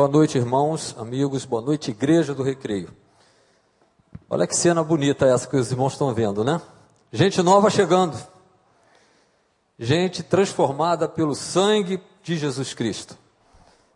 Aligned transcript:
Boa 0.00 0.08
noite, 0.08 0.38
irmãos, 0.38 0.96
amigos, 0.98 1.44
boa 1.44 1.60
noite, 1.60 1.90
igreja 1.90 2.32
do 2.34 2.42
Recreio. 2.42 2.88
Olha 4.30 4.46
que 4.46 4.56
cena 4.56 4.82
bonita 4.82 5.26
essa 5.26 5.46
que 5.46 5.54
os 5.54 5.70
irmãos 5.70 5.92
estão 5.92 6.14
vendo, 6.14 6.42
né? 6.42 6.58
Gente 7.12 7.42
nova 7.42 7.68
chegando. 7.68 8.18
Gente 9.78 10.22
transformada 10.22 11.06
pelo 11.06 11.34
sangue 11.34 12.00
de 12.22 12.38
Jesus 12.38 12.72
Cristo. 12.72 13.14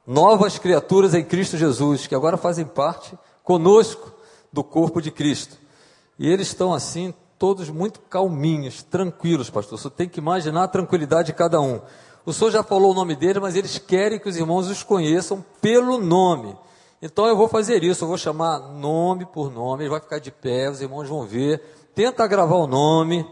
Novas 0.06 0.58
criaturas 0.58 1.14
em 1.14 1.24
Cristo 1.24 1.56
Jesus, 1.56 2.06
que 2.06 2.14
agora 2.14 2.36
fazem 2.36 2.66
parte 2.66 3.18
conosco 3.42 4.12
do 4.52 4.62
corpo 4.62 5.00
de 5.00 5.10
Cristo. 5.10 5.56
E 6.18 6.30
eles 6.30 6.48
estão 6.48 6.74
assim, 6.74 7.14
todos 7.38 7.70
muito 7.70 7.98
calminhos, 8.00 8.82
tranquilos, 8.82 9.48
pastor. 9.48 9.78
Você 9.78 9.88
tem 9.88 10.06
que 10.06 10.20
imaginar 10.20 10.64
a 10.64 10.68
tranquilidade 10.68 11.28
de 11.28 11.32
cada 11.32 11.62
um. 11.62 11.80
O 12.26 12.32
senhor 12.32 12.50
já 12.50 12.62
falou 12.62 12.92
o 12.92 12.94
nome 12.94 13.14
deles, 13.14 13.40
mas 13.40 13.54
eles 13.54 13.78
querem 13.78 14.18
que 14.18 14.28
os 14.28 14.36
irmãos 14.36 14.68
os 14.68 14.82
conheçam 14.82 15.44
pelo 15.60 15.98
nome. 15.98 16.56
Então 17.02 17.26
eu 17.26 17.36
vou 17.36 17.48
fazer 17.48 17.84
isso, 17.84 18.04
eu 18.04 18.08
vou 18.08 18.16
chamar 18.16 18.58
nome 18.58 19.26
por 19.26 19.52
nome, 19.52 19.82
ele 19.82 19.90
vai 19.90 20.00
ficar 20.00 20.18
de 20.18 20.30
pé, 20.30 20.70
os 20.70 20.80
irmãos 20.80 21.06
vão 21.06 21.26
ver. 21.26 21.60
Tenta 21.94 22.26
gravar 22.26 22.56
o 22.56 22.66
nome, 22.66 23.28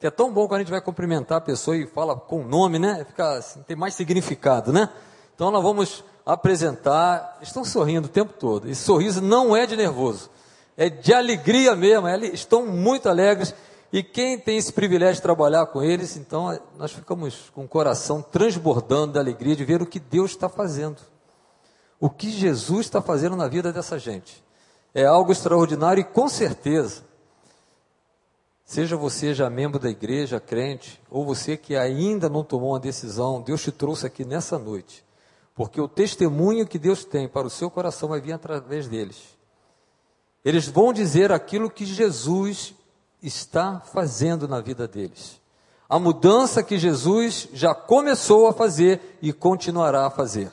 que 0.00 0.06
é 0.06 0.10
tão 0.10 0.32
bom 0.32 0.48
quando 0.48 0.56
a 0.56 0.58
gente 0.64 0.72
vai 0.72 0.80
cumprimentar 0.80 1.38
a 1.38 1.40
pessoa 1.40 1.76
e 1.76 1.86
fala 1.86 2.16
com 2.16 2.40
o 2.40 2.44
nome, 2.44 2.80
né? 2.80 3.04
Fica, 3.06 3.38
assim, 3.38 3.62
tem 3.62 3.76
mais 3.76 3.94
significado, 3.94 4.72
né? 4.72 4.88
Então 5.34 5.50
nós 5.52 5.62
vamos 5.62 6.04
apresentar. 6.24 7.38
Estão 7.40 7.64
sorrindo 7.64 8.06
o 8.06 8.10
tempo 8.10 8.32
todo. 8.32 8.68
Esse 8.68 8.82
sorriso 8.82 9.22
não 9.22 9.56
é 9.56 9.66
de 9.66 9.76
nervoso, 9.76 10.28
é 10.76 10.90
de 10.90 11.14
alegria 11.14 11.76
mesmo. 11.76 12.08
Eles 12.08 12.34
estão 12.34 12.66
muito 12.66 13.08
alegres. 13.08 13.54
E 13.92 14.02
quem 14.02 14.38
tem 14.38 14.58
esse 14.58 14.72
privilégio 14.72 15.16
de 15.16 15.22
trabalhar 15.22 15.66
com 15.66 15.82
eles, 15.82 16.16
então 16.16 16.58
nós 16.76 16.92
ficamos 16.92 17.50
com 17.54 17.64
o 17.64 17.68
coração 17.68 18.20
transbordando 18.20 19.14
da 19.14 19.20
alegria 19.20 19.56
de 19.56 19.64
ver 19.64 19.80
o 19.80 19.86
que 19.86 20.00
Deus 20.00 20.32
está 20.32 20.48
fazendo 20.48 20.98
o 22.00 22.10
que 22.10 22.30
Jesus 22.30 22.86
está 22.86 23.00
fazendo 23.00 23.36
na 23.36 23.48
vida 23.48 23.72
dessa 23.72 23.98
gente. 23.98 24.44
É 24.94 25.04
algo 25.04 25.32
extraordinário 25.32 26.00
e 26.00 26.04
com 26.04 26.28
certeza, 26.28 27.04
seja 28.64 28.96
você 28.96 29.34
já 29.34 29.48
membro 29.50 29.78
da 29.78 29.90
igreja, 29.90 30.40
crente, 30.40 31.00
ou 31.10 31.24
você 31.24 31.56
que 31.56 31.76
ainda 31.76 32.28
não 32.28 32.44
tomou 32.44 32.70
uma 32.72 32.80
decisão, 32.80 33.42
Deus 33.42 33.62
te 33.62 33.72
trouxe 33.72 34.06
aqui 34.06 34.24
nessa 34.24 34.58
noite, 34.58 35.04
porque 35.54 35.80
o 35.80 35.88
testemunho 35.88 36.66
que 36.66 36.78
Deus 36.78 37.04
tem 37.04 37.28
para 37.28 37.46
o 37.46 37.50
seu 37.50 37.70
coração 37.70 38.08
vai 38.08 38.20
vir 38.20 38.32
através 38.32 38.88
deles. 38.88 39.36
Eles 40.44 40.68
vão 40.68 40.92
dizer 40.92 41.32
aquilo 41.32 41.70
que 41.70 41.84
Jesus 41.84 42.74
está 43.22 43.80
fazendo 43.80 44.46
na 44.46 44.60
vida 44.60 44.86
deles. 44.86 45.40
A 45.88 45.98
mudança 45.98 46.62
que 46.62 46.78
Jesus 46.78 47.48
já 47.52 47.74
começou 47.74 48.48
a 48.48 48.52
fazer 48.52 49.18
e 49.22 49.32
continuará 49.32 50.06
a 50.06 50.10
fazer. 50.10 50.50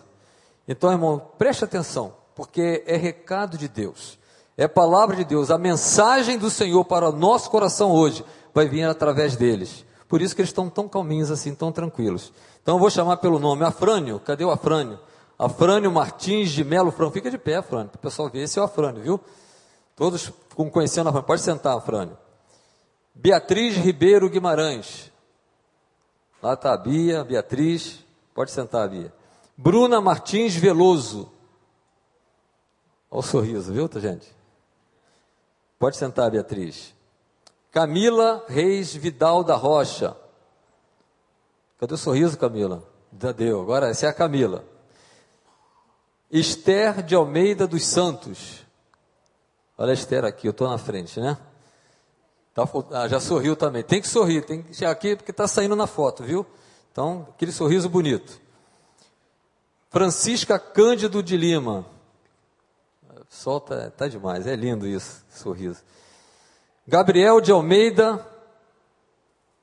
Então, 0.68 0.92
irmão, 0.92 1.22
preste 1.38 1.64
atenção, 1.64 2.14
porque 2.36 2.84
é 2.86 2.96
recado 2.96 3.58
de 3.58 3.68
Deus, 3.68 4.18
é 4.56 4.68
palavra 4.68 5.16
de 5.16 5.26
Deus, 5.26 5.50
a 5.50 5.58
mensagem 5.58 6.38
do 6.38 6.50
Senhor 6.50 6.86
para 6.86 7.10
o 7.10 7.12
nosso 7.12 7.50
coração 7.50 7.92
hoje 7.92 8.24
vai 8.54 8.68
vir 8.68 8.84
através 8.84 9.36
deles. 9.36 9.84
Por 10.08 10.22
isso 10.22 10.36
que 10.36 10.42
eles 10.42 10.50
estão 10.50 10.70
tão 10.70 10.88
calminhos 10.88 11.32
assim, 11.32 11.56
tão 11.56 11.72
tranquilos. 11.72 12.32
Então 12.62 12.76
eu 12.76 12.80
vou 12.80 12.90
chamar 12.90 13.18
pelo 13.18 13.40
nome 13.40 13.66
Afrânio, 13.66 14.20
cadê 14.20 14.46
o 14.46 14.52
Afrânio? 14.52 15.00
Afrânio 15.38 15.92
Martins 15.92 16.52
de 16.52 16.64
Melo 16.64 16.92
Frão, 16.92 17.10
fica 17.10 17.32
de 17.32 17.38
pé, 17.38 17.56
Afrânio, 17.56 17.90
para 17.90 17.98
o 17.98 18.02
pessoal 18.02 18.30
ver, 18.30 18.44
esse 18.44 18.60
é 18.60 18.62
o 18.62 18.66
Afrânio, 18.66 19.02
viu? 19.02 19.20
Todos 19.96 20.32
conhecendo 20.72 21.10
Afrânio, 21.10 21.26
pode 21.26 21.42
sentar, 21.42 21.76
Afrânio. 21.76 22.16
Beatriz 23.16 23.76
Ribeiro 23.76 24.30
Guimarães, 24.30 25.12
lá 26.42 26.54
está 26.54 26.74
a 26.74 26.78
Bia, 26.78 27.24
Beatriz, 27.24 28.04
pode 28.34 28.52
sentar, 28.52 28.90
Bia. 28.90 29.14
Bruna 29.56 30.02
Martins 30.02 30.56
Veloso. 30.56 31.32
Olha 33.10 33.20
o 33.20 33.22
sorriso, 33.22 33.72
viu, 33.72 33.88
gente? 34.02 34.36
Pode 35.78 35.96
sentar, 35.96 36.32
Beatriz. 36.32 36.94
Camila 37.72 38.44
Reis 38.48 38.96
Vidal 38.96 39.44
da 39.44 39.56
Rocha. 39.56 40.18
Cadê 41.80 41.94
o 41.94 41.98
sorriso, 41.98 42.38
Camila? 42.38 42.84
Já 43.22 43.32
deu. 43.32 43.62
Agora 43.62 43.90
essa 43.90 44.08
é 44.08 44.10
a 44.10 44.14
Camila. 44.14 44.64
Esther 46.32 47.04
de 47.04 47.14
Almeida 47.14 47.68
dos 47.68 47.86
Santos. 47.86 48.66
Olha 49.78 49.92
a 49.92 49.94
Esther 49.94 50.26
aqui, 50.26 50.48
eu 50.48 50.52
estou 50.52 50.68
na 50.68 50.78
frente, 50.78 51.20
né? 51.20 51.38
Tá, 52.54 52.70
ah, 52.92 53.08
já 53.08 53.20
sorriu 53.20 53.56
também. 53.56 53.84
Tem 53.84 54.00
que 54.00 54.08
sorrir, 54.08 54.46
tem 54.46 54.62
que 54.62 54.86
aqui 54.86 55.16
porque 55.16 55.32
está 55.32 55.48
saindo 55.48 55.76
na 55.76 55.88
foto, 55.88 56.24
viu? 56.24 56.46
Então, 56.92 57.28
aquele 57.34 57.52
sorriso 57.52 57.90
bonito. 57.90 58.40
Francisca 59.90 60.60
Cândido 60.60 61.24
de 61.24 61.36
Lima. 61.36 61.86
Solta, 63.28 63.92
tá 63.98 64.08
demais, 64.08 64.46
é 64.46 64.56
lindo 64.56 64.88
isso, 64.88 65.26
sorriso. 65.30 65.82
Gabriel 66.88 67.42
de 67.42 67.52
Almeida. 67.52 68.24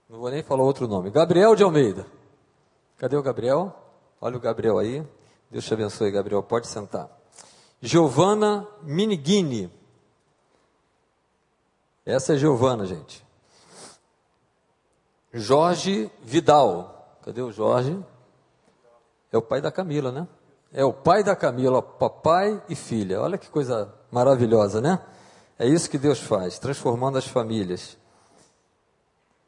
Não 0.09 0.19
vou 0.19 0.31
nem 0.31 0.43
falar 0.43 0.65
outro 0.65 0.89
nome. 0.89 1.11
Gabriel 1.11 1.55
de 1.55 1.63
Almeida. 1.63 2.05
Cadê 2.97 3.17
o 3.17 3.23
Gabriel? 3.23 3.73
Olha 4.21 4.37
o 4.37 4.41
Gabriel 4.41 4.79
aí. 4.79 5.07
Deus 5.49 5.65
te 5.65 5.73
abençoe, 5.73 6.11
Gabriel. 6.11 6.43
Pode 6.43 6.67
sentar. 6.67 7.09
Giovana 7.81 8.67
Miniguini. 8.83 9.71
Essa 12.11 12.35
é 12.35 12.37
Giovana, 12.37 12.85
gente. 12.85 13.25
Jorge 15.33 16.11
Vidal. 16.23 17.19
Cadê 17.23 17.41
o 17.41 17.53
Jorge? 17.53 17.99
É 19.33 19.39
o 19.39 19.43
pai 19.43 19.61
da 19.61 19.71
Camila, 19.71 20.11
né? 20.11 20.27
É 20.73 20.85
o 20.85 20.93
pai 20.93 21.23
da 21.23 21.37
Camila, 21.37 21.81
papai 21.81 22.61
e 22.69 22.75
filha. 22.75 23.21
Olha 23.21 23.39
que 23.39 23.49
coisa 23.49 23.95
maravilhosa, 24.11 24.81
né? 24.81 25.01
É 25.57 25.69
isso 25.69 25.89
que 25.89 25.99
Deus 25.99 26.19
faz, 26.19 26.59
transformando 26.59 27.17
as 27.17 27.27
famílias. 27.27 27.97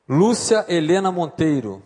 Lúcia 0.08 0.64
Helena 0.68 1.10
Monteiro. 1.10 1.82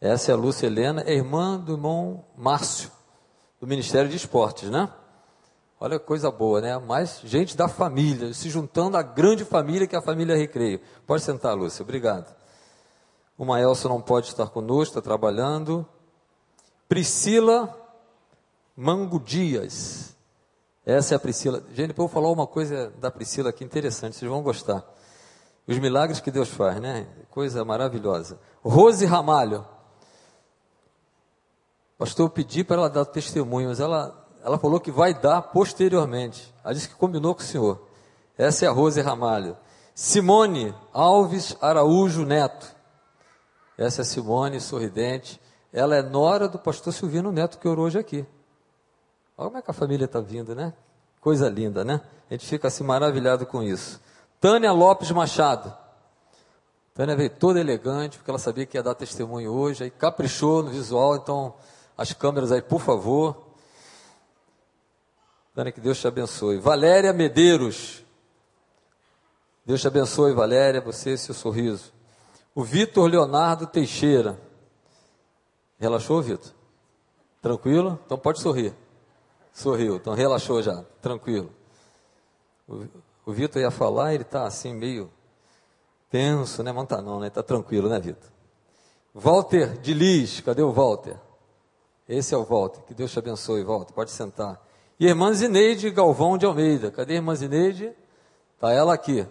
Essa 0.00 0.32
é 0.32 0.34
a 0.34 0.38
Lúcia 0.38 0.66
Helena, 0.66 1.08
irmã 1.08 1.58
do 1.58 1.74
irmão 1.74 2.24
Márcio, 2.36 2.90
do 3.60 3.66
Ministério 3.66 4.08
de 4.08 4.16
Esportes, 4.16 4.68
né? 4.68 4.92
Olha 5.86 6.00
que 6.00 6.04
coisa 6.04 6.32
boa, 6.32 6.60
né? 6.60 6.76
Mais 6.78 7.20
gente 7.22 7.56
da 7.56 7.68
família, 7.68 8.34
se 8.34 8.50
juntando 8.50 8.96
à 8.96 9.02
grande 9.02 9.44
família 9.44 9.86
que 9.86 9.94
é 9.94 9.98
a 10.00 10.02
família 10.02 10.36
Recreio. 10.36 10.80
Pode 11.06 11.22
sentar, 11.22 11.56
Lúcia, 11.56 11.84
obrigado. 11.84 12.34
O 13.38 13.44
Maelson 13.44 13.90
não 13.90 14.00
pode 14.00 14.26
estar 14.26 14.48
conosco, 14.48 14.98
está 14.98 15.00
trabalhando. 15.00 15.86
Priscila 16.88 17.72
Mango 18.76 19.20
Dias. 19.20 20.16
Essa 20.84 21.14
é 21.14 21.16
a 21.16 21.20
Priscila. 21.20 21.62
Gente, 21.72 21.90
eu 21.90 21.96
vou 21.96 22.08
falar 22.08 22.32
uma 22.32 22.48
coisa 22.48 22.92
da 22.98 23.08
Priscila 23.08 23.50
aqui 23.50 23.62
interessante, 23.62 24.16
vocês 24.16 24.28
vão 24.28 24.42
gostar. 24.42 24.84
Os 25.68 25.78
milagres 25.78 26.18
que 26.18 26.32
Deus 26.32 26.48
faz, 26.48 26.80
né? 26.80 27.06
Coisa 27.30 27.64
maravilhosa. 27.64 28.40
Rose 28.60 29.06
Ramalho. 29.06 29.64
Pastor, 31.96 32.26
eu 32.26 32.30
pedi 32.30 32.64
para 32.64 32.74
ela 32.74 32.90
dar 32.90 33.04
testemunho, 33.04 33.68
mas 33.68 33.78
ela, 33.78 34.25
ela 34.46 34.58
falou 34.58 34.78
que 34.78 34.92
vai 34.92 35.12
dar 35.12 35.42
posteriormente. 35.42 36.54
Ela 36.62 36.72
disse 36.72 36.88
que 36.88 36.94
combinou 36.94 37.34
com 37.34 37.40
o 37.40 37.44
senhor. 37.44 37.82
Essa 38.38 38.64
é 38.64 38.68
a 38.68 38.70
Rose 38.70 39.00
Ramalho. 39.00 39.56
Simone 39.92 40.72
Alves 40.92 41.56
Araújo 41.60 42.24
Neto. 42.24 42.72
Essa 43.76 44.02
é 44.02 44.04
Simone, 44.04 44.60
sorridente. 44.60 45.40
Ela 45.72 45.96
é 45.96 46.02
nora 46.02 46.46
do 46.46 46.60
pastor 46.60 46.92
Silvino 46.92 47.32
Neto, 47.32 47.58
que 47.58 47.66
orou 47.66 47.86
hoje 47.86 47.98
aqui. 47.98 48.24
Olha 49.36 49.48
como 49.48 49.58
é 49.58 49.62
que 49.62 49.70
a 49.72 49.74
família 49.74 50.04
está 50.04 50.20
vindo, 50.20 50.54
né? 50.54 50.72
Coisa 51.20 51.48
linda, 51.48 51.84
né? 51.84 52.00
A 52.30 52.34
gente 52.34 52.46
fica 52.46 52.68
assim 52.68 52.84
maravilhado 52.84 53.46
com 53.46 53.64
isso. 53.64 54.00
Tânia 54.40 54.70
Lopes 54.70 55.10
Machado. 55.10 55.76
Tânia 56.94 57.16
veio 57.16 57.30
toda 57.30 57.58
elegante, 57.58 58.16
porque 58.16 58.30
ela 58.30 58.38
sabia 58.38 58.64
que 58.64 58.78
ia 58.78 58.82
dar 58.82 58.94
testemunho 58.94 59.52
hoje, 59.52 59.82
aí 59.82 59.90
caprichou 59.90 60.62
no 60.62 60.70
visual, 60.70 61.16
então 61.16 61.52
as 61.98 62.12
câmeras 62.12 62.52
aí, 62.52 62.62
por 62.62 62.80
favor. 62.80 63.45
Tânia, 65.56 65.72
que 65.72 65.80
Deus 65.80 65.98
te 65.98 66.06
abençoe. 66.06 66.58
Valéria 66.58 67.14
Medeiros. 67.14 68.04
Deus 69.64 69.80
te 69.80 69.86
abençoe, 69.86 70.34
Valéria, 70.34 70.82
você 70.82 71.14
e 71.14 71.18
seu 71.18 71.34
sorriso. 71.34 71.94
O 72.54 72.62
Vitor 72.62 73.08
Leonardo 73.08 73.66
Teixeira. 73.66 74.38
Relaxou, 75.78 76.20
Vitor? 76.20 76.52
Tranquilo? 77.40 77.98
Então 78.04 78.18
pode 78.18 78.38
sorrir. 78.38 78.74
Sorriu, 79.50 79.96
então 79.96 80.12
relaxou 80.12 80.60
já, 80.60 80.84
tranquilo. 81.00 81.50
O, 82.68 82.84
o 83.24 83.32
Vitor 83.32 83.62
ia 83.62 83.70
falar, 83.70 84.12
ele 84.12 84.24
está 84.24 84.44
assim 84.46 84.74
meio 84.74 85.10
tenso, 86.10 86.62
né? 86.62 86.70
Mas 86.70 86.86
tá 86.86 87.00
não, 87.00 87.18
né? 87.18 87.28
Está 87.28 87.42
tranquilo, 87.42 87.88
né, 87.88 87.98
Vitor? 87.98 88.28
Walter 89.14 89.78
de 89.78 89.94
Lis, 89.94 90.42
cadê 90.42 90.60
o 90.60 90.70
Walter? 90.70 91.16
Esse 92.06 92.34
é 92.34 92.36
o 92.36 92.44
Walter, 92.44 92.82
que 92.82 92.92
Deus 92.92 93.10
te 93.10 93.18
abençoe, 93.18 93.64
Walter, 93.64 93.94
pode 93.94 94.10
sentar. 94.10 94.65
E 94.98 95.06
irmã 95.06 95.32
Zineide 95.34 95.90
Galvão 95.90 96.38
de 96.38 96.46
Almeida, 96.46 96.90
cadê 96.90 97.14
a 97.14 97.16
irmã 97.16 97.34
Zineide? 97.34 97.92
Está 98.54 98.72
ela 98.72 98.94
aqui. 98.94 99.26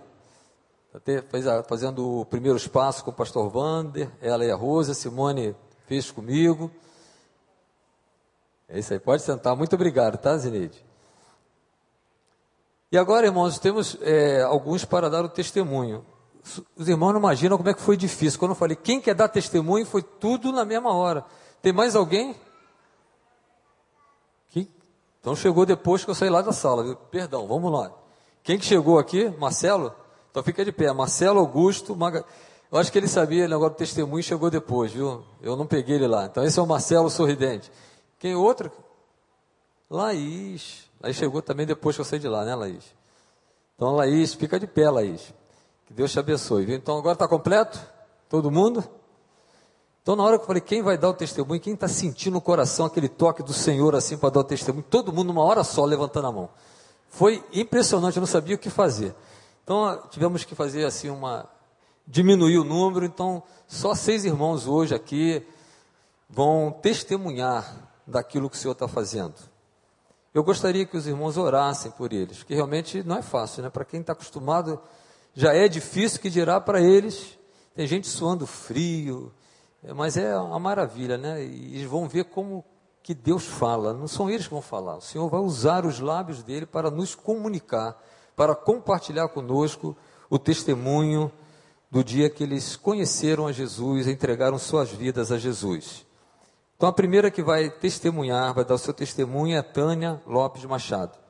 Está 0.94 1.64
fazendo 1.64 2.22
o 2.22 2.26
primeiro 2.26 2.56
espaço 2.56 3.04
com 3.04 3.10
o 3.10 3.14
pastor 3.14 3.50
Vander, 3.50 4.10
ela 4.22 4.46
e 4.46 4.52
a 4.52 4.56
Rosa, 4.56 4.94
Simone 4.94 5.56
fez 5.88 6.12
comigo. 6.12 6.70
É 8.70 8.78
isso 8.78 8.94
aí, 8.94 9.00
pode 9.00 9.24
sentar. 9.24 9.56
Muito 9.56 9.74
obrigado, 9.74 10.18
tá, 10.18 10.38
Zineide? 10.38 10.86
E 12.92 12.98
agora, 12.98 13.26
irmãos, 13.26 13.58
temos 13.58 13.98
é, 14.02 14.44
alguns 14.44 14.86
para 14.86 15.10
dar 15.10 15.26
o 15.26 15.30
testemunho. 15.30 16.06
Os 16.76 16.88
irmãos 16.88 17.12
não 17.12 17.20
imaginam 17.20 17.58
como 17.58 17.70
é 17.70 17.74
que 17.74 17.82
foi 17.82 17.98
difícil. 17.98 18.40
Quando 18.40 18.52
eu 18.52 18.56
falei, 18.56 18.76
quem 18.76 19.02
quer 19.02 19.16
dar 19.16 19.28
testemunho, 19.28 19.86
foi 19.86 20.04
tudo 20.04 20.52
na 20.52 20.64
mesma 20.64 20.94
hora. 20.94 21.26
Tem 21.60 21.74
mais 21.74 21.96
alguém? 21.96 22.36
Então 25.26 25.36
chegou 25.36 25.66
depois 25.66 26.06
que 26.06 26.12
eu 26.12 26.14
saí 26.14 26.30
lá 26.30 26.44
da 26.44 26.54
sala. 26.54 26.96
Perdão, 27.10 27.48
vamos 27.48 27.72
lá. 27.74 27.92
Quem 28.44 28.60
que 28.60 28.66
chegou 28.66 29.00
aqui? 29.00 29.28
Marcelo? 29.40 29.92
Então 30.30 30.44
fica 30.44 30.64
de 30.64 30.72
pé. 30.72 30.94
Marcelo 30.94 31.40
Augusto. 31.40 31.96
Maga... 31.96 32.24
Eu 32.72 32.78
acho 32.78 32.92
que 32.92 33.00
ele 33.00 33.08
sabia 33.08 33.44
agora 33.46 33.72
do 33.72 33.76
testemunho 33.76 34.22
chegou 34.22 34.52
depois, 34.52 34.92
viu? 34.92 35.24
Eu 35.42 35.56
não 35.56 35.66
peguei 35.66 35.96
ele 35.96 36.06
lá. 36.06 36.26
Então 36.26 36.44
esse 36.44 36.60
é 36.60 36.62
o 36.62 36.68
Marcelo 36.68 37.10
Sorridente. 37.10 37.72
Quem 38.20 38.36
outro? 38.36 38.72
Laís. 39.90 40.88
Aí 41.02 41.12
chegou 41.12 41.42
também 41.42 41.66
depois 41.66 41.96
que 41.96 42.02
eu 42.02 42.06
saí 42.06 42.20
de 42.20 42.28
lá, 42.28 42.46
né, 42.46 42.54
Laís? 42.54 42.86
Então, 43.76 43.96
Laís, 43.96 44.36
fica 44.36 44.60
de 44.60 44.68
pé, 44.68 44.92
Laís. 44.92 45.34
Que 45.88 45.94
Deus 45.96 46.12
te 46.12 46.20
abençoe. 46.20 46.66
Viu? 46.66 46.76
Então, 46.76 47.00
agora 47.00 47.14
está 47.14 47.28
completo? 47.28 47.80
Todo 48.30 48.52
mundo? 48.52 48.84
Então, 50.06 50.16
na 50.16 50.22
hora 50.22 50.38
que 50.38 50.44
eu 50.44 50.46
falei, 50.46 50.62
quem 50.62 50.84
vai 50.84 51.00
dar 51.00 51.10
o 51.10 51.16
testemunho? 51.16 51.60
Quem 51.60 51.74
está 51.74 51.88
sentindo 51.88 52.34
no 52.34 52.42
coração 52.42 52.86
aquele 52.86 53.10
toque 53.10 53.42
do 53.42 53.52
Senhor 53.52 53.96
assim 53.96 54.16
para 54.16 54.30
dar 54.30 54.42
o 54.42 54.44
testemunho? 54.44 54.86
Todo 54.88 55.12
mundo, 55.12 55.30
numa 55.30 55.42
hora 55.42 55.64
só, 55.64 55.84
levantando 55.84 56.28
a 56.28 56.32
mão. 56.32 56.50
Foi 57.10 57.44
impressionante, 57.52 58.16
eu 58.16 58.22
não 58.22 58.28
sabia 58.28 58.56
o 58.56 58.60
que 58.60 58.70
fazer. 58.70 59.16
Então, 59.64 60.00
tivemos 60.12 60.44
que 60.44 60.54
fazer 60.54 60.86
assim 60.86 61.10
uma. 61.10 61.50
diminuir 62.06 62.60
o 62.60 62.64
número. 62.64 63.04
Então, 63.04 63.42
só 63.66 63.96
seis 63.96 64.26
irmãos 64.26 64.68
hoje 64.68 64.94
aqui 64.94 65.44
vão 66.30 66.70
testemunhar 66.84 67.76
daquilo 68.06 68.48
que 68.48 68.58
o 68.58 68.60
Senhor 68.60 68.74
está 68.74 68.88
fazendo. 68.88 69.34
Eu 70.36 70.44
gostaria 70.44 70.86
que 70.86 70.96
os 70.96 71.08
irmãos 71.08 71.36
orassem 71.36 71.90
por 71.90 72.14
eles, 72.14 72.44
que 72.44 72.54
realmente 72.54 73.02
não 73.02 73.18
é 73.18 73.24
fácil, 73.24 73.64
né? 73.64 73.72
Para 73.72 73.84
quem 73.84 74.02
está 74.02 74.14
acostumado, 74.14 74.80
já 75.34 75.52
é 75.52 75.68
difícil 75.68 76.20
que 76.20 76.30
dirá 76.30 76.62
para 76.62 76.80
eles. 76.80 77.40
Tem 77.74 77.88
gente 77.88 78.08
suando 78.08 78.46
frio, 78.46 79.34
mas 79.94 80.18
é 80.18 80.38
uma 80.38 80.60
maravilha, 80.60 81.18
né? 81.18 81.44
E 81.44 81.76
eles 81.76 81.90
vão 81.90 82.08
ver 82.08 82.26
como 82.26 82.64
que 83.04 83.14
Deus 83.14 83.46
fala. 83.46 83.94
Não 83.94 84.08
são 84.08 84.30
eles 84.30 84.48
que 84.48 84.54
vão 84.54 84.62
falar. 84.62 84.98
O 84.98 85.02
Senhor 85.02 85.30
vai 85.30 85.40
usar 85.40 85.86
os 85.86 86.00
lábios 86.00 86.42
dele 86.42 86.66
para 86.66 86.90
nos 86.90 87.14
comunicar, 87.14 88.02
para 88.36 88.56
compartilhar 88.56 89.28
conosco 89.30 89.96
o 90.30 90.40
testemunho 90.40 91.32
do 91.92 92.04
dia 92.04 92.30
que 92.30 92.44
eles 92.44 92.76
conheceram 92.76 93.48
a 93.48 93.52
Jesus, 93.52 94.08
entregaram 94.08 94.58
suas 94.58 94.90
vidas 94.92 95.32
a 95.32 95.38
Jesus. 95.38 96.06
Então 96.76 96.90
a 96.90 96.94
primeira 96.94 97.32
que 97.32 97.42
vai 97.42 97.70
testemunhar, 97.70 98.54
vai 98.54 98.66
dar 98.66 98.74
o 98.74 98.80
seu 98.80 98.94
testemunho 98.94 99.56
é 99.56 99.60
a 99.60 99.64
Tânia 99.64 100.22
Lopes 100.26 100.66
Machado. 100.66 101.25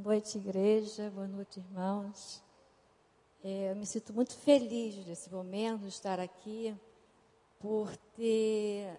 Boa 0.00 0.14
noite, 0.14 0.38
igreja. 0.38 1.10
Boa 1.10 1.26
noite, 1.26 1.58
irmãos. 1.58 2.40
É, 3.42 3.72
eu 3.72 3.74
me 3.74 3.84
sinto 3.84 4.12
muito 4.12 4.32
feliz 4.32 4.94
nesse 5.04 5.28
momento 5.28 5.80
de 5.80 5.88
estar 5.88 6.20
aqui 6.20 6.72
por 7.58 7.96
ter 8.14 8.96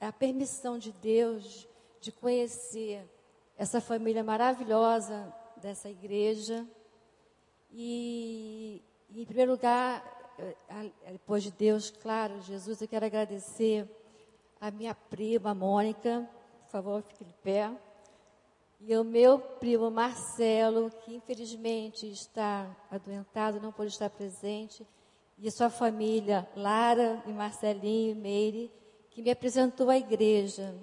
a 0.00 0.10
permissão 0.10 0.78
de 0.78 0.90
Deus 0.90 1.68
de 2.00 2.10
conhecer 2.10 3.06
essa 3.58 3.78
família 3.78 4.24
maravilhosa 4.24 5.30
dessa 5.58 5.90
igreja. 5.90 6.66
E, 7.70 8.82
em 9.14 9.26
primeiro 9.26 9.52
lugar, 9.52 10.02
depois 11.12 11.42
de 11.42 11.50
Deus, 11.50 11.90
claro, 11.90 12.40
Jesus, 12.40 12.80
eu 12.80 12.88
quero 12.88 13.04
agradecer 13.04 13.86
a 14.58 14.70
minha 14.70 14.94
prima 14.94 15.54
Mônica, 15.54 16.26
por 16.64 16.70
favor, 16.70 17.02
fique 17.02 17.22
de 17.22 17.34
pé. 17.34 17.70
E 18.80 18.96
o 18.96 19.04
meu 19.04 19.38
primo 19.38 19.90
Marcelo, 19.90 20.90
que 21.04 21.14
infelizmente 21.14 22.08
está 22.10 22.74
adoentado, 22.90 23.60
não 23.60 23.72
pôde 23.72 23.90
estar 23.90 24.08
presente 24.08 24.86
e 25.40 25.50
sua 25.50 25.70
família, 25.70 26.48
Lara 26.56 27.22
e 27.26 27.32
Marcelinho 27.32 28.10
e 28.10 28.14
Meire, 28.14 28.72
que 29.10 29.22
me 29.22 29.30
apresentou 29.30 29.88
à 29.88 29.96
igreja. 29.96 30.74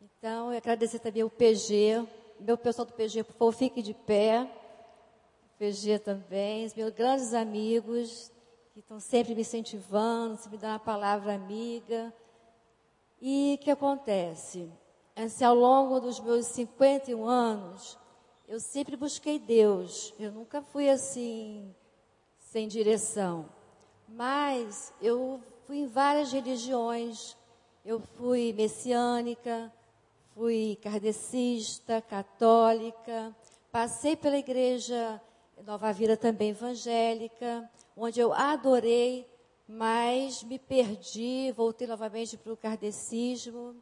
Então, 0.00 0.52
eu 0.52 0.58
agradecer 0.58 1.00
também 1.00 1.24
o 1.24 1.30
PG, 1.30 2.06
meu 2.38 2.56
pessoal 2.56 2.86
do 2.86 2.92
PG, 2.92 3.24
por 3.24 3.32
favor, 3.34 3.52
fique 3.52 3.82
de 3.82 3.94
pé. 3.94 4.48
PG 5.58 6.00
também, 6.00 6.66
os 6.66 6.74
meus 6.74 6.92
grandes 6.92 7.32
amigos, 7.32 8.30
que 8.72 8.80
estão 8.80 8.98
sempre 9.00 9.34
me 9.34 9.42
incentivando, 9.42 10.36
se 10.36 10.48
me 10.48 10.56
dando 10.56 10.72
uma 10.72 10.78
palavra 10.78 11.34
amiga. 11.34 12.12
E 13.20 13.56
o 13.58 13.64
que 13.64 13.70
acontece? 13.70 14.70
Assim, 15.16 15.44
ao 15.44 15.54
longo 15.54 16.00
dos 16.00 16.18
meus 16.18 16.46
51 16.46 17.24
anos, 17.24 17.96
eu 18.48 18.58
sempre 18.58 18.96
busquei 18.96 19.38
Deus. 19.38 20.12
Eu 20.18 20.32
nunca 20.32 20.60
fui 20.60 20.90
assim, 20.90 21.72
sem 22.38 22.66
direção. 22.66 23.48
Mas 24.08 24.92
eu 25.00 25.40
fui 25.66 25.78
em 25.78 25.86
várias 25.86 26.32
religiões. 26.32 27.36
Eu 27.84 28.00
fui 28.16 28.52
messiânica, 28.52 29.72
fui 30.34 30.78
kardecista, 30.82 32.02
católica, 32.02 33.34
passei 33.70 34.16
pela 34.16 34.36
igreja 34.36 35.20
Nova 35.64 35.92
Vida 35.92 36.16
também 36.16 36.50
evangélica, 36.50 37.70
onde 37.96 38.18
eu 38.20 38.32
adorei, 38.32 39.26
mas 39.66 40.42
me 40.42 40.58
perdi, 40.58 41.52
voltei 41.52 41.86
novamente 41.86 42.36
para 42.36 42.52
o 42.52 42.56
kardecismo. 42.56 43.76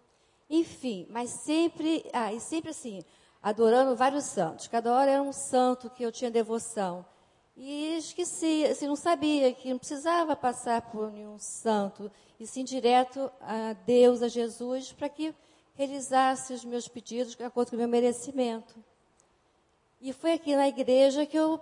Enfim, 0.55 1.07
mas 1.09 1.31
sempre, 1.31 2.05
ah, 2.13 2.31
e 2.31 2.39
sempre 2.39 2.73
assim, 2.73 3.03
adorando 3.43 3.97
vários 3.97 4.25
santos. 4.25 4.69
Cada 4.69 4.93
hora 4.93 5.11
era 5.11 5.23
um 5.23 5.33
santo 5.33 5.89
que 5.89 6.03
eu 6.03 6.13
tinha 6.13 6.31
devoção. 6.31 7.07
E 7.57 7.97
esqueci, 7.97 8.67
assim, 8.67 8.87
não 8.87 8.95
sabia 8.95 9.55
que 9.55 9.71
não 9.71 9.79
precisava 9.79 10.37
passar 10.37 10.83
por 10.83 11.11
nenhum 11.11 11.39
santo, 11.39 12.13
e 12.39 12.47
sim 12.47 12.65
direto 12.65 13.33
a 13.41 13.73
Deus, 13.87 14.23
a 14.23 14.29
Jesus, 14.29 14.93
para 14.93 15.09
que 15.09 15.35
realizasse 15.75 16.53
os 16.53 16.67
meus 16.67 16.87
pedidos 16.87 17.35
de 17.35 17.43
acordo 17.43 17.71
com 17.71 17.77
o 17.77 17.79
meu 17.79 17.89
merecimento. 17.89 18.75
E 20.03 20.13
foi 20.13 20.35
aqui 20.35 20.55
na 20.55 20.69
igreja 20.69 21.25
que 21.25 21.39
eu, 21.39 21.59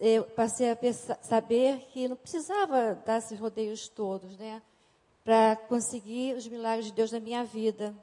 eu 0.00 0.24
passei 0.24 0.70
a 0.70 0.78
saber 1.20 1.86
que 1.92 2.08
não 2.08 2.16
precisava 2.16 2.94
dar 3.04 3.18
esses 3.18 3.38
rodeios 3.38 3.88
todos, 3.88 4.38
né? 4.38 4.62
Para 5.28 5.56
conseguir 5.56 6.34
os 6.36 6.48
milagres 6.48 6.86
de 6.86 6.92
Deus 6.92 7.12
na 7.12 7.20
minha 7.20 7.44
vida. 7.44 7.94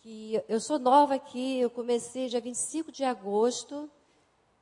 Que 0.00 0.40
eu 0.48 0.60
sou 0.60 0.78
nova 0.78 1.16
aqui, 1.16 1.58
eu 1.58 1.68
comecei 1.68 2.28
dia 2.28 2.40
25 2.40 2.92
de 2.92 3.02
agosto 3.02 3.90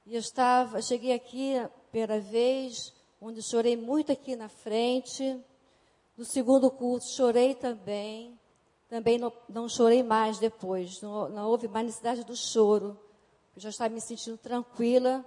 e 0.07 0.15
eu 0.15 0.19
estava, 0.19 0.81
cheguei 0.81 1.13
aqui 1.13 1.59
a 1.59 1.69
primeira 1.91 2.21
vez, 2.21 2.95
onde 3.21 3.43
chorei 3.43 3.77
muito 3.77 4.11
aqui 4.11 4.35
na 4.35 4.49
frente. 4.49 5.39
No 6.17 6.25
segundo 6.25 6.71
curso 6.71 7.15
chorei 7.15 7.55
também. 7.55 8.41
Também 8.89 9.19
não, 9.19 9.31
não 9.47 9.69
chorei 9.69 10.03
mais 10.03 10.39
depois. 10.39 11.03
Não, 11.03 11.29
não, 11.29 11.51
houve 11.51 11.69
mais 11.69 11.85
necessidade 11.85 12.25
do 12.25 12.35
choro. 12.35 12.99
Eu 13.55 13.61
já 13.61 13.69
estava 13.69 13.93
me 13.93 14.01
sentindo 14.01 14.39
tranquila. 14.39 15.23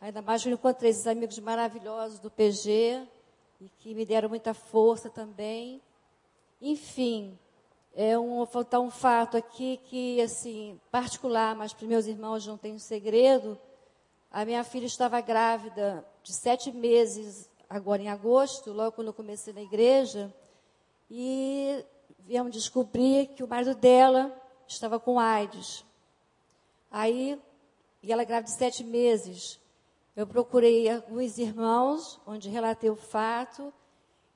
Ainda 0.00 0.22
mais 0.22 0.42
que 0.42 0.48
eu 0.48 0.54
encontrei 0.54 0.90
esses 0.90 1.06
amigos 1.06 1.38
maravilhosos 1.38 2.18
do 2.18 2.30
PG 2.30 3.06
e 3.62 3.70
que 3.78 3.94
me 3.94 4.04
deram 4.04 4.28
muita 4.28 4.52
força 4.52 5.08
também. 5.08 5.80
Enfim, 6.60 7.38
é 7.94 8.18
um, 8.18 8.44
faltar 8.44 8.80
um 8.80 8.90
fato 8.90 9.36
aqui 9.36 9.78
que, 9.84 10.20
assim, 10.20 10.80
particular, 10.90 11.54
mas 11.54 11.72
para 11.72 11.86
meus 11.86 12.06
irmãos 12.06 12.46
não 12.46 12.58
tem 12.58 12.74
um 12.74 12.78
segredo 12.78 13.58
a 14.32 14.46
minha 14.46 14.64
filha 14.64 14.86
estava 14.86 15.20
grávida 15.20 16.02
de 16.22 16.32
sete 16.32 16.72
meses, 16.72 17.50
agora 17.68 18.00
em 18.00 18.08
agosto, 18.08 18.72
logo 18.72 18.92
quando 18.92 19.08
eu 19.08 19.12
comecei 19.12 19.52
na 19.52 19.60
igreja, 19.60 20.34
e 21.10 21.84
viemos 22.20 22.50
descobrir 22.50 23.26
que 23.26 23.44
o 23.44 23.46
marido 23.46 23.74
dela 23.74 24.34
estava 24.66 24.98
com 24.98 25.20
AIDS. 25.20 25.84
Aí, 26.90 27.38
e 28.02 28.10
ela 28.10 28.24
grávida 28.24 28.50
de 28.50 28.56
sete 28.56 28.82
meses. 28.82 29.60
Eu 30.14 30.26
procurei 30.26 30.90
alguns 30.90 31.38
irmãos, 31.38 32.20
onde 32.26 32.50
relatei 32.50 32.90
o 32.90 32.96
fato, 32.96 33.72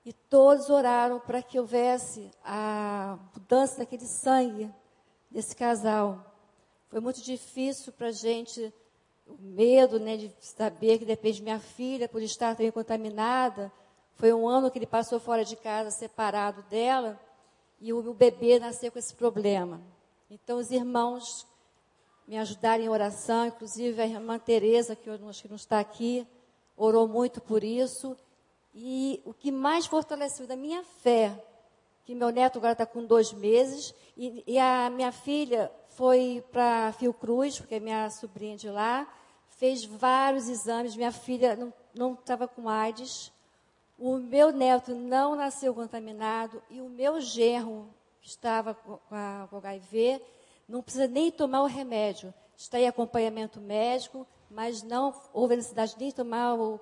e 0.07 0.13
todos 0.13 0.71
oraram 0.71 1.21
para 1.21 1.43
que 1.43 1.59
houvesse 1.59 2.31
a 2.43 3.19
mudança 3.35 3.79
daquele 3.79 4.07
sangue 4.07 4.73
desse 5.31 5.55
casal. 5.55 6.25
Foi 6.89 7.01
muito 7.01 7.21
difícil 7.21 7.93
para 7.93 8.09
a 8.09 8.13
gente 8.13 8.73
o 9.27 9.37
medo 9.39 9.99
né, 9.99 10.17
de 10.17 10.33
saber 10.41 10.99
que 10.99 11.05
depende 11.05 11.39
de 11.39 11.43
minha 11.43 11.59
filha, 11.59 12.09
por 12.09 12.23
estar 12.23 12.55
também 12.55 12.71
contaminada. 12.71 13.71
Foi 14.15 14.33
um 14.33 14.49
ano 14.49 14.71
que 14.71 14.79
ele 14.79 14.87
passou 14.87 15.21
fora 15.21 15.45
de 15.45 15.57
casa, 15.57 15.91
separado 15.91 16.63
dela. 16.71 17.21
e 17.81 17.93
o, 17.93 17.99
o 17.99 18.15
bebê 18.15 18.59
nasceu 18.59 18.91
com 18.91 18.99
esse 18.99 19.15
problema. 19.15 19.83
Então, 20.31 20.59
os 20.59 20.71
irmãos 20.71 21.47
me 22.27 22.37
ajudaram 22.39 22.83
em 22.83 22.89
oração, 22.89 23.47
inclusive 23.47 24.01
a 24.03 24.07
irmã 24.07 24.39
Tereza, 24.39 24.97
que 24.97 25.09
acho 25.09 25.43
que 25.43 25.49
não 25.49 25.57
está 25.57 25.79
aqui, 25.79 26.27
orou 26.77 27.07
muito 27.07 27.41
por 27.41 27.63
isso. 27.63 28.17
E 28.75 29.23
o 29.25 29.33
que 29.33 29.53
mais 29.53 29.87
fortaleceu 29.87 30.47
da 30.47 30.57
minha 30.57 30.83
fé, 30.83 31.33
que 32.05 32.15
meu 32.15 32.31
neto 32.31 32.59
agora 32.59 32.73
está 32.73 32.85
com 32.85 33.05
dois 33.05 33.33
meses, 33.33 33.95
e, 34.17 34.43
e 34.47 34.59
a 34.59 34.91
minha 34.91 35.13
filha 35.13 35.71
foi 35.91 36.45
para 36.53 36.93
Fiocruz, 36.93 37.59
porque 37.59 37.77
é 37.77 37.81
minha 37.81 38.11
sobrinha 38.11 38.57
de 38.57 38.69
lá, 38.69 39.07
fez 39.49 39.85
vários 39.85 40.49
exames, 40.49 40.97
minha 40.97 41.13
filha 41.13 41.73
não 41.95 42.13
estava 42.13 42.47
com 42.47 42.69
AIDS, 42.69 43.33
o 43.99 44.17
meu 44.19 44.53
neto 44.53 44.95
não 44.95 45.35
nasceu 45.35 45.75
contaminado 45.75 46.63
e 46.69 46.83
o 46.83 46.89
meu 46.89 47.21
genro, 47.21 47.89
que 48.21 48.29
estava 48.29 48.75
com, 48.75 48.99
a, 49.11 49.47
com 49.49 49.57
HIV, 49.57 50.21
não 50.69 50.83
precisa 50.83 51.07
nem 51.07 51.31
tomar 51.31 51.63
o 51.63 51.67
remédio. 51.67 52.33
Está 52.57 52.81
em 52.81 52.89
acompanhamento 52.89 53.61
médico, 53.61 54.27
mas 54.51 54.83
não 54.83 55.15
houve 55.33 55.57
necessidade 55.57 55.93
de 55.93 56.01
nem 56.01 56.13
tomar 56.13 56.55
o, 56.55 56.81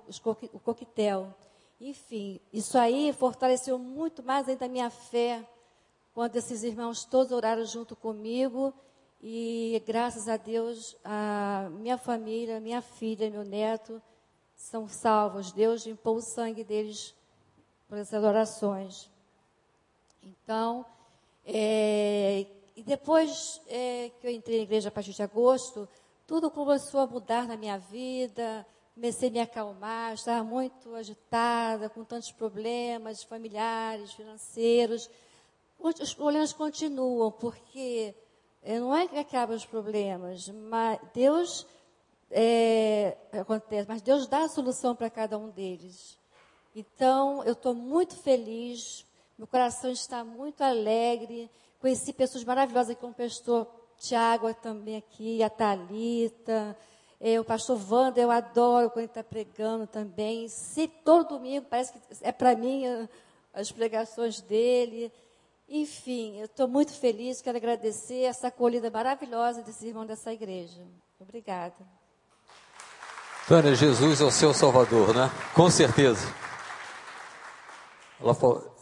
o 0.53 0.59
coquetel. 0.59 1.33
Enfim, 1.79 2.39
isso 2.53 2.77
aí 2.77 3.11
fortaleceu 3.13 3.77
muito 3.77 4.23
mais 4.23 4.47
ainda 4.47 4.65
a 4.65 4.69
minha 4.69 4.89
fé, 4.89 5.47
quando 6.13 6.37
esses 6.37 6.63
irmãos 6.63 7.03
todos 7.03 7.31
oraram 7.31 7.65
junto 7.65 7.95
comigo. 7.95 8.73
E 9.21 9.81
graças 9.85 10.27
a 10.29 10.37
Deus, 10.37 10.95
a 11.03 11.69
minha 11.71 11.97
família, 11.97 12.59
minha 12.59 12.81
filha, 12.81 13.29
meu 13.29 13.43
neto 13.43 14.01
são 14.55 14.87
salvos. 14.87 15.51
Deus 15.51 15.85
limpou 15.85 16.15
o 16.15 16.21
sangue 16.21 16.63
deles 16.63 17.13
por 17.87 17.97
essas 17.97 18.23
orações. 18.23 19.09
Então, 20.23 20.85
é, 21.45 22.45
e 22.75 22.83
depois 22.83 23.61
é, 23.67 24.11
que 24.19 24.27
eu 24.27 24.31
entrei 24.31 24.57
na 24.57 24.63
igreja 24.63 24.89
a 24.89 24.91
partir 24.91 25.13
de 25.13 25.23
agosto, 25.23 25.87
tudo 26.27 26.51
começou 26.51 26.99
a 26.99 27.07
mudar 27.07 27.47
na 27.47 27.55
minha 27.55 27.77
vida. 27.77 28.65
Comecei 28.93 29.29
a 29.29 29.31
me 29.31 29.39
acalmar, 29.39 30.13
estava 30.13 30.43
muito 30.43 30.95
agitada, 30.95 31.89
com 31.89 32.03
tantos 32.03 32.31
problemas 32.31 33.23
familiares, 33.23 34.13
financeiros. 34.13 35.09
Os 35.77 36.13
problemas 36.13 36.53
continuam, 36.53 37.31
porque 37.31 38.15
é, 38.63 38.79
não 38.79 38.95
é 38.95 39.07
que 39.07 39.17
acabam 39.17 39.55
os 39.55 39.65
problemas, 39.65 40.49
mas 40.49 40.99
Deus 41.13 41.67
é, 42.31 43.17
acontece, 43.33 43.87
mas 43.87 44.01
Deus 44.01 44.27
dá 44.27 44.45
a 44.45 44.49
solução 44.49 44.95
para 44.95 45.09
cada 45.09 45.37
um 45.37 45.49
deles. 45.49 46.17
Então, 46.75 47.43
eu 47.43 47.53
estou 47.53 47.73
muito 47.73 48.15
feliz, 48.15 49.05
meu 49.37 49.45
coração 49.47 49.91
está 49.91 50.23
muito 50.23 50.61
alegre. 50.61 51.49
Conheci 51.85 52.13
pessoas 52.13 52.43
maravilhosas, 52.43 52.97
como 52.99 53.11
o 53.11 53.15
pastor 53.15 53.67
Tiago 53.99 54.51
também 54.55 54.97
aqui, 54.97 55.43
a 55.43 55.51
Thalita, 55.51 56.75
é, 57.21 57.39
o 57.39 57.45
pastor 57.45 57.79
Wanda, 57.87 58.19
eu 58.19 58.31
adoro 58.31 58.89
quando 58.89 59.03
ele 59.03 59.05
está 59.05 59.23
pregando 59.23 59.85
também. 59.85 60.47
Se, 60.47 60.87
todo 60.87 61.37
domingo, 61.37 61.67
parece 61.69 61.93
que 61.93 61.99
é 62.21 62.31
para 62.31 62.55
mim 62.55 62.87
a, 62.87 63.07
as 63.53 63.71
pregações 63.71 64.41
dele. 64.41 65.11
Enfim, 65.69 66.39
eu 66.39 66.45
estou 66.45 66.67
muito 66.67 66.91
feliz, 66.91 67.39
quero 67.39 67.57
agradecer 67.57 68.23
essa 68.23 68.47
acolhida 68.47 68.89
maravilhosa 68.89 69.61
desse 69.61 69.85
irmão 69.85 70.07
dessa 70.07 70.33
igreja. 70.33 70.81
Obrigada. 71.19 71.75
Tânia, 73.47 73.75
Jesus 73.75 74.21
é 74.21 74.23
o 74.23 74.31
seu 74.31 74.55
Salvador, 74.55 75.13
né? 75.13 75.29
Com 75.53 75.69
certeza. 75.69 76.33
Ela 78.19 78.33
falou, 78.33 78.75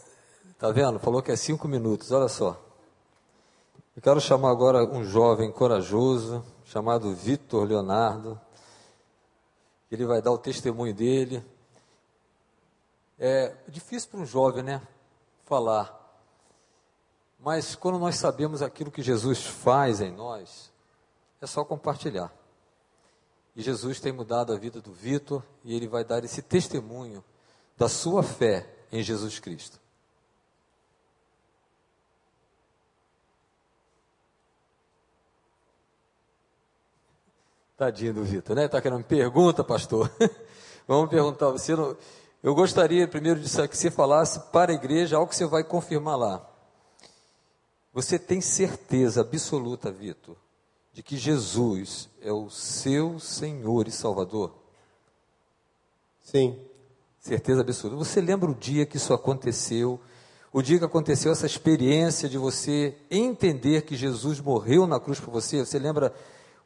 tá 0.58 0.70
vendo? 0.70 0.98
Falou 0.98 1.20
que 1.20 1.30
é 1.30 1.36
cinco 1.36 1.68
minutos, 1.68 2.10
olha 2.10 2.28
só. 2.28 2.63
Eu 3.96 4.02
quero 4.02 4.20
chamar 4.20 4.50
agora 4.50 4.84
um 4.84 5.04
jovem 5.04 5.52
corajoso, 5.52 6.44
chamado 6.64 7.14
Vitor 7.14 7.64
Leonardo. 7.64 8.40
Ele 9.88 10.04
vai 10.04 10.20
dar 10.20 10.32
o 10.32 10.38
testemunho 10.38 10.92
dele. 10.92 11.44
É 13.16 13.54
difícil 13.68 14.10
para 14.10 14.18
um 14.18 14.26
jovem, 14.26 14.64
né? 14.64 14.82
Falar. 15.44 15.96
Mas 17.38 17.76
quando 17.76 18.00
nós 18.00 18.16
sabemos 18.16 18.62
aquilo 18.62 18.90
que 18.90 19.00
Jesus 19.00 19.46
faz 19.46 20.00
em 20.00 20.10
nós, 20.10 20.72
é 21.40 21.46
só 21.46 21.64
compartilhar. 21.64 22.32
E 23.54 23.62
Jesus 23.62 24.00
tem 24.00 24.10
mudado 24.10 24.52
a 24.52 24.58
vida 24.58 24.80
do 24.80 24.92
Vitor 24.92 25.40
e 25.62 25.72
ele 25.72 25.86
vai 25.86 26.02
dar 26.02 26.24
esse 26.24 26.42
testemunho 26.42 27.22
da 27.78 27.88
sua 27.88 28.24
fé 28.24 28.68
em 28.90 29.04
Jesus 29.04 29.38
Cristo. 29.38 29.83
Tadinho 37.76 38.14
do 38.14 38.22
Vitor, 38.22 38.54
né? 38.54 38.66
Está 38.66 38.80
querendo 38.80 39.02
pergunta, 39.02 39.64
pastor? 39.64 40.08
Vamos 40.86 41.10
perguntar. 41.10 41.50
Você 41.50 41.74
não... 41.74 41.96
Eu 42.40 42.54
gostaria 42.54 43.08
primeiro 43.08 43.40
de 43.40 43.48
que 43.68 43.76
você 43.76 43.90
falasse 43.90 44.38
para 44.52 44.70
a 44.70 44.74
igreja 44.74 45.16
algo 45.16 45.28
que 45.28 45.34
você 45.34 45.46
vai 45.46 45.64
confirmar 45.64 46.16
lá. 46.16 46.50
Você 47.92 48.18
tem 48.18 48.40
certeza 48.40 49.22
absoluta, 49.22 49.90
Vitor, 49.90 50.36
de 50.92 51.02
que 51.02 51.16
Jesus 51.16 52.08
é 52.20 52.30
o 52.30 52.48
seu 52.50 53.18
Senhor 53.18 53.88
e 53.88 53.90
Salvador? 53.90 54.54
Sim. 56.20 56.56
Certeza 57.18 57.62
absoluta. 57.62 57.96
Você 57.96 58.20
lembra 58.20 58.50
o 58.50 58.54
dia 58.54 58.86
que 58.86 58.98
isso 58.98 59.14
aconteceu? 59.14 59.98
O 60.52 60.62
dia 60.62 60.78
que 60.78 60.84
aconteceu 60.84 61.32
essa 61.32 61.46
experiência 61.46 62.28
de 62.28 62.38
você 62.38 62.96
entender 63.10 63.82
que 63.82 63.96
Jesus 63.96 64.38
morreu 64.38 64.86
na 64.86 65.00
cruz 65.00 65.18
por 65.18 65.32
você? 65.32 65.64
Você 65.64 65.78
lembra 65.78 66.14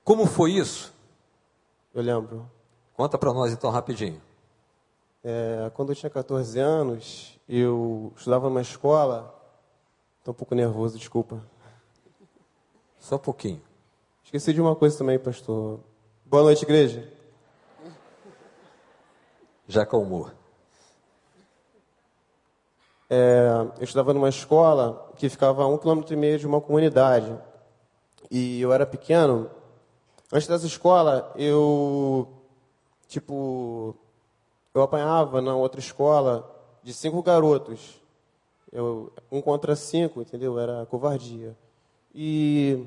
como 0.04 0.26
foi 0.26 0.52
isso? 0.52 0.97
Eu 1.98 2.04
lembro. 2.04 2.48
Conta 2.94 3.18
para 3.18 3.32
nós 3.32 3.52
então 3.52 3.70
rapidinho. 3.70 4.22
É, 5.24 5.68
quando 5.74 5.90
eu 5.90 5.96
tinha 5.96 6.08
14 6.08 6.56
anos, 6.60 7.36
eu 7.48 8.12
estudava 8.16 8.48
numa 8.48 8.60
escola. 8.60 9.34
Estou 10.20 10.30
um 10.30 10.36
pouco 10.36 10.54
nervoso, 10.54 10.96
desculpa. 10.96 11.42
Só 13.00 13.16
um 13.16 13.18
pouquinho. 13.18 13.60
Esqueci 14.22 14.54
de 14.54 14.60
uma 14.60 14.76
coisa 14.76 14.96
também, 14.96 15.18
pastor. 15.18 15.80
Boa 16.24 16.44
noite, 16.44 16.62
igreja. 16.62 17.12
Já 19.66 19.82
acalmou. 19.82 20.30
É, 23.10 23.48
eu 23.76 23.82
estudava 23.82 24.14
numa 24.14 24.28
escola 24.28 25.10
que 25.16 25.28
ficava 25.28 25.64
a 25.64 25.66
um 25.66 25.76
quilômetro 25.76 26.14
e 26.14 26.16
meio 26.16 26.38
de 26.38 26.46
uma 26.46 26.60
comunidade. 26.60 27.36
E 28.30 28.60
eu 28.60 28.72
era 28.72 28.86
pequeno. 28.86 29.57
Antes 30.30 30.46
dessa 30.46 30.66
escola, 30.66 31.32
eu, 31.36 32.28
tipo, 33.06 33.94
eu 34.74 34.82
apanhava 34.82 35.40
na 35.40 35.56
outra 35.56 35.80
escola 35.80 36.54
de 36.82 36.92
cinco 36.92 37.22
garotos. 37.22 37.98
Eu, 38.70 39.10
um 39.32 39.40
contra 39.40 39.74
cinco, 39.74 40.20
entendeu? 40.20 40.58
Era 40.58 40.84
covardia. 40.86 41.56
E 42.14 42.86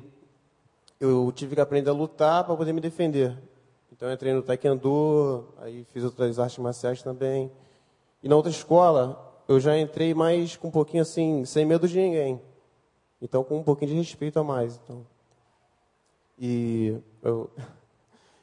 eu 1.00 1.32
tive 1.34 1.56
que 1.56 1.60
aprender 1.60 1.90
a 1.90 1.92
lutar 1.92 2.44
para 2.44 2.56
poder 2.56 2.72
me 2.72 2.80
defender. 2.80 3.36
Então 3.90 4.08
eu 4.08 4.14
entrei 4.14 4.32
no 4.32 4.42
taekwondo, 4.42 5.44
aí 5.58 5.84
fiz 5.92 6.04
outras 6.04 6.38
artes 6.38 6.58
marciais 6.58 7.02
também. 7.02 7.50
E 8.22 8.28
na 8.28 8.36
outra 8.36 8.52
escola, 8.52 9.42
eu 9.48 9.58
já 9.58 9.76
entrei 9.76 10.14
mais 10.14 10.56
com 10.56 10.68
um 10.68 10.70
pouquinho 10.70 11.02
assim, 11.02 11.44
sem 11.44 11.66
medo 11.66 11.88
de 11.88 11.98
ninguém. 11.98 12.40
Então 13.20 13.42
com 13.42 13.58
um 13.58 13.62
pouquinho 13.64 13.90
de 13.90 13.96
respeito 13.96 14.38
a 14.38 14.44
mais. 14.44 14.80
Então. 14.84 15.04
E 16.38 16.98
eu, 17.22 17.50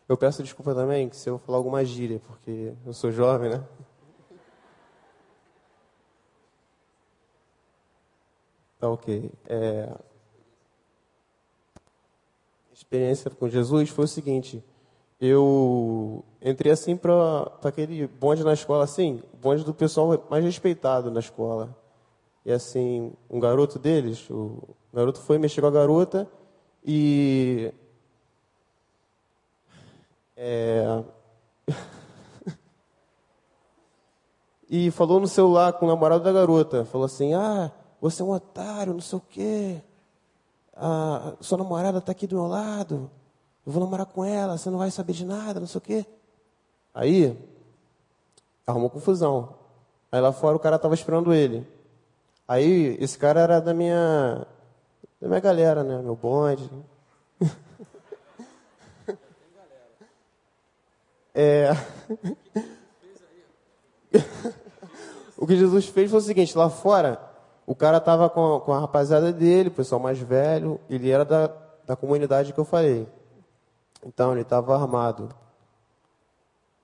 eu 0.07 0.17
peço 0.17 0.43
desculpa 0.43 0.73
também 0.73 1.11
se 1.11 1.29
eu 1.29 1.37
falar 1.37 1.57
alguma 1.57 1.83
gíria, 1.83 2.21
porque 2.25 2.73
eu 2.85 2.93
sou 2.93 3.11
jovem, 3.11 3.49
né? 3.49 3.63
Tá 8.79 8.89
ok. 8.89 9.29
É, 9.45 9.93
experiência 12.73 13.29
com 13.29 13.49
Jesus 13.49 13.89
foi 13.89 14.05
o 14.05 14.07
seguinte: 14.07 14.63
eu 15.19 16.23
entrei 16.41 16.71
assim 16.71 16.95
para 16.95 17.51
aquele 17.63 18.07
bonde 18.07 18.43
na 18.43 18.53
escola, 18.53 18.85
assim, 18.85 19.21
bonde 19.41 19.65
do 19.65 19.73
pessoal 19.73 20.25
mais 20.29 20.43
respeitado 20.43 21.11
na 21.11 21.19
escola. 21.19 21.75
E 22.45 22.51
assim, 22.51 23.11
um 23.29 23.39
garoto 23.39 23.77
deles, 23.77 24.29
o 24.29 24.63
garoto 24.93 25.19
foi 25.19 25.37
mexer 25.37 25.59
com 25.59 25.67
a 25.67 25.71
garota 25.71 26.27
e. 26.85 27.73
É, 30.35 31.03
e 34.69 34.89
falou 34.91 35.19
no 35.19 35.27
celular 35.27 35.73
com 35.73 35.85
o 35.85 35.89
namorado 35.89 36.23
da 36.23 36.31
garota. 36.31 36.85
Falou 36.85 37.05
assim: 37.05 37.33
Ah, 37.33 37.71
você 37.99 38.21
é 38.21 38.25
um 38.25 38.31
otário, 38.31 38.93
não 38.93 39.01
sei 39.01 39.17
o 39.17 39.21
quê 39.21 39.81
a 40.79 41.33
sua 41.41 41.57
namorada 41.57 41.97
está 41.97 42.13
aqui 42.13 42.25
do 42.25 42.37
meu 42.37 42.47
lado, 42.47 43.11
eu 43.65 43.71
vou 43.71 43.83
namorar 43.83 44.05
com 44.05 44.23
ela, 44.23 44.57
você 44.57 44.69
não 44.69 44.77
vai 44.77 44.89
saber 44.89 45.11
de 45.11 45.25
nada, 45.25 45.59
não 45.59 45.67
sei 45.67 45.77
o 45.77 45.81
quê. 45.81 46.05
Aí, 46.93 47.37
arrumou 48.65 48.89
confusão. 48.89 49.55
Aí 50.11 50.21
lá 50.21 50.31
fora 50.31 50.55
o 50.55 50.59
cara 50.59 50.77
estava 50.77 50.93
esperando 50.93 51.33
ele. 51.33 51.67
Aí, 52.47 52.97
esse 52.99 53.17
cara 53.17 53.41
era 53.41 53.59
da 53.59 53.73
minha, 53.73 54.47
da 55.21 55.27
minha 55.27 55.39
galera, 55.39 55.83
né? 55.83 56.01
Meu 56.01 56.15
bonde. 56.15 56.69
É... 61.33 61.69
o 65.37 65.45
que 65.47 65.55
Jesus 65.55 65.87
fez 65.87 66.09
foi 66.09 66.19
o 66.19 66.21
seguinte, 66.21 66.57
lá 66.57 66.69
fora, 66.69 67.21
o 67.65 67.75
cara 67.75 67.99
tava 67.99 68.29
com, 68.29 68.59
com 68.61 68.73
a 68.73 68.79
rapaziada 68.79 69.31
dele, 69.31 69.69
o 69.69 69.73
pessoal 69.73 70.01
mais 70.01 70.19
velho, 70.19 70.79
ele 70.89 71.09
era 71.09 71.23
da, 71.23 71.47
da 71.85 71.95
comunidade 71.95 72.51
que 72.51 72.59
eu 72.59 72.65
falei. 72.65 73.07
Então, 74.05 74.31
ele 74.31 74.41
estava 74.41 74.75
armado. 74.75 75.29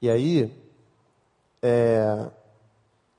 E 0.01 0.09
aí, 0.09 0.53
é, 1.61 2.27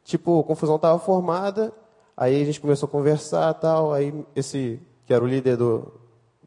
tipo, 0.05 0.41
a 0.41 0.45
confusão 0.45 0.77
estava 0.77 0.99
formada, 0.99 1.73
aí 2.17 2.41
a 2.41 2.45
gente 2.45 2.61
começou 2.61 2.87
a 2.87 2.91
conversar 2.91 3.53
tal, 3.55 3.93
aí 3.93 4.25
esse, 4.35 4.81
que 5.07 5.15
era 5.15 5.25
o 5.25 5.27
líder 5.27 5.57
do, 5.57 5.93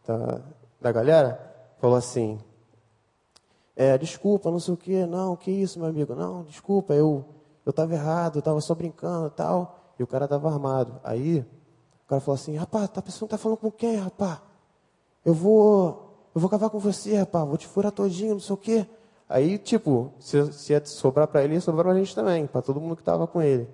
da, 0.05 0.41
da 0.79 0.91
galera, 0.91 1.39
falou 1.79 1.95
assim, 1.95 2.37
é, 3.75 3.97
desculpa, 3.97 4.51
não 4.51 4.59
sei 4.59 4.73
o 4.73 4.77
que, 4.77 5.05
não, 5.05 5.35
que 5.35 5.49
isso, 5.49 5.79
meu 5.79 5.87
amigo, 5.87 6.13
não, 6.13 6.43
desculpa, 6.43 6.93
eu 6.93 7.25
eu 7.69 7.71
estava 7.71 7.93
errado, 7.93 8.37
eu 8.37 8.39
estava 8.39 8.59
só 8.61 8.73
brincando 8.73 9.29
tal, 9.29 9.93
e 9.99 10.01
o 10.01 10.07
cara 10.07 10.25
estava 10.25 10.49
armado. 10.49 10.99
Aí, 11.03 11.39
o 11.39 12.09
cara 12.09 12.19
falou 12.19 12.33
assim, 12.33 12.55
rapaz, 12.55 12.89
a 12.95 13.01
pessoa 13.01 13.27
está 13.27 13.37
falando 13.37 13.59
com 13.59 13.71
quem, 13.71 13.95
rapaz? 13.95 14.41
Eu 15.23 15.35
vou, 15.35 16.27
eu 16.33 16.41
vou 16.41 16.47
acabar 16.47 16.71
com 16.71 16.79
você, 16.79 17.15
rapaz, 17.15 17.47
vou 17.47 17.57
te 17.57 17.67
furar 17.67 17.91
todinho, 17.91 18.33
não 18.33 18.39
sei 18.39 18.53
o 18.55 18.57
quê. 18.57 18.87
Aí, 19.27 19.59
tipo, 19.59 20.11
se, 20.19 20.51
se 20.51 20.73
ia 20.73 20.83
sobrar 20.83 21.27
para 21.27 21.43
ele, 21.43 21.53
ia 21.53 21.61
sobrar 21.61 21.85
para 21.85 21.93
a 21.93 21.99
gente 21.99 22.15
também, 22.15 22.47
para 22.47 22.63
todo 22.63 22.81
mundo 22.81 22.95
que 22.95 23.03
estava 23.03 23.27
com 23.27 23.39
ele. 23.39 23.69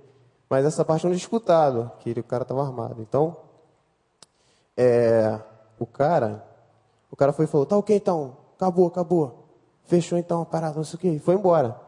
Mas 0.50 0.66
essa 0.66 0.84
parte 0.84 1.06
não 1.06 1.14
disputado, 1.14 1.90
que 2.00 2.10
ele, 2.10 2.20
o 2.20 2.24
cara 2.24 2.42
estava 2.42 2.62
armado. 2.62 3.02
Então, 3.02 3.38
é, 4.78 5.40
o 5.80 5.86
cara, 5.86 6.46
o 7.12 7.16
cara 7.16 7.32
foi 7.32 7.46
e 7.46 7.48
falou, 7.48 7.66
tá 7.66 7.78
ok 7.78 7.96
então, 7.96 8.38
acabou, 8.56 8.88
acabou. 8.88 9.46
Fechou 9.84 10.18
então 10.18 10.42
a 10.42 10.46
parada, 10.46 10.76
não 10.76 10.84
sei 10.84 10.96
o 10.96 11.00
quê, 11.00 11.10
e 11.10 11.20
foi 11.20 11.36
embora. 11.36 11.80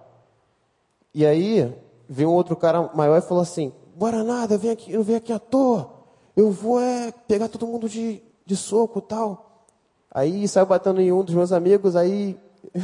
E 1.13 1.25
aí, 1.25 1.75
veio 2.07 2.29
um 2.29 2.33
outro 2.33 2.55
cara 2.55 2.89
maior 2.93 3.17
e 3.17 3.21
falou 3.21 3.41
assim, 3.41 3.73
bora 3.95 4.23
nada, 4.23 4.59
eu 4.61 4.71
aqui, 4.71 4.91
eu 4.91 5.03
vim 5.03 5.15
aqui 5.15 5.33
à 5.33 5.39
toa, 5.39 5.91
eu 6.35 6.51
vou 6.51 6.79
é, 6.79 7.11
pegar 7.27 7.47
todo 7.49 7.65
mundo 7.65 7.89
de, 7.89 8.21
de 8.45 8.55
soco 8.55 9.01
tal. 9.01 9.65
Aí 10.11 10.47
saiu 10.47 10.65
batendo 10.65 11.01
em 11.01 11.11
um 11.11 11.23
dos 11.23 11.33
meus 11.33 11.51
amigos, 11.51 11.95
aí, 11.95 12.39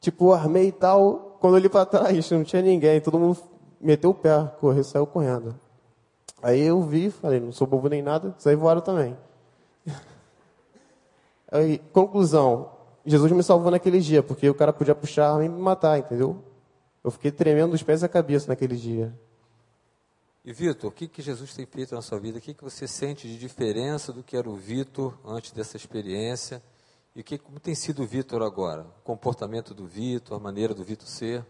tipo, 0.00 0.32
armei 0.32 0.68
e 0.68 0.72
tal, 0.72 1.36
quando 1.40 1.54
eu 1.54 1.58
olhei 1.58 1.68
para 1.68 1.84
trás, 1.84 2.30
não 2.30 2.44
tinha 2.44 2.62
ninguém, 2.62 3.00
todo 3.00 3.18
mundo 3.18 3.38
meteu 3.80 4.10
o 4.10 4.14
pé, 4.14 4.50
correu, 4.60 4.84
saiu 4.84 5.06
correndo. 5.06 5.54
Aí 6.44 6.60
eu 6.60 6.82
vi, 6.82 7.10
falei, 7.10 7.40
não 7.40 7.50
sou 7.52 7.66
bobo 7.66 7.88
nem 7.88 8.02
nada, 8.02 8.34
saí 8.36 8.54
voado 8.54 8.82
também. 8.82 9.16
Aí, 11.50 11.78
conclusão, 11.90 12.70
Jesus 13.06 13.32
me 13.32 13.42
salvou 13.42 13.70
naquele 13.70 13.98
dia, 13.98 14.22
porque 14.22 14.50
o 14.50 14.54
cara 14.54 14.70
podia 14.70 14.94
puxar 14.94 15.42
e 15.42 15.48
me 15.48 15.58
matar, 15.58 15.98
entendeu? 15.98 16.44
Eu 17.02 17.10
fiquei 17.10 17.30
tremendo 17.30 17.70
dos 17.70 17.82
pés 17.82 18.04
à 18.04 18.10
cabeça 18.10 18.48
naquele 18.48 18.76
dia. 18.76 19.10
E 20.44 20.52
Vitor, 20.52 20.90
o 20.90 20.92
que, 20.92 21.08
que 21.08 21.22
Jesus 21.22 21.54
tem 21.54 21.64
feito 21.64 21.94
na 21.94 22.02
sua 22.02 22.18
vida? 22.18 22.36
O 22.36 22.40
que, 22.42 22.52
que 22.52 22.62
você 22.62 22.86
sente 22.86 23.26
de 23.26 23.38
diferença 23.38 24.12
do 24.12 24.22
que 24.22 24.36
era 24.36 24.46
o 24.46 24.54
Vitor 24.54 25.18
antes 25.24 25.50
dessa 25.50 25.78
experiência? 25.78 26.62
E 27.16 27.22
que, 27.22 27.38
como 27.38 27.58
tem 27.58 27.74
sido 27.74 28.02
o 28.02 28.06
Vitor 28.06 28.42
agora? 28.42 28.82
O 28.82 29.02
comportamento 29.02 29.72
do 29.72 29.86
Vitor, 29.86 30.36
a 30.36 30.40
maneira 30.40 30.74
do 30.74 30.84
Vitor 30.84 31.08
ser? 31.08 31.42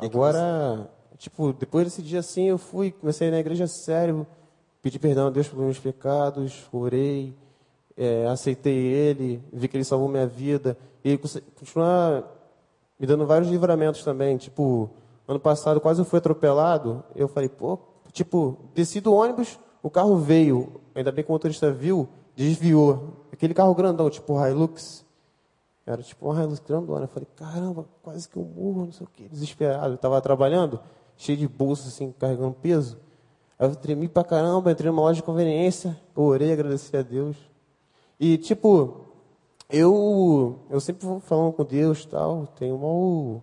Que 0.00 0.06
agora, 0.06 0.38
que 0.38 0.82
você... 0.82 0.88
tipo, 1.18 1.52
depois 1.52 1.84
desse 1.86 2.02
dia 2.02 2.20
assim, 2.20 2.44
eu 2.44 2.58
fui, 2.58 2.90
comecei 2.90 3.30
na 3.30 3.38
igreja 3.38 3.66
sério, 3.66 4.26
pedi 4.82 4.98
perdão 4.98 5.28
a 5.28 5.30
Deus 5.30 5.48
pelos 5.48 5.64
meus 5.64 5.78
pecados, 5.78 6.66
orei, 6.72 7.34
é, 7.96 8.26
aceitei 8.26 8.76
Ele, 8.76 9.42
vi 9.52 9.68
que 9.68 9.76
Ele 9.76 9.84
salvou 9.84 10.08
minha 10.08 10.26
vida. 10.26 10.76
E 11.02 11.10
Ele 11.10 11.18
continua 11.18 12.30
me 12.98 13.06
dando 13.06 13.26
vários 13.26 13.50
livramentos 13.50 14.02
também. 14.04 14.36
Tipo, 14.36 14.90
ano 15.26 15.40
passado 15.40 15.80
quase 15.80 16.00
eu 16.00 16.04
fui 16.04 16.18
atropelado. 16.18 17.04
Eu 17.14 17.28
falei, 17.28 17.48
pô, 17.48 17.78
tipo, 18.12 18.58
desci 18.74 19.00
do 19.00 19.12
ônibus, 19.12 19.58
o 19.82 19.90
carro 19.90 20.16
veio. 20.16 20.80
Ainda 20.94 21.12
bem 21.12 21.24
que 21.24 21.30
o 21.30 21.32
motorista 21.32 21.70
viu, 21.70 22.08
desviou. 22.36 23.24
Aquele 23.32 23.54
carro 23.54 23.74
grandão, 23.74 24.08
tipo 24.10 24.34
Hilux. 24.44 25.04
Era 25.86 26.02
tipo 26.02 26.30
uma 26.30 26.42
Hilux 26.42 26.60
grandona. 26.60 27.04
Eu 27.04 27.08
falei, 27.08 27.28
caramba, 27.36 27.86
quase 28.02 28.28
que 28.28 28.36
eu 28.36 28.44
morro, 28.44 28.86
não 28.86 28.92
sei 28.92 29.06
o 29.06 29.10
que. 29.10 29.28
Desesperado. 29.28 29.92
Eu 29.92 29.94
estava 29.94 30.20
trabalhando, 30.20 30.80
cheio 31.16 31.38
de 31.38 31.48
bolsa, 31.48 31.88
assim, 31.88 32.12
carregando 32.18 32.56
peso. 32.60 32.98
Aí 33.58 33.68
eu 33.68 33.76
tremi 33.76 34.08
pra 34.08 34.24
caramba, 34.24 34.70
entrei 34.70 34.90
numa 34.90 35.02
loja 35.02 35.16
de 35.16 35.22
conveniência, 35.22 35.98
orei, 36.14 36.52
agradeci 36.52 36.96
a 36.96 37.02
Deus. 37.02 37.36
E, 38.18 38.36
tipo, 38.38 39.04
eu, 39.70 40.58
eu 40.70 40.80
sempre 40.80 41.06
vou 41.06 41.20
falando 41.20 41.52
com 41.52 41.64
Deus 41.64 42.04
tal, 42.04 42.46
tenho 42.58 42.76
uma. 42.76 43.42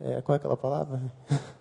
É, 0.00 0.22
qual 0.22 0.34
é 0.34 0.36
aquela 0.36 0.56
palavra? 0.56 1.00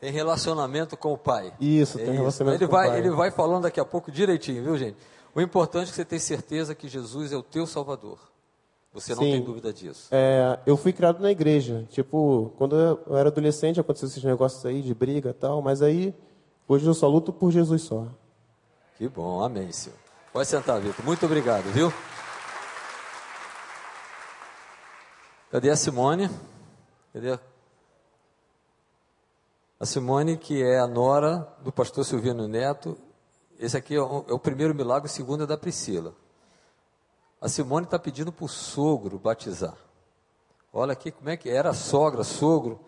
Tem 0.00 0.10
relacionamento 0.10 0.96
com 0.96 1.12
o 1.12 1.18
Pai. 1.18 1.52
Isso, 1.60 1.98
é 1.98 2.04
tem 2.04 2.14
isso. 2.14 2.20
relacionamento 2.20 2.64
ele 2.64 2.70
com 2.70 2.74
vai, 2.74 2.86
o 2.86 2.90
Pai. 2.90 2.98
Ele 2.98 3.10
vai 3.10 3.30
falando 3.30 3.64
daqui 3.64 3.78
a 3.78 3.84
pouco 3.84 4.10
direitinho, 4.10 4.64
viu, 4.64 4.78
gente? 4.78 4.96
O 5.34 5.42
importante 5.42 5.88
é 5.88 5.90
que 5.90 5.96
você 5.96 6.04
tenha 6.06 6.20
certeza 6.20 6.74
que 6.74 6.88
Jesus 6.88 7.32
é 7.32 7.36
o 7.36 7.42
teu 7.42 7.66
Salvador. 7.66 8.18
Você 8.92 9.14
não 9.14 9.22
Sim. 9.22 9.32
tem 9.32 9.42
dúvida 9.42 9.72
disso. 9.72 10.08
É, 10.10 10.58
eu 10.66 10.76
fui 10.76 10.92
criado 10.92 11.20
na 11.20 11.30
igreja. 11.30 11.86
Tipo, 11.90 12.52
quando 12.58 12.76
eu 12.76 13.16
era 13.16 13.28
adolescente, 13.28 13.78
aconteceu 13.78 14.08
esses 14.08 14.24
negócios 14.24 14.64
aí 14.66 14.82
de 14.82 14.92
briga 14.92 15.30
e 15.30 15.34
tal, 15.34 15.62
mas 15.62 15.80
aí, 15.80 16.12
hoje 16.66 16.86
eu 16.86 16.94
só 16.94 17.06
luto 17.06 17.32
por 17.32 17.52
Jesus 17.52 17.82
só. 17.82 18.08
Que 18.98 19.08
bom, 19.08 19.42
amém, 19.42 19.70
senhor. 19.70 19.96
Pode 20.32 20.48
sentar, 20.48 20.80
Vitor. 20.80 21.04
Muito 21.04 21.24
obrigado, 21.24 21.64
viu? 21.72 21.92
Cadê 25.50 25.70
a 25.70 25.76
Simone? 25.76 26.28
Cadê 27.12 27.32
a... 27.32 27.40
a 29.78 29.86
Simone, 29.86 30.36
que 30.36 30.62
é 30.62 30.80
a 30.80 30.86
nora 30.86 31.48
do 31.62 31.72
pastor 31.72 32.04
Silvino 32.04 32.48
Neto. 32.48 32.96
Esse 33.58 33.76
aqui 33.76 33.94
é 33.94 34.00
o, 34.00 34.24
é 34.28 34.32
o 34.32 34.38
primeiro 34.38 34.74
milagre, 34.74 35.08
o 35.08 35.12
segundo 35.12 35.44
é 35.44 35.46
da 35.46 35.56
Priscila. 35.56 36.12
A 37.40 37.48
Simone 37.48 37.86
está 37.86 37.98
pedindo 37.98 38.30
para 38.30 38.44
o 38.44 38.48
sogro 38.48 39.18
batizar. 39.18 39.74
Olha 40.72 40.92
aqui 40.92 41.10
como 41.10 41.30
é 41.30 41.36
que 41.36 41.48
era 41.48 41.72
sogra, 41.72 42.22
sogro. 42.22 42.80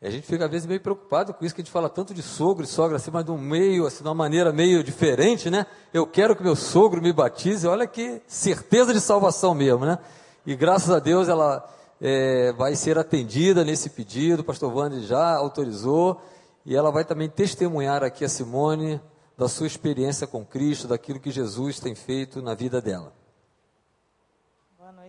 E 0.00 0.06
a 0.06 0.10
gente 0.10 0.26
fica 0.26 0.44
às 0.44 0.50
vezes 0.50 0.66
meio 0.66 0.80
preocupado 0.80 1.34
com 1.34 1.44
isso, 1.44 1.54
que 1.54 1.60
a 1.60 1.64
gente 1.64 1.72
fala 1.72 1.88
tanto 1.88 2.14
de 2.14 2.22
sogro 2.22 2.64
e 2.64 2.66
sogra, 2.68 2.96
assim, 2.96 3.10
mas 3.10 3.24
de 3.24 3.32
um 3.32 3.36
meio, 3.36 3.86
assim, 3.86 4.02
de 4.02 4.08
uma 4.08 4.14
maneira 4.14 4.52
meio 4.52 4.82
diferente, 4.84 5.50
né? 5.50 5.66
Eu 5.92 6.06
quero 6.06 6.36
que 6.36 6.42
meu 6.42 6.54
sogro 6.54 7.02
me 7.02 7.12
batize, 7.12 7.66
olha 7.66 7.86
que 7.86 8.22
certeza 8.26 8.94
de 8.94 9.00
salvação 9.00 9.54
mesmo, 9.54 9.84
né? 9.84 9.98
E 10.46 10.54
graças 10.54 10.90
a 10.90 11.00
Deus 11.00 11.28
ela 11.28 11.68
é, 12.00 12.52
vai 12.52 12.74
ser 12.76 12.96
atendida 12.96 13.64
nesse 13.64 13.90
pedido, 13.90 14.40
o 14.40 14.44
pastor 14.44 14.74
Wander 14.74 15.00
já 15.00 15.34
autorizou, 15.34 16.22
e 16.64 16.74
ela 16.74 16.90
vai 16.90 17.04
também 17.04 17.28
testemunhar 17.28 18.02
aqui 18.02 18.24
a 18.24 18.28
Simone 18.28 19.00
da 19.36 19.48
sua 19.48 19.66
experiência 19.66 20.26
com 20.26 20.46
Cristo, 20.46 20.88
daquilo 20.88 21.20
que 21.20 21.30
Jesus 21.30 21.80
tem 21.80 21.94
feito 21.94 22.40
na 22.40 22.54
vida 22.54 22.80
dela. 22.80 23.19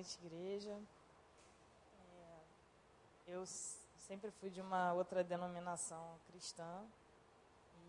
Noite, 0.02 0.18
igreja. 0.26 0.80
É, 3.28 3.34
eu 3.36 3.46
sempre 3.46 4.32
fui 4.32 4.50
de 4.50 4.60
uma 4.60 4.94
outra 4.94 5.24
denominação 5.24 6.18
cristã, 6.28 6.84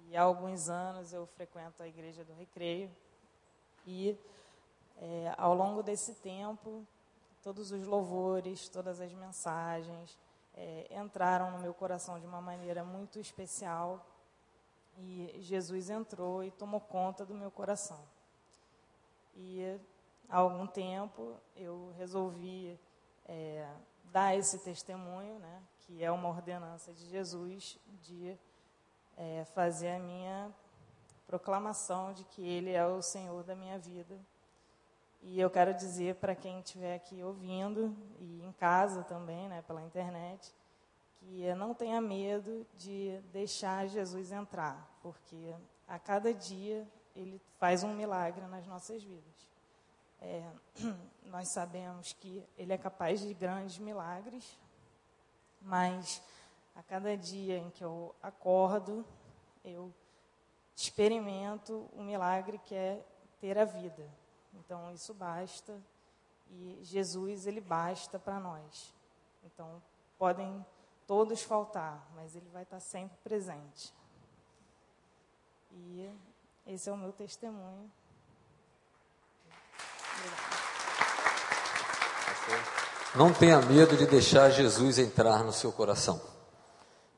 e 0.07 0.15
há 0.15 0.21
alguns 0.21 0.69
anos 0.69 1.15
eu 1.15 1.25
frequento 1.25 1.83
a 1.83 1.89
igreja 1.89 2.23
do 2.23 2.35
Recreio, 2.35 2.95
e 3.87 4.15
é, 4.99 5.35
ao 5.39 5.55
longo 5.55 5.83
desse 5.83 6.15
tempo 6.17 6.87
todos 7.43 7.73
os 7.73 7.87
louvores, 7.87 8.69
todas 8.69 9.01
as 9.01 9.11
mensagens 9.15 10.19
é, 10.53 10.89
entraram 10.91 11.51
no 11.53 11.61
meu 11.61 11.73
coração 11.73 12.21
de 12.21 12.27
uma 12.27 12.43
maneira 12.43 12.85
muito 12.85 13.19
especial 13.19 14.05
e 14.99 15.35
Jesus 15.39 15.89
entrou 15.89 16.45
e 16.45 16.51
tomou 16.51 16.79
conta 16.79 17.25
do 17.25 17.35
meu 17.35 17.51
coração. 17.51 18.05
E 19.35 19.81
há 20.33 20.39
algum 20.39 20.67
tempo 20.67 21.37
eu 21.55 21.93
resolvi 21.99 22.81
é, 23.27 23.69
dar 24.05 24.35
esse 24.35 24.59
testemunho, 24.59 25.39
né, 25.39 25.63
que 25.81 26.03
é 26.03 26.11
uma 26.11 26.31
ordenança 26.31 26.93
de 26.93 27.05
Jesus 27.07 27.79
de 28.01 28.37
é, 29.17 29.45
fazer 29.55 29.91
a 29.91 29.99
minha 29.99 30.51
proclamação 31.27 32.15
de 32.15 32.25
que 32.25 32.43
Ele 32.43 32.73
é 32.73 32.85
o 32.85 33.03
Senhor 33.03 33.45
da 33.45 33.55
minha 33.55 33.79
vida 33.79 34.19
e 35.21 35.39
eu 35.39 35.51
quero 35.51 35.75
dizer 35.75 36.17
para 36.17 36.35
quem 36.35 36.61
estiver 36.61 36.97
aqui 36.97 37.23
ouvindo 37.23 37.95
e 38.19 38.43
em 38.43 38.53
casa 38.53 39.05
também, 39.05 39.49
né, 39.49 39.63
pela 39.63 39.83
internet, 39.83 40.53
que 41.17 41.55
não 41.55 41.75
tenha 41.75 42.01
medo 42.01 42.67
de 42.75 43.21
deixar 43.33 43.87
Jesus 43.87 44.33
entrar, 44.33 44.99
porque 45.01 45.55
a 45.87 45.99
cada 45.99 46.35
dia 46.35 46.89
ele 47.15 47.41
faz 47.59 47.85
um 47.85 47.95
milagre 47.95 48.45
nas 48.47 48.67
nossas 48.67 49.05
vidas. 49.05 49.52
É, 50.23 50.51
nós 51.27 51.49
sabemos 51.49 52.13
que 52.13 52.47
ele 52.57 52.73
é 52.73 52.79
capaz 52.79 53.21
de 53.21 53.35
grandes 53.35 53.79
milagres, 53.79 54.59
mas 55.61 56.23
a 56.75 56.83
cada 56.83 57.17
dia 57.17 57.59
em 57.59 57.71
que 57.71 57.83
eu 57.83 58.15
acordo, 58.23 59.05
eu 59.65 59.93
experimento 60.75 61.89
o 61.93 62.03
milagre 62.03 62.59
que 62.59 62.75
é 62.75 63.05
ter 63.41 63.59
a 63.59 63.65
vida. 63.65 64.09
Então 64.55 64.93
isso 64.93 65.13
basta 65.13 65.81
e 66.51 66.79
Jesus 66.83 67.47
ele 67.47 67.61
basta 67.61 68.19
para 68.19 68.39
nós. 68.39 68.95
Então 69.45 69.83
podem 70.17 70.65
todos 71.07 71.43
faltar, 71.43 72.09
mas 72.15 72.37
ele 72.37 72.49
vai 72.51 72.63
estar 72.63 72.81
sempre 72.81 73.17
presente. 73.25 73.93
E 75.73 76.11
esse 76.67 76.89
é 76.89 76.93
o 76.93 76.97
meu 76.97 77.13
testemunho. 77.13 77.91
Não 83.15 83.33
tenha 83.33 83.61
medo 83.61 83.97
de 83.97 84.07
deixar 84.07 84.51
Jesus 84.51 84.99
entrar 84.99 85.45
no 85.45 85.53
seu 85.53 85.71
coração. 85.71 86.21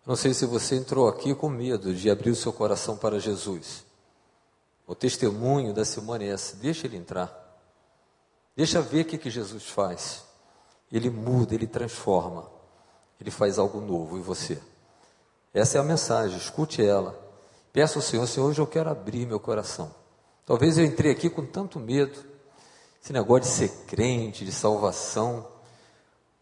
Não 0.04 0.16
sei 0.16 0.34
se 0.34 0.44
você 0.44 0.76
entrou 0.76 1.08
aqui 1.08 1.34
com 1.34 1.48
medo 1.48 1.94
de 1.94 2.10
abrir 2.10 2.30
o 2.30 2.36
seu 2.36 2.52
coração 2.52 2.96
para 2.96 3.18
Jesus. 3.18 3.84
O 4.86 4.94
testemunho 4.94 5.72
da 5.72 5.84
semana 5.84 6.24
é 6.24 6.28
esse: 6.28 6.56
deixa 6.56 6.86
ele 6.86 6.96
entrar. 6.96 7.32
Deixa 8.56 8.80
ver 8.80 9.02
o 9.02 9.04
que, 9.04 9.18
que 9.18 9.30
Jesus 9.30 9.64
faz. 9.64 10.24
Ele 10.92 11.10
muda, 11.10 11.54
ele 11.54 11.66
transforma. 11.66 12.50
Ele 13.20 13.30
faz 13.30 13.58
algo 13.58 13.80
novo 13.80 14.18
em 14.18 14.20
você. 14.20 14.60
Essa 15.52 15.78
é 15.78 15.80
a 15.80 15.84
mensagem, 15.84 16.36
escute 16.36 16.84
ela. 16.84 17.18
Peça 17.72 17.98
ao 17.98 18.02
Senhor, 18.02 18.26
Senhor, 18.26 18.48
hoje 18.48 18.60
eu 18.60 18.66
quero 18.66 18.90
abrir 18.90 19.26
meu 19.26 19.40
coração. 19.40 19.94
Talvez 20.44 20.76
eu 20.76 20.84
entrei 20.84 21.10
aqui 21.10 21.30
com 21.30 21.46
tanto 21.46 21.80
medo, 21.80 22.18
esse 23.04 23.12
negócio 23.12 23.42
de 23.42 23.48
ser 23.48 23.68
crente, 23.86 24.46
de 24.46 24.52
salvação, 24.52 25.46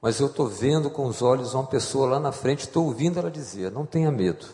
mas 0.00 0.20
eu 0.20 0.28
estou 0.28 0.46
vendo 0.46 0.90
com 0.90 1.06
os 1.06 1.20
olhos 1.20 1.54
uma 1.54 1.66
pessoa 1.66 2.08
lá 2.08 2.20
na 2.20 2.30
frente, 2.30 2.60
estou 2.60 2.86
ouvindo 2.86 3.18
ela 3.18 3.32
dizer: 3.32 3.72
não 3.72 3.84
tenha 3.84 4.12
medo. 4.12 4.46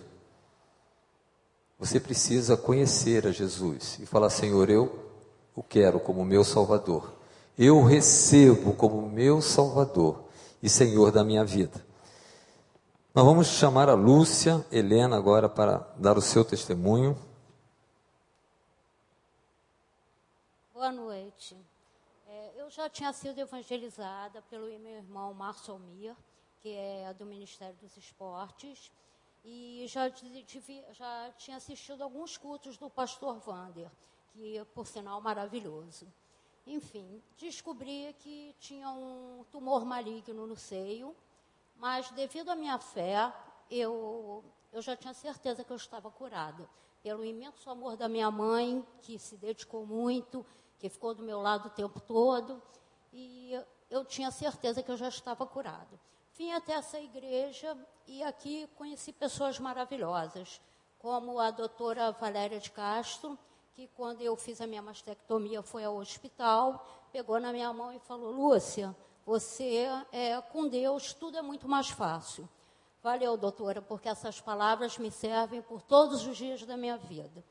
Você 1.78 2.00
precisa 2.00 2.56
conhecer 2.56 3.26
a 3.26 3.30
Jesus 3.30 3.98
e 4.00 4.06
falar: 4.06 4.30
Senhor, 4.30 4.70
eu 4.70 4.98
o 5.54 5.62
quero 5.62 6.00
como 6.00 6.24
meu 6.24 6.44
Salvador. 6.44 7.12
Eu 7.58 7.84
recebo 7.84 8.72
como 8.72 9.06
meu 9.06 9.42
Salvador 9.42 10.24
e 10.62 10.68
Senhor 10.70 11.12
da 11.12 11.22
minha 11.22 11.44
vida. 11.44 11.84
Nós 13.14 13.24
vamos 13.24 13.48
chamar 13.48 13.90
a 13.90 13.94
Lúcia 13.94 14.64
Helena 14.72 15.14
agora 15.14 15.46
para 15.46 15.86
dar 15.98 16.16
o 16.16 16.22
seu 16.22 16.42
testemunho. 16.42 17.18
Boa 20.72 20.90
noite. 20.90 21.67
Eu 22.68 22.72
já 22.72 22.90
tinha 22.90 23.11
sido 23.14 23.38
evangelizada 23.38 24.42
pelo 24.42 24.66
meu 24.78 24.98
irmão 24.98 25.33
Márcio 25.33 25.72
Almir, 25.72 26.14
que 26.61 26.68
é 26.68 27.14
do 27.14 27.24
Ministério 27.24 27.74
dos 27.76 27.96
Esportes, 27.96 28.92
e 29.42 29.87
já, 29.88 30.07
já 30.92 31.33
tinha 31.38 31.57
assistido 31.57 32.02
alguns 32.04 32.37
cultos 32.37 32.76
do 32.76 32.90
pastor 32.90 33.38
Vander, 33.38 33.90
que 34.35 34.62
por 34.74 34.87
sinal 34.87 35.18
maravilhoso. 35.18 36.07
Enfim, 36.66 37.22
descobri 37.38 38.14
que 38.18 38.54
tinha 38.61 38.90
um 38.90 39.46
tumor 39.50 39.87
maligno 39.87 40.46
no 40.46 40.54
seio 40.54 41.16
mas 41.74 42.11
devido 42.11 42.50
à 42.50 42.54
minha 42.54 42.78
fé, 42.78 43.33
eu, 43.70 44.44
eu 44.74 44.83
já 44.83 44.94
tinha 44.94 45.14
certeza 45.14 45.64
que 45.64 45.72
eu 45.72 45.76
estava 45.76 46.11
curada. 46.11 46.68
Pelo 47.02 47.24
imenso 47.24 47.70
amor 47.70 47.96
da 47.96 48.11
minha 48.11 48.31
mãe, 48.31 48.85
que 49.00 49.18
se 49.18 49.38
dedicou 49.38 49.87
muito, 49.87 50.44
que 50.78 50.88
ficou 50.88 51.14
do 51.14 51.22
meu 51.22 51.40
lado 51.40 51.66
o 51.66 51.70
tempo 51.70 52.00
todo, 52.00 52.62
e 53.12 53.52
eu 53.90 54.04
tinha 54.04 54.30
certeza 54.30 54.82
que 54.82 54.90
eu 54.90 54.96
já 54.96 55.08
estava 55.08 55.46
curada. 55.46 55.98
Vim 56.36 56.52
até 56.52 56.74
essa 56.74 57.00
igreja 57.00 57.76
e 58.06 58.22
aqui 58.22 58.68
conheci 58.76 59.12
pessoas 59.12 59.58
maravilhosas, 59.58 60.60
como 60.98 61.38
a 61.38 61.50
doutora 61.50 62.12
Valéria 62.12 62.60
de 62.60 62.70
Castro, 62.70 63.38
que 63.74 63.88
quando 63.96 64.20
eu 64.22 64.36
fiz 64.36 64.60
a 64.60 64.66
minha 64.66 64.82
mastectomia 64.82 65.62
foi 65.62 65.84
ao 65.84 65.96
hospital, 65.96 66.84
pegou 67.12 67.40
na 67.40 67.52
minha 67.52 67.72
mão 67.72 67.92
e 67.92 67.98
falou: 67.98 68.30
Lúcia, 68.30 68.94
você, 69.24 69.86
é, 70.12 70.40
com 70.40 70.68
Deus, 70.68 71.12
tudo 71.12 71.36
é 71.36 71.42
muito 71.42 71.68
mais 71.68 71.88
fácil. 71.88 72.48
Valeu, 73.02 73.36
doutora, 73.36 73.80
porque 73.80 74.08
essas 74.08 74.40
palavras 74.40 74.98
me 74.98 75.10
servem 75.10 75.62
por 75.62 75.82
todos 75.82 76.26
os 76.26 76.36
dias 76.36 76.64
da 76.64 76.76
minha 76.76 76.96
vida. 76.96 77.44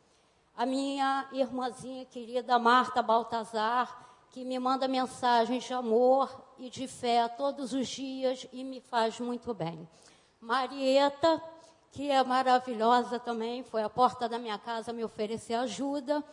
A 0.57 0.65
minha 0.65 1.27
irmãzinha 1.33 2.03
querida 2.05 2.57
Marta 2.57 3.03
Baltazar, 3.03 4.25
que 4.31 4.43
me 4.43 4.57
manda 4.57 4.87
mensagens 4.87 5.63
de 5.63 5.71
amor 5.71 6.35
e 6.57 6.67
de 6.67 6.87
fé 6.87 7.27
todos 7.27 7.73
os 7.73 7.87
dias 7.87 8.47
e 8.51 8.63
me 8.63 8.81
faz 8.81 9.19
muito 9.19 9.53
bem. 9.53 9.87
Marieta, 10.41 11.39
que 11.91 12.09
é 12.09 12.23
maravilhosa 12.23 13.19
também, 13.19 13.61
foi 13.61 13.83
à 13.83 13.89
porta 13.89 14.27
da 14.27 14.39
minha 14.39 14.57
casa 14.57 14.91
me 14.91 15.03
oferecer 15.03 15.53
ajuda. 15.53 16.23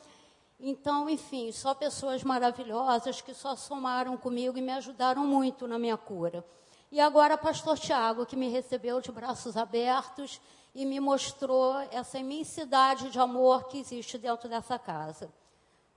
Então, 0.58 1.06
enfim, 1.10 1.52
só 1.52 1.74
pessoas 1.74 2.24
maravilhosas 2.24 3.20
que 3.20 3.34
só 3.34 3.54
somaram 3.54 4.16
comigo 4.16 4.56
e 4.56 4.62
me 4.62 4.72
ajudaram 4.72 5.26
muito 5.26 5.68
na 5.68 5.78
minha 5.78 5.98
cura. 5.98 6.42
E 6.90 6.98
agora, 6.98 7.37
pastor 7.37 7.78
Tiago, 7.78 8.24
que 8.24 8.37
me 8.37 8.48
recebeu 8.48 9.02
de 9.02 9.12
braços 9.12 9.54
abertos 9.54 10.40
e 10.74 10.84
me 10.84 10.98
mostrou 10.98 11.78
essa 11.90 12.18
imensidade 12.18 13.10
de 13.10 13.18
amor 13.18 13.68
que 13.68 13.78
existe 13.78 14.18
dentro 14.18 14.48
dessa 14.48 14.78
casa. 14.78 15.32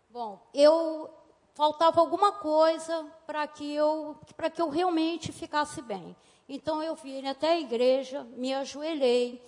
Bom, 0.09 0.39
eu 0.53 1.09
faltava 1.55 1.99
alguma 1.99 2.33
coisa 2.33 3.05
para 3.25 3.47
que 3.47 3.73
eu 3.73 4.15
para 4.35 4.49
que 4.49 4.61
eu 4.61 4.69
realmente 4.69 5.31
ficasse 5.31 5.81
bem. 5.81 6.15
Então 6.47 6.81
eu 6.83 6.95
vim 6.95 7.25
até 7.27 7.53
a 7.53 7.59
igreja, 7.59 8.23
me 8.35 8.53
ajoelhei, 8.53 9.43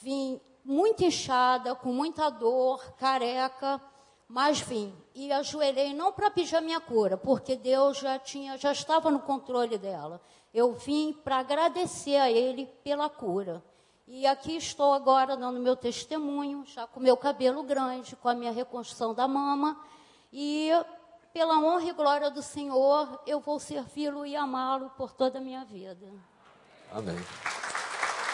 vim 0.00 0.40
muito 0.64 1.02
inchada, 1.02 1.74
com 1.74 1.92
muita 1.92 2.28
dor, 2.28 2.94
careca, 2.98 3.80
mas 4.28 4.60
vim 4.60 4.94
e 5.14 5.32
ajoelhei 5.32 5.94
não 5.94 6.12
para 6.12 6.30
pedir 6.30 6.56
a 6.56 6.60
minha 6.60 6.80
cura, 6.80 7.16
porque 7.16 7.56
Deus 7.56 7.98
já 7.98 8.18
tinha, 8.18 8.58
já 8.58 8.72
estava 8.72 9.10
no 9.10 9.20
controle 9.20 9.78
dela. 9.78 10.20
Eu 10.52 10.72
vim 10.72 11.12
para 11.12 11.38
agradecer 11.38 12.16
a 12.16 12.30
Ele 12.30 12.66
pela 12.84 13.08
cura. 13.08 13.62
E 14.08 14.24
aqui 14.24 14.56
estou 14.56 14.92
agora 14.92 15.36
dando 15.36 15.58
meu 15.58 15.74
testemunho, 15.74 16.64
já 16.64 16.86
com 16.86 17.00
meu 17.00 17.16
cabelo 17.16 17.64
grande, 17.64 18.14
com 18.14 18.28
a 18.28 18.34
minha 18.34 18.52
reconstrução 18.52 19.12
da 19.12 19.26
mama. 19.26 19.76
E 20.32 20.70
pela 21.32 21.58
honra 21.58 21.84
e 21.86 21.92
glória 21.92 22.30
do 22.30 22.40
Senhor, 22.40 23.20
eu 23.26 23.40
vou 23.40 23.58
servi-lo 23.58 24.24
e 24.24 24.36
amá-lo 24.36 24.90
por 24.96 25.12
toda 25.12 25.38
a 25.38 25.40
minha 25.40 25.64
vida. 25.64 26.06
Amém. 26.92 27.18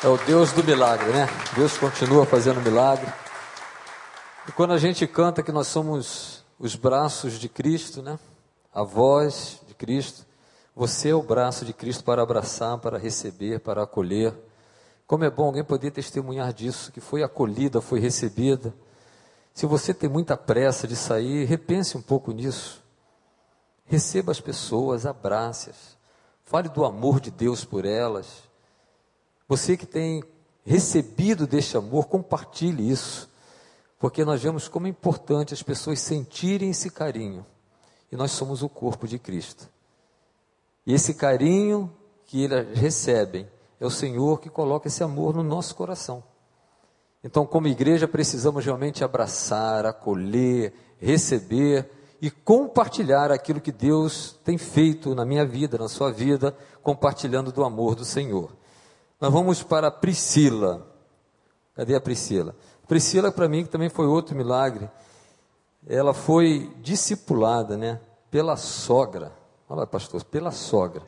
É 0.04 0.08
o 0.08 0.18
Deus 0.18 0.52
do 0.52 0.62
milagre, 0.62 1.10
né? 1.10 1.26
Deus 1.56 1.78
continua 1.78 2.26
fazendo 2.26 2.60
milagre. 2.60 3.10
E 4.46 4.52
quando 4.52 4.72
a 4.72 4.78
gente 4.78 5.06
canta 5.06 5.42
que 5.42 5.52
nós 5.52 5.68
somos 5.68 6.44
os 6.58 6.76
braços 6.76 7.38
de 7.38 7.48
Cristo, 7.48 8.02
né? 8.02 8.18
A 8.74 8.82
voz 8.82 9.60
de 9.66 9.72
Cristo, 9.72 10.26
você 10.76 11.10
é 11.10 11.14
o 11.14 11.22
braço 11.22 11.64
de 11.64 11.72
Cristo 11.72 12.04
para 12.04 12.22
abraçar, 12.22 12.76
para 12.78 12.98
receber, 12.98 13.60
para 13.60 13.84
acolher. 13.84 14.34
Como 15.12 15.24
é 15.24 15.30
bom 15.30 15.44
alguém 15.44 15.62
poder 15.62 15.90
testemunhar 15.90 16.54
disso, 16.54 16.90
que 16.90 16.98
foi 16.98 17.22
acolhida, 17.22 17.82
foi 17.82 18.00
recebida. 18.00 18.74
Se 19.52 19.66
você 19.66 19.92
tem 19.92 20.08
muita 20.08 20.38
pressa 20.38 20.88
de 20.88 20.96
sair, 20.96 21.44
repense 21.44 21.98
um 21.98 22.00
pouco 22.00 22.32
nisso. 22.32 22.82
Receba 23.84 24.32
as 24.32 24.40
pessoas, 24.40 25.04
abrace-as. 25.04 25.98
Fale 26.44 26.70
do 26.70 26.82
amor 26.82 27.20
de 27.20 27.30
Deus 27.30 27.62
por 27.62 27.84
elas. 27.84 28.44
Você 29.46 29.76
que 29.76 29.84
tem 29.84 30.24
recebido 30.64 31.46
deste 31.46 31.76
amor, 31.76 32.06
compartilhe 32.06 32.90
isso 32.90 33.28
porque 33.98 34.24
nós 34.24 34.42
vemos 34.42 34.66
como 34.66 34.86
é 34.86 34.90
importante 34.90 35.52
as 35.52 35.62
pessoas 35.62 36.00
sentirem 36.00 36.70
esse 36.70 36.88
carinho. 36.88 37.44
E 38.10 38.16
nós 38.16 38.30
somos 38.30 38.62
o 38.62 38.68
corpo 38.68 39.06
de 39.06 39.18
Cristo. 39.18 39.68
E 40.86 40.94
esse 40.94 41.12
carinho 41.12 41.92
que 42.24 42.44
eles 42.44 42.78
recebem 42.78 43.46
é 43.82 43.86
o 43.86 43.90
Senhor 43.90 44.38
que 44.38 44.48
coloca 44.48 44.86
esse 44.86 45.02
amor 45.02 45.34
no 45.34 45.42
nosso 45.42 45.74
coração. 45.74 46.22
Então, 47.24 47.44
como 47.44 47.66
igreja, 47.66 48.06
precisamos 48.06 48.64
realmente 48.64 49.02
abraçar, 49.02 49.84
acolher, 49.84 50.72
receber 50.98 51.90
e 52.20 52.30
compartilhar 52.30 53.32
aquilo 53.32 53.60
que 53.60 53.72
Deus 53.72 54.38
tem 54.44 54.56
feito 54.56 55.16
na 55.16 55.24
minha 55.24 55.44
vida, 55.44 55.78
na 55.78 55.88
sua 55.88 56.12
vida, 56.12 56.56
compartilhando 56.80 57.50
do 57.50 57.64
amor 57.64 57.96
do 57.96 58.04
Senhor. 58.04 58.52
Nós 59.20 59.32
vamos 59.32 59.64
para 59.64 59.90
Priscila. 59.90 60.86
Cadê 61.74 61.96
a 61.96 62.00
Priscila? 62.00 62.54
Priscila, 62.86 63.32
para 63.32 63.48
mim, 63.48 63.64
também 63.64 63.88
foi 63.88 64.06
outro 64.06 64.36
milagre. 64.36 64.88
Ela 65.88 66.14
foi 66.14 66.72
discipulada, 66.80 67.76
né? 67.76 68.00
Pela 68.30 68.56
sogra. 68.56 69.32
Olha 69.68 69.80
lá, 69.80 69.86
pastor, 69.88 70.22
pela 70.22 70.52
sogra. 70.52 71.02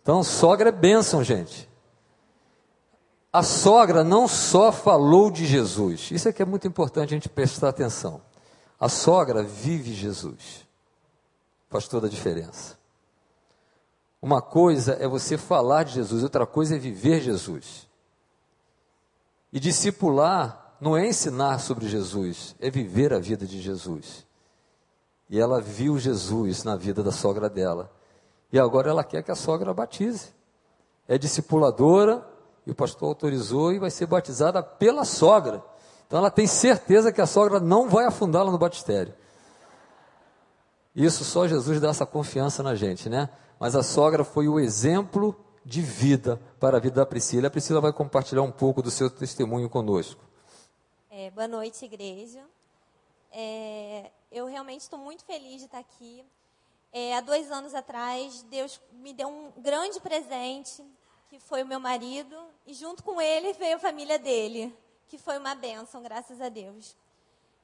Então, 0.00 0.22
sogra 0.22 0.68
é 0.68 0.72
bênção, 0.72 1.24
gente. 1.24 1.68
A 3.32 3.42
sogra 3.42 4.04
não 4.04 4.28
só 4.28 4.72
falou 4.72 5.30
de 5.30 5.44
Jesus, 5.44 6.10
isso 6.12 6.28
é 6.28 6.32
que 6.32 6.40
é 6.40 6.46
muito 6.46 6.66
importante 6.66 7.12
a 7.12 7.16
gente 7.16 7.28
prestar 7.28 7.68
atenção. 7.68 8.22
A 8.78 8.88
sogra 8.88 9.42
vive 9.42 9.92
Jesus. 9.92 10.66
Faz 11.68 11.88
toda 11.88 12.06
a 12.06 12.10
diferença. 12.10 12.78
Uma 14.22 14.40
coisa 14.40 14.94
é 14.94 15.06
você 15.06 15.36
falar 15.36 15.82
de 15.82 15.94
Jesus, 15.94 16.22
outra 16.22 16.46
coisa 16.46 16.76
é 16.76 16.78
viver 16.78 17.20
Jesus. 17.20 17.86
E 19.52 19.60
discipular 19.60 20.76
não 20.80 20.96
é 20.96 21.06
ensinar 21.06 21.58
sobre 21.58 21.88
Jesus, 21.88 22.54
é 22.60 22.70
viver 22.70 23.12
a 23.12 23.18
vida 23.18 23.46
de 23.46 23.60
Jesus. 23.60 24.24
E 25.28 25.38
ela 25.38 25.60
viu 25.60 25.98
Jesus 25.98 26.64
na 26.64 26.76
vida 26.76 27.02
da 27.02 27.12
sogra 27.12 27.50
dela. 27.50 27.92
E 28.52 28.58
agora 28.58 28.90
ela 28.90 29.04
quer 29.04 29.22
que 29.22 29.30
a 29.30 29.34
sogra 29.34 29.74
batize. 29.74 30.32
É 31.06 31.18
discipuladora, 31.18 32.26
e 32.66 32.70
o 32.70 32.74
pastor 32.74 33.08
autorizou 33.08 33.72
e 33.72 33.78
vai 33.78 33.90
ser 33.90 34.06
batizada 34.06 34.62
pela 34.62 35.04
sogra. 35.04 35.64
Então 36.06 36.18
ela 36.18 36.30
tem 36.30 36.46
certeza 36.46 37.10
que 37.10 37.20
a 37.20 37.26
sogra 37.26 37.58
não 37.58 37.88
vai 37.88 38.04
afundá-la 38.04 38.50
no 38.50 38.58
batistério. 38.58 39.14
Isso 40.94 41.24
só 41.24 41.46
Jesus 41.46 41.80
dá 41.80 41.88
essa 41.88 42.04
confiança 42.04 42.62
na 42.62 42.74
gente, 42.74 43.08
né? 43.08 43.30
Mas 43.58 43.74
a 43.74 43.82
sogra 43.82 44.22
foi 44.22 44.48
o 44.48 44.60
exemplo 44.60 45.34
de 45.64 45.80
vida 45.80 46.40
para 46.60 46.76
a 46.76 46.80
vida 46.80 46.96
da 46.96 47.06
Priscila. 47.06 47.48
A 47.48 47.50
Priscila 47.50 47.80
vai 47.80 47.92
compartilhar 47.92 48.42
um 48.42 48.52
pouco 48.52 48.82
do 48.82 48.90
seu 48.90 49.08
testemunho 49.08 49.68
conosco. 49.68 50.20
É, 51.10 51.30
boa 51.30 51.48
noite, 51.48 51.84
igreja. 51.84 52.40
É, 53.32 54.10
eu 54.30 54.46
realmente 54.46 54.82
estou 54.82 54.98
muito 54.98 55.24
feliz 55.24 55.58
de 55.58 55.64
estar 55.64 55.78
aqui. 55.78 56.24
É, 56.92 57.16
há 57.16 57.20
dois 57.20 57.50
anos 57.50 57.74
atrás, 57.74 58.42
Deus 58.44 58.80
me 58.92 59.12
deu 59.12 59.28
um 59.28 59.52
grande 59.58 60.00
presente, 60.00 60.84
que 61.28 61.38
foi 61.38 61.62
o 61.62 61.66
meu 61.66 61.78
marido, 61.78 62.36
e 62.66 62.72
junto 62.72 63.02
com 63.02 63.20
ele 63.20 63.52
veio 63.52 63.76
a 63.76 63.78
família 63.78 64.18
dele, 64.18 64.74
que 65.08 65.18
foi 65.18 65.38
uma 65.38 65.54
bênção, 65.54 66.02
graças 66.02 66.40
a 66.40 66.48
Deus. 66.48 66.96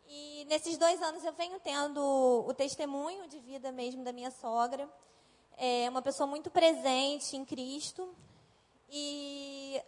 E 0.07 0.45
nesses 0.49 0.77
dois 0.77 1.01
anos 1.01 1.25
eu 1.25 1.33
venho 1.33 1.59
tendo 1.61 2.01
o 2.47 2.53
testemunho 2.53 3.27
de 3.27 3.39
vida 3.39 3.73
mesmo 3.73 4.05
da 4.05 4.13
minha 4.13 4.31
sogra. 4.31 4.89
É 5.57 5.89
uma 5.89 6.03
pessoa 6.03 6.27
muito 6.27 6.51
presente 6.51 7.37
em 7.37 7.45
Cristo. 7.45 8.15
E 8.91 9.81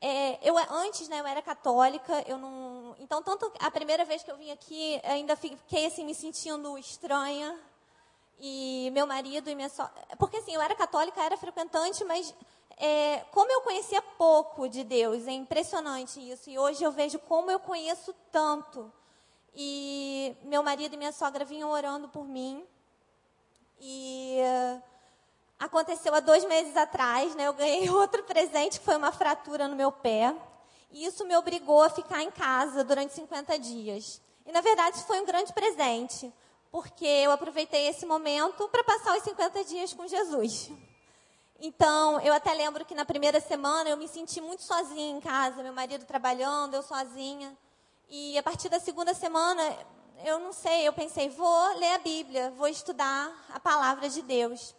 é, 0.00 0.38
eu 0.48 0.56
antes, 0.58 1.08
né, 1.08 1.20
eu 1.20 1.26
era 1.26 1.40
católica, 1.40 2.22
eu 2.26 2.36
não, 2.38 2.94
então 2.98 3.22
tanto 3.22 3.50
a 3.58 3.70
primeira 3.70 4.04
vez 4.04 4.22
que 4.22 4.30
eu 4.30 4.36
vim 4.36 4.50
aqui, 4.50 5.00
ainda 5.02 5.34
fiquei 5.34 5.86
assim 5.86 6.04
me 6.04 6.14
sentindo 6.14 6.76
estranha. 6.76 7.58
E 8.40 8.90
meu 8.92 9.06
marido 9.06 9.50
e 9.50 9.54
minha 9.54 9.68
sogra, 9.68 9.92
porque 10.18 10.36
assim, 10.36 10.54
eu 10.54 10.60
era 10.60 10.74
católica, 10.74 11.20
era 11.20 11.36
frequentante, 11.36 12.04
mas 12.04 12.32
é, 12.76 13.24
como 13.32 13.50
eu 13.50 13.60
conhecia 13.62 14.00
pouco 14.00 14.68
de 14.68 14.84
Deus, 14.84 15.26
é 15.26 15.32
impressionante 15.32 16.20
isso. 16.20 16.48
E 16.48 16.58
hoje 16.58 16.84
eu 16.84 16.92
vejo 16.92 17.18
como 17.20 17.50
eu 17.50 17.58
conheço 17.58 18.14
tanto. 18.30 18.92
E 19.54 20.36
meu 20.44 20.62
marido 20.62 20.94
e 20.94 20.96
minha 20.96 21.10
sogra 21.10 21.44
vinham 21.44 21.70
orando 21.70 22.08
por 22.08 22.24
mim. 22.24 22.64
E 23.80 24.38
aconteceu 25.58 26.14
há 26.14 26.20
dois 26.20 26.44
meses 26.44 26.76
atrás, 26.76 27.34
né? 27.34 27.48
Eu 27.48 27.54
ganhei 27.54 27.90
outro 27.90 28.22
presente 28.22 28.78
que 28.78 28.84
foi 28.84 28.96
uma 28.96 29.10
fratura 29.10 29.66
no 29.66 29.74
meu 29.74 29.90
pé. 29.90 30.34
E 30.92 31.04
isso 31.04 31.26
me 31.26 31.36
obrigou 31.36 31.82
a 31.82 31.90
ficar 31.90 32.22
em 32.22 32.30
casa 32.30 32.84
durante 32.84 33.12
50 33.14 33.58
dias. 33.58 34.22
E 34.46 34.52
na 34.52 34.60
verdade 34.60 35.02
foi 35.02 35.20
um 35.20 35.26
grande 35.26 35.52
presente, 35.52 36.32
porque 36.70 37.06
eu 37.06 37.30
aproveitei 37.32 37.88
esse 37.88 38.04
momento 38.04 38.68
para 38.68 38.84
passar 38.84 39.16
os 39.16 39.22
50 39.22 39.64
dias 39.64 39.92
com 39.92 40.06
Jesus. 40.06 40.70
Então, 41.60 42.20
eu 42.20 42.32
até 42.32 42.52
lembro 42.52 42.84
que 42.84 42.94
na 42.94 43.04
primeira 43.04 43.40
semana 43.40 43.90
eu 43.90 43.96
me 43.96 44.06
senti 44.06 44.40
muito 44.40 44.62
sozinha 44.62 45.10
em 45.10 45.20
casa, 45.20 45.62
meu 45.62 45.72
marido 45.72 46.04
trabalhando, 46.04 46.74
eu 46.74 46.82
sozinha. 46.82 47.56
E 48.08 48.38
a 48.38 48.42
partir 48.42 48.68
da 48.68 48.78
segunda 48.78 49.12
semana, 49.12 49.62
eu 50.24 50.38
não 50.38 50.52
sei, 50.52 50.86
eu 50.86 50.92
pensei, 50.92 51.28
vou 51.28 51.78
ler 51.78 51.94
a 51.94 51.98
Bíblia, 51.98 52.52
vou 52.56 52.68
estudar 52.68 53.32
a 53.52 53.58
palavra 53.58 54.08
de 54.08 54.22
Deus. 54.22 54.74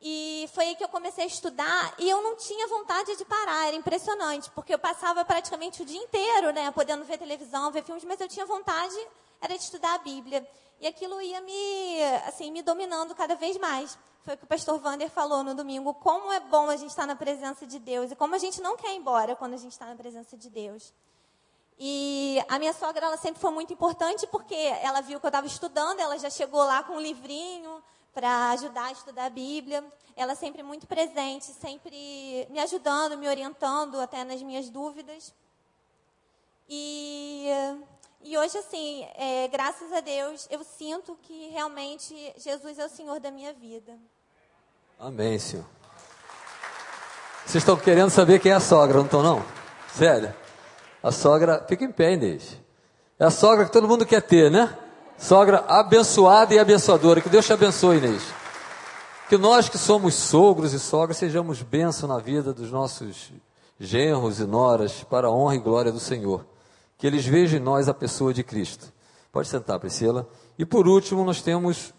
E 0.00 0.48
foi 0.54 0.66
aí 0.66 0.76
que 0.76 0.84
eu 0.84 0.88
comecei 0.88 1.24
a 1.24 1.26
estudar 1.26 1.94
e 1.98 2.08
eu 2.08 2.22
não 2.22 2.36
tinha 2.36 2.68
vontade 2.68 3.16
de 3.16 3.24
parar, 3.24 3.66
era 3.66 3.76
impressionante, 3.76 4.50
porque 4.50 4.72
eu 4.72 4.78
passava 4.78 5.24
praticamente 5.24 5.82
o 5.82 5.84
dia 5.84 6.00
inteiro, 6.00 6.52
né, 6.52 6.70
podendo 6.70 7.04
ver 7.04 7.18
televisão, 7.18 7.72
ver 7.72 7.82
filmes, 7.82 8.04
mas 8.04 8.20
eu 8.20 8.28
tinha 8.28 8.46
vontade 8.46 8.96
era 9.40 9.56
de 9.56 9.62
estudar 9.62 9.94
a 9.94 9.98
Bíblia. 9.98 10.46
E 10.80 10.86
aquilo 10.86 11.20
ia 11.20 11.40
me, 11.40 12.02
assim, 12.26 12.50
me 12.50 12.62
dominando 12.62 13.14
cada 13.14 13.34
vez 13.34 13.56
mais. 13.58 13.98
Foi 14.22 14.34
o 14.34 14.36
que 14.38 14.44
o 14.44 14.46
pastor 14.46 14.78
Vander 14.78 15.10
falou 15.10 15.42
no 15.42 15.54
domingo, 15.54 15.94
como 15.94 16.32
é 16.32 16.40
bom 16.40 16.68
a 16.68 16.76
gente 16.76 16.90
estar 16.90 17.06
na 17.06 17.16
presença 17.16 17.66
de 17.66 17.78
Deus 17.78 18.10
e 18.10 18.16
como 18.16 18.34
a 18.34 18.38
gente 18.38 18.60
não 18.60 18.76
quer 18.76 18.92
ir 18.92 18.96
embora 18.96 19.34
quando 19.34 19.54
a 19.54 19.56
gente 19.56 19.72
está 19.72 19.86
na 19.86 19.96
presença 19.96 20.36
de 20.36 20.50
Deus. 20.50 20.92
E 21.78 22.38
a 22.48 22.58
minha 22.58 22.72
sogra, 22.72 23.06
ela 23.06 23.16
sempre 23.16 23.40
foi 23.40 23.50
muito 23.52 23.72
importante 23.72 24.26
porque 24.26 24.54
ela 24.54 25.00
viu 25.00 25.20
que 25.20 25.26
eu 25.26 25.28
estava 25.28 25.46
estudando, 25.46 26.00
ela 26.00 26.18
já 26.18 26.28
chegou 26.28 26.60
lá 26.60 26.82
com 26.82 26.94
um 26.94 27.00
livrinho 27.00 27.82
para 28.12 28.50
ajudar 28.50 28.86
a 28.86 28.92
estudar 28.92 29.24
a 29.26 29.30
Bíblia. 29.30 29.84
Ela 30.16 30.34
sempre 30.34 30.62
muito 30.62 30.88
presente, 30.88 31.46
sempre 31.46 32.46
me 32.50 32.58
ajudando, 32.58 33.16
me 33.16 33.28
orientando 33.28 34.00
até 34.00 34.24
nas 34.24 34.42
minhas 34.42 34.68
dúvidas. 34.68 35.32
E, 36.68 37.46
e 38.22 38.36
hoje, 38.36 38.58
assim, 38.58 39.06
é, 39.14 39.48
graças 39.48 39.92
a 39.92 40.00
Deus, 40.00 40.46
eu 40.50 40.62
sinto 40.64 41.16
que 41.22 41.48
realmente 41.50 42.14
Jesus 42.36 42.78
é 42.78 42.84
o 42.84 42.88
Senhor 42.88 43.20
da 43.20 43.30
minha 43.30 43.52
vida. 43.52 43.96
Amém, 44.98 45.38
Senhor. 45.38 45.64
Vocês 47.46 47.62
estão 47.62 47.76
querendo 47.76 48.10
saber 48.10 48.40
quem 48.40 48.52
é 48.52 48.56
a 48.56 48.60
sogra, 48.60 48.98
não 48.98 49.04
estão, 49.04 49.22
não? 49.22 49.42
Sério? 49.94 50.34
A 51.02 51.12
sogra, 51.12 51.64
fica 51.68 51.84
em 51.84 51.92
pé, 51.92 52.12
Inês. 52.12 52.58
É 53.18 53.24
a 53.24 53.30
sogra 53.30 53.64
que 53.64 53.72
todo 53.72 53.88
mundo 53.88 54.04
quer 54.04 54.20
ter, 54.20 54.50
né? 54.50 54.76
Sogra 55.16 55.64
abençoada 55.66 56.52
e 56.52 56.58
abençoadora. 56.58 57.20
Que 57.20 57.28
Deus 57.28 57.46
te 57.46 57.52
abençoe, 57.52 57.98
Inês. 57.98 58.22
Que 59.28 59.38
nós 59.38 59.68
que 59.68 59.78
somos 59.78 60.14
sogros 60.14 60.72
e 60.72 60.78
sogras 60.78 61.16
sejamos 61.16 61.62
bênção 61.62 62.08
na 62.08 62.18
vida 62.18 62.52
dos 62.52 62.70
nossos 62.70 63.32
genros 63.78 64.40
e 64.40 64.44
noras 64.44 65.04
para 65.04 65.28
a 65.28 65.30
honra 65.30 65.54
e 65.54 65.58
glória 65.58 65.92
do 65.92 66.00
Senhor. 66.00 66.44
Que 66.98 67.06
eles 67.06 67.24
vejam 67.24 67.58
em 67.58 67.62
nós 67.62 67.88
a 67.88 67.94
pessoa 67.94 68.34
de 68.34 68.44
Cristo. 68.44 68.92
Pode 69.32 69.48
sentar, 69.48 69.78
Priscila. 69.80 70.28
E 70.58 70.66
por 70.66 70.86
último, 70.86 71.24
nós 71.24 71.40
temos 71.40 71.94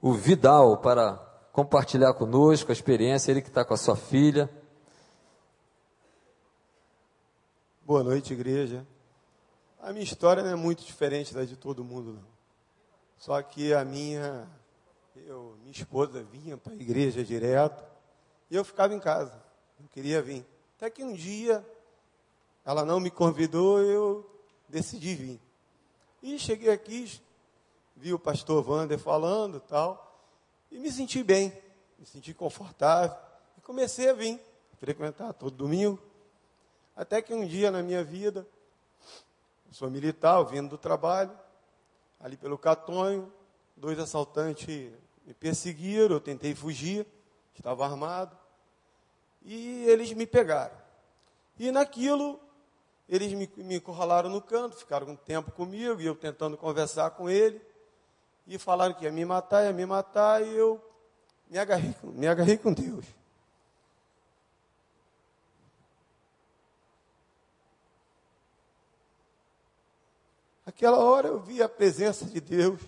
o 0.00 0.12
Vidal 0.12 0.78
para 0.78 1.16
compartilhar 1.52 2.14
conosco 2.14 2.70
a 2.70 2.72
experiência, 2.72 3.30
ele 3.30 3.42
que 3.42 3.48
está 3.48 3.64
com 3.64 3.74
a 3.74 3.76
sua 3.76 3.96
filha. 3.96 4.50
Boa 7.84 8.02
noite, 8.02 8.32
igreja. 8.32 8.86
A 9.80 9.92
minha 9.92 10.04
história 10.04 10.42
não 10.42 10.50
é 10.50 10.54
muito 10.54 10.84
diferente 10.84 11.34
da 11.34 11.44
de 11.44 11.56
todo 11.56 11.84
mundo, 11.84 12.12
não. 12.12 12.30
Só 13.18 13.42
que 13.42 13.74
a 13.74 13.84
minha, 13.84 14.48
eu, 15.26 15.56
minha 15.60 15.72
esposa 15.72 16.22
vinha 16.22 16.56
para 16.56 16.72
a 16.72 16.76
igreja 16.76 17.22
direto 17.22 17.84
e 18.50 18.56
eu 18.56 18.64
ficava 18.64 18.94
em 18.94 18.98
casa, 18.98 19.42
não 19.78 19.86
queria 19.88 20.22
vir. 20.22 20.46
Até 20.76 20.88
que 20.88 21.04
um 21.04 21.12
dia 21.12 21.64
ela 22.70 22.84
não 22.84 23.00
me 23.00 23.10
convidou, 23.10 23.80
eu 23.80 24.30
decidi 24.68 25.16
vir. 25.16 25.40
E 26.22 26.38
cheguei 26.38 26.70
aqui, 26.70 27.20
vi 27.96 28.14
o 28.14 28.18
pastor 28.18 28.64
Wander 28.68 28.96
falando 28.96 29.58
tal, 29.58 30.24
e 30.70 30.78
me 30.78 30.92
senti 30.92 31.24
bem, 31.24 31.52
me 31.98 32.06
senti 32.06 32.32
confortável. 32.32 33.16
E 33.58 33.60
comecei 33.60 34.08
a 34.08 34.12
vir, 34.12 34.40
frequentar 34.78 35.32
todo 35.32 35.50
domingo. 35.50 36.00
Até 36.94 37.20
que 37.20 37.34
um 37.34 37.44
dia 37.44 37.72
na 37.72 37.82
minha 37.82 38.04
vida, 38.04 38.46
eu 39.66 39.74
sou 39.74 39.90
militar, 39.90 40.40
vindo 40.44 40.68
do 40.68 40.78
trabalho, 40.78 41.36
ali 42.20 42.36
pelo 42.36 42.56
Catonho, 42.56 43.32
dois 43.76 43.98
assaltantes 43.98 44.92
me 45.26 45.34
perseguiram, 45.34 46.14
eu 46.14 46.20
tentei 46.20 46.54
fugir, 46.54 47.04
estava 47.52 47.84
armado, 47.84 48.38
e 49.42 49.84
eles 49.88 50.12
me 50.12 50.24
pegaram. 50.24 50.76
E 51.58 51.72
naquilo, 51.72 52.38
eles 53.10 53.32
me, 53.32 53.50
me 53.56 53.76
encurralaram 53.76 54.30
no 54.30 54.40
canto, 54.40 54.76
ficaram 54.76 55.08
um 55.08 55.16
tempo 55.16 55.50
comigo, 55.50 56.00
e 56.00 56.06
eu 56.06 56.14
tentando 56.14 56.56
conversar 56.56 57.10
com 57.10 57.28
ele, 57.28 57.60
e 58.46 58.56
falaram 58.56 58.94
que 58.94 59.04
ia 59.04 59.10
me 59.10 59.24
matar, 59.24 59.64
ia 59.64 59.72
me 59.72 59.84
matar, 59.84 60.46
e 60.46 60.56
eu 60.56 60.80
me 61.50 61.58
agarrei, 61.58 61.92
me 62.04 62.28
agarrei 62.28 62.56
com 62.56 62.72
Deus. 62.72 63.04
Aquela 70.64 70.98
hora 70.98 71.26
eu 71.26 71.40
vi 71.40 71.60
a 71.60 71.68
presença 71.68 72.24
de 72.24 72.40
Deus 72.40 72.80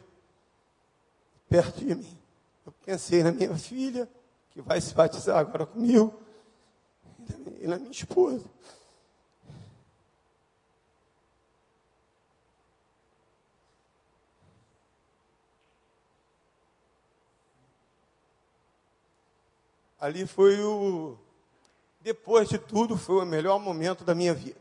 perto 1.49 1.81
de 1.81 1.97
mim. 1.97 2.19
Eu 2.65 2.73
pensei 2.87 3.25
na 3.25 3.33
minha 3.33 3.57
filha, 3.59 4.09
que 4.53 4.63
vai 4.63 4.81
se 4.81 4.95
batizar 4.95 5.37
agora 5.37 5.67
comigo, 5.67 6.15
e 7.61 7.67
na 7.67 7.77
minha 7.77 7.91
esposa. 7.91 8.49
Ali 20.03 20.27
foi 20.27 20.61
o. 20.61 21.17
Depois 22.01 22.49
de 22.49 22.59
tudo, 22.59 22.99
foi 22.99 23.23
o 23.23 23.25
melhor 23.25 23.61
momento 23.61 24.03
da 24.03 24.17
minha 24.17 24.35
vida. 24.35 24.59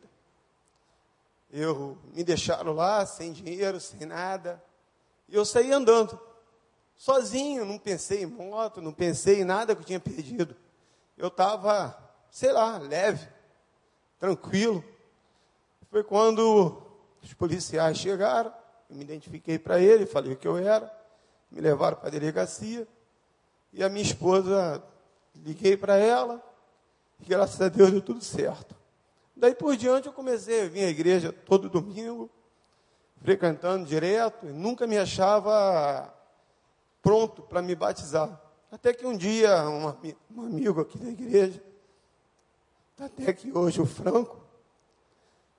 Eu 1.52 1.98
me 2.14 2.24
deixaram 2.24 2.74
lá 2.74 3.04
sem 3.08 3.34
dinheiro, 3.34 3.80
sem 3.80 4.06
nada. 4.06 4.64
E 5.28 5.34
eu 5.34 5.44
saí 5.44 5.72
andando, 5.72 6.20
sozinho, 6.96 7.66
não 7.66 7.80
pensei 7.80 8.22
em 8.22 8.28
moto, 8.28 8.84
não 8.84 8.94
pensei 8.94 9.42
em 9.42 9.44
nada 9.44 9.74
que 9.74 9.82
eu 9.82 9.86
tinha 9.86 10.00
perdido. 10.00 10.56
Eu 11.18 11.30
estava, 11.30 11.98
sei 12.30 12.52
lá, 12.52 12.78
leve, 12.78 13.28
tranquilo. 14.20 14.84
Foi 15.90 16.04
quando 16.04 16.84
Os 17.24 17.34
policiais 17.34 17.98
chegaram, 17.98 18.54
eu 18.88 18.96
me 18.96 19.04
identifiquei 19.04 19.58
para 19.58 19.80
ele, 19.80 20.06
falei 20.06 20.34
o 20.34 20.38
que 20.38 20.48
eu 20.48 20.58
era, 20.58 20.96
me 21.50 21.60
levaram 21.60 21.98
para 21.98 22.10
a 22.10 22.12
delegacia, 22.12 22.88
e 23.74 23.84
a 23.84 23.90
minha 23.90 24.06
esposa, 24.06 24.84
liguei 25.36 25.76
para 25.76 25.96
ela, 25.98 26.42
e 27.20 27.26
graças 27.26 27.60
a 27.62 27.70
Deus 27.70 27.92
deu 27.92 28.02
tudo 28.02 28.24
certo. 28.24 28.76
Daí 29.36 29.56
por 29.56 29.76
diante 29.76 30.08
eu 30.08 30.14
comecei 30.14 30.66
a 30.66 30.68
vir 30.68 30.84
à 30.84 30.90
igreja 30.90 31.32
todo 31.32 31.70
domingo, 31.70 32.30
frequentando 33.22 33.86
direto, 33.86 34.48
e 34.48 34.52
nunca 34.52 34.86
me 34.86 34.98
achava 34.98 36.14
pronto 37.02 37.42
para 37.42 37.62
me 37.62 37.76
batizar. 37.76 38.40
Até 38.72 38.94
que 38.94 39.06
um 39.06 39.18
dia, 39.18 39.68
um, 39.68 39.88
um 40.36 40.46
amigo 40.46 40.82
aqui 40.82 40.98
da 40.98 41.10
igreja, 41.10 41.62
tá 42.96 43.06
até 43.06 43.30
aqui 43.30 43.52
hoje 43.52 43.82
o 43.82 43.86
Franco, 43.86 44.40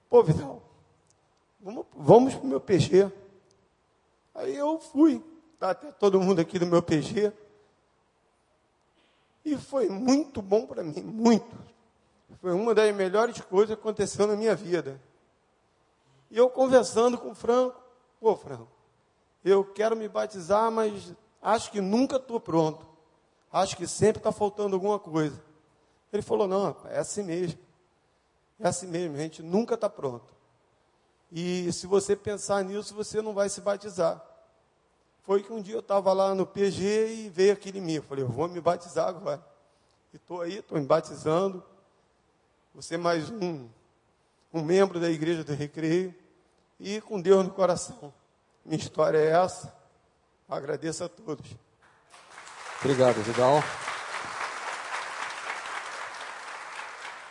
pô 0.09 0.23
Vidal, 0.23 0.63
vamos, 1.61 1.87
vamos 1.95 2.35
para 2.35 2.45
o 2.45 2.49
meu 2.49 2.61
PG. 2.61 3.11
Aí 4.35 4.57
eu 4.57 4.79
fui, 4.79 5.23
tá 5.59 5.71
até 5.71 5.93
todo 5.93 6.21
mundo 6.21 6.41
aqui 6.41 6.59
do 6.59 6.67
meu 6.67 6.83
PG. 6.83 7.33
E 9.45 9.57
foi 9.57 9.89
muito 9.89 10.41
bom 10.41 10.67
para 10.67 10.83
mim, 10.83 11.01
muito. 11.01 11.57
Foi 12.41 12.53
uma 12.53 12.75
das 12.75 12.95
melhores 12.95 13.41
coisas 13.41 13.75
que 13.75 13.81
aconteceu 13.81 14.27
na 14.27 14.37
minha 14.37 14.55
vida. 14.55 15.01
E 16.31 16.37
eu 16.37 16.49
conversando 16.49 17.19
com 17.19 17.31
o 17.31 17.35
Franco, 17.35 17.81
pô, 18.21 18.35
Franco, 18.37 18.69
eu 19.45 19.65
quero 19.65 19.97
me 19.97 20.09
batizar, 20.09 20.71
mas 20.71 21.13
acho 21.41 21.71
que 21.71 21.81
nunca 21.81 22.17
estou 22.17 22.41
pronto. 22.41 22.87
Acho 23.53 23.77
que 23.77 23.87
sempre 23.87 24.19
está 24.19 24.33
faltando 24.33 24.75
alguma 24.75 24.99
coisa. 24.99 25.43
Ele 26.13 26.23
falou, 26.23 26.47
não, 26.47 26.77
é 26.87 26.99
assim 26.99 27.23
mesmo. 27.23 27.59
É 28.59 28.69
assim 28.69 28.87
mesmo, 28.87 29.17
a 29.17 29.21
gente 29.21 29.43
nunca 29.43 29.75
está 29.75 29.91
pronto. 29.91 30.33
E 31.31 31.73
se 31.73 31.87
você 31.87 32.15
pensar 32.15 32.63
nisso, 32.65 32.95
você 32.95 33.21
não 33.21 33.33
vai 33.35 33.49
se 33.49 33.61
batizar. 33.61 34.25
Foi 35.23 35.43
que 35.43 35.53
um 35.53 35.63
dia 35.63 35.75
eu 35.77 35.81
estava 35.81 36.13
lá 36.13 36.35
no 36.35 36.45
PG 36.45 37.15
e 37.15 37.29
veio 37.29 37.53
aquele 37.53 37.81
mim. 37.81 37.95
Eu 37.95 38.03
falei, 38.03 38.25
eu 38.25 38.29
vou 38.29 38.49
me 38.49 38.61
batizar 38.61 39.09
agora. 39.09 39.45
E 40.13 40.17
estou 40.17 40.41
aí, 40.41 40.59
estou 40.59 40.79
me 40.79 40.85
batizando. 40.85 41.63
Você 42.75 42.97
mais 42.97 43.31
um, 43.31 43.69
um 44.53 44.63
membro 44.63 44.99
da 44.99 45.09
igreja 45.09 45.45
do 45.45 45.55
Recreio. 45.55 46.15
E 46.81 47.01
com 47.01 47.21
Deus 47.21 47.45
no 47.45 47.53
coração. 47.53 48.13
Minha 48.65 48.79
história 48.79 49.19
é 49.19 49.31
essa. 49.31 49.73
Agradeço 50.49 51.05
a 51.05 51.09
todos. 51.09 51.47
Obrigado, 52.81 53.23
Vidal. 53.23 53.63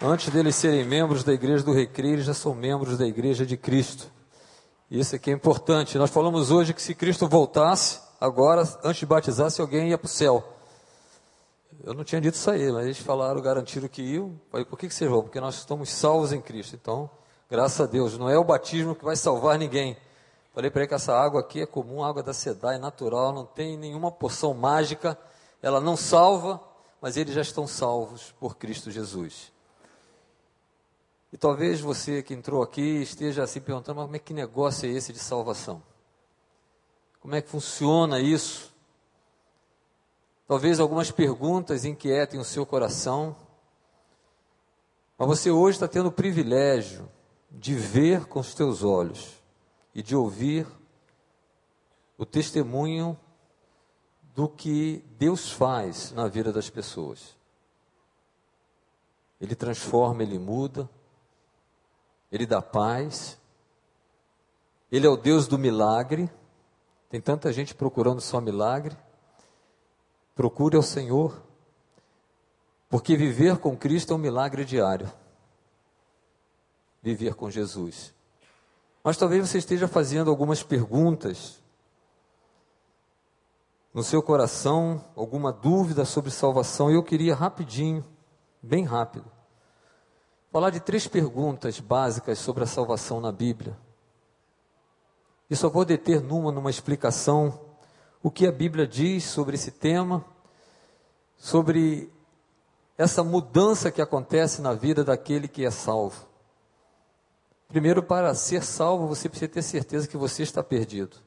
Antes 0.01 0.29
deles 0.29 0.55
serem 0.55 0.85
membros 0.85 1.23
da 1.23 1.33
igreja 1.33 1.63
do 1.63 1.73
Recreio, 1.73 2.13
eles 2.13 2.25
já 2.25 2.33
são 2.33 2.55
membros 2.55 2.97
da 2.97 3.05
igreja 3.05 3.45
de 3.45 3.57
Cristo. 3.57 4.09
Isso 4.91 5.15
aqui 5.15 5.31
é 5.31 5.33
importante. 5.33 5.97
Nós 5.97 6.09
falamos 6.09 6.51
hoje 6.51 6.73
que 6.73 6.81
se 6.81 6.93
Cristo 6.93 7.25
voltasse, 7.25 8.01
agora, 8.19 8.63
antes 8.83 8.99
de 8.99 9.05
batizar-se, 9.05 9.61
alguém 9.61 9.87
ia 9.87 9.97
para 9.97 10.05
o 10.05 10.09
céu. 10.09 10.43
Eu 11.81 11.93
não 11.93 12.03
tinha 12.03 12.19
dito 12.19 12.33
isso 12.33 12.51
aí, 12.51 12.69
mas 12.73 12.83
eles 12.83 12.97
falaram, 12.97 13.39
garantiram 13.41 13.87
que 13.87 14.01
iam. 14.01 14.37
Falei, 14.51 14.65
por 14.65 14.77
que, 14.77 14.89
que 14.89 14.93
vocês 14.93 15.09
vão? 15.09 15.23
Porque 15.23 15.39
nós 15.39 15.55
estamos 15.55 15.89
salvos 15.89 16.33
em 16.33 16.41
Cristo. 16.41 16.75
Então, 16.75 17.09
graças 17.49 17.79
a 17.79 17.85
Deus, 17.85 18.17
não 18.17 18.29
é 18.29 18.37
o 18.37 18.43
batismo 18.43 18.93
que 18.93 19.05
vai 19.05 19.15
salvar 19.15 19.57
ninguém. 19.57 19.95
Falei 20.53 20.69
para 20.69 20.81
ele 20.81 20.89
que 20.89 20.93
essa 20.93 21.17
água 21.17 21.39
aqui 21.39 21.61
é 21.61 21.65
comum, 21.65 22.03
água 22.03 22.21
da 22.21 22.33
SEDAI, 22.33 22.77
natural, 22.77 23.31
não 23.31 23.45
tem 23.45 23.77
nenhuma 23.77 24.11
poção 24.11 24.53
mágica, 24.53 25.17
ela 25.61 25.79
não 25.79 25.95
salva, 25.95 26.59
mas 26.99 27.15
eles 27.15 27.33
já 27.33 27.41
estão 27.41 27.65
salvos 27.65 28.35
por 28.37 28.57
Cristo 28.57 28.91
Jesus. 28.91 29.50
E 31.31 31.37
talvez 31.37 31.79
você 31.79 32.21
que 32.21 32.33
entrou 32.33 32.61
aqui 32.61 33.01
esteja 33.01 33.47
se 33.47 33.61
perguntando, 33.61 33.97
mas 33.97 34.05
como 34.05 34.15
é 34.15 34.19
que 34.19 34.33
negócio 34.33 34.89
é 34.89 34.91
esse 34.91 35.13
de 35.13 35.19
salvação? 35.19 35.81
Como 37.21 37.35
é 37.35 37.41
que 37.41 37.49
funciona 37.49 38.19
isso? 38.19 38.73
Talvez 40.47 40.79
algumas 40.79 41.11
perguntas 41.11 41.85
inquietem 41.85 42.39
o 42.39 42.43
seu 42.43 42.65
coração, 42.65 43.35
mas 45.17 45.27
você 45.27 45.49
hoje 45.49 45.77
está 45.77 45.87
tendo 45.87 46.07
o 46.07 46.11
privilégio 46.11 47.09
de 47.49 47.75
ver 47.75 48.25
com 48.25 48.39
os 48.39 48.53
teus 48.53 48.83
olhos 48.83 49.41
e 49.93 50.01
de 50.01 50.15
ouvir 50.15 50.67
o 52.17 52.25
testemunho 52.25 53.17
do 54.33 54.49
que 54.49 55.03
Deus 55.17 55.49
faz 55.49 56.11
na 56.11 56.27
vida 56.27 56.51
das 56.51 56.69
pessoas. 56.69 57.35
Ele 59.39 59.55
transforma, 59.55 60.23
ele 60.23 60.37
muda. 60.37 60.89
Ele 62.31 62.45
dá 62.45 62.61
paz. 62.61 63.37
Ele 64.91 65.05
é 65.05 65.09
o 65.09 65.17
Deus 65.17 65.47
do 65.47 65.57
milagre. 65.57 66.29
Tem 67.09 67.19
tanta 67.19 67.51
gente 67.51 67.75
procurando 67.75 68.21
só 68.21 68.39
milagre. 68.39 68.95
Procure 70.33 70.77
ao 70.77 70.81
Senhor, 70.81 71.43
porque 72.89 73.17
viver 73.17 73.57
com 73.57 73.75
Cristo 73.75 74.13
é 74.13 74.15
um 74.15 74.19
milagre 74.19 74.63
diário. 74.63 75.11
Viver 77.01 77.35
com 77.35 77.49
Jesus. 77.49 78.13
Mas 79.03 79.17
talvez 79.17 79.49
você 79.49 79.57
esteja 79.57 79.87
fazendo 79.87 80.29
algumas 80.29 80.63
perguntas 80.63 81.61
no 83.93 84.03
seu 84.03 84.21
coração, 84.23 85.03
alguma 85.15 85.51
dúvida 85.51 86.05
sobre 86.05 86.31
salvação, 86.31 86.89
e 86.89 86.95
eu 86.95 87.03
queria 87.03 87.35
rapidinho, 87.35 88.05
bem 88.61 88.85
rápido, 88.85 89.29
falar 90.51 90.69
de 90.69 90.81
três 90.81 91.07
perguntas 91.07 91.79
básicas 91.79 92.37
sobre 92.37 92.63
a 92.63 92.67
salvação 92.67 93.21
na 93.21 93.31
Bíblia. 93.31 93.77
E 95.49 95.55
só 95.55 95.69
vou 95.69 95.85
deter 95.85 96.21
numa, 96.21 96.51
numa 96.51 96.69
explicação, 96.69 97.59
o 98.21 98.29
que 98.29 98.45
a 98.45 98.51
Bíblia 98.51 98.85
diz 98.85 99.23
sobre 99.23 99.55
esse 99.55 99.71
tema, 99.71 100.23
sobre 101.37 102.11
essa 102.97 103.23
mudança 103.23 103.89
que 103.89 104.01
acontece 104.01 104.61
na 104.61 104.73
vida 104.73 105.03
daquele 105.03 105.47
que 105.47 105.65
é 105.65 105.71
salvo. 105.71 106.27
Primeiro, 107.67 108.03
para 108.03 108.35
ser 108.35 108.63
salvo, 108.63 109.07
você 109.07 109.29
precisa 109.29 109.49
ter 109.49 109.61
certeza 109.61 110.07
que 110.07 110.17
você 110.17 110.43
está 110.43 110.61
perdido. 110.61 111.17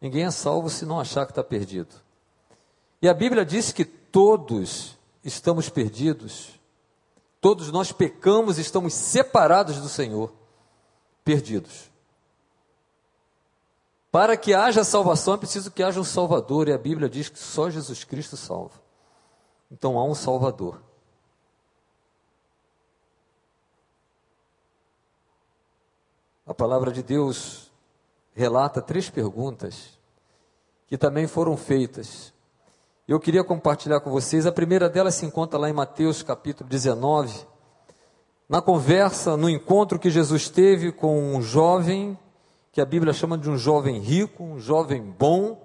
Ninguém 0.00 0.24
é 0.24 0.30
salvo 0.30 0.70
se 0.70 0.86
não 0.86 1.00
achar 1.00 1.26
que 1.26 1.32
está 1.32 1.42
perdido. 1.42 1.96
E 3.02 3.08
a 3.08 3.14
Bíblia 3.14 3.44
diz 3.44 3.72
que 3.72 3.84
todos 3.84 4.96
estamos 5.24 5.68
perdidos 5.68 6.57
Todos 7.40 7.70
nós 7.70 7.92
pecamos 7.92 8.58
e 8.58 8.62
estamos 8.62 8.94
separados 8.94 9.80
do 9.80 9.88
Senhor, 9.88 10.32
perdidos. 11.24 11.90
Para 14.10 14.36
que 14.36 14.54
haja 14.54 14.82
salvação 14.82 15.34
é 15.34 15.36
preciso 15.36 15.70
que 15.70 15.82
haja 15.82 16.00
um 16.00 16.04
Salvador, 16.04 16.68
e 16.68 16.72
a 16.72 16.78
Bíblia 16.78 17.08
diz 17.08 17.28
que 17.28 17.38
só 17.38 17.70
Jesus 17.70 18.04
Cristo 18.04 18.36
salva. 18.36 18.80
Então 19.70 19.98
há 19.98 20.04
um 20.04 20.14
Salvador. 20.14 20.82
A 26.46 26.54
palavra 26.54 26.90
de 26.90 27.02
Deus 27.02 27.70
relata 28.34 28.80
três 28.80 29.10
perguntas 29.10 29.98
que 30.86 30.96
também 30.96 31.26
foram 31.26 31.56
feitas 31.56 32.32
eu 33.08 33.18
queria 33.18 33.42
compartilhar 33.42 34.00
com 34.00 34.10
vocês. 34.10 34.44
A 34.44 34.52
primeira 34.52 34.86
delas 34.86 35.14
se 35.14 35.24
encontra 35.24 35.58
lá 35.58 35.70
em 35.70 35.72
Mateus 35.72 36.22
capítulo 36.22 36.68
19, 36.68 37.46
na 38.46 38.60
conversa, 38.60 39.34
no 39.34 39.48
encontro 39.48 39.98
que 39.98 40.10
Jesus 40.10 40.50
teve 40.50 40.92
com 40.92 41.34
um 41.34 41.40
jovem, 41.40 42.18
que 42.70 42.82
a 42.82 42.84
Bíblia 42.84 43.14
chama 43.14 43.38
de 43.38 43.48
um 43.48 43.56
jovem 43.56 43.98
rico, 43.98 44.44
um 44.44 44.60
jovem 44.60 45.02
bom, 45.02 45.58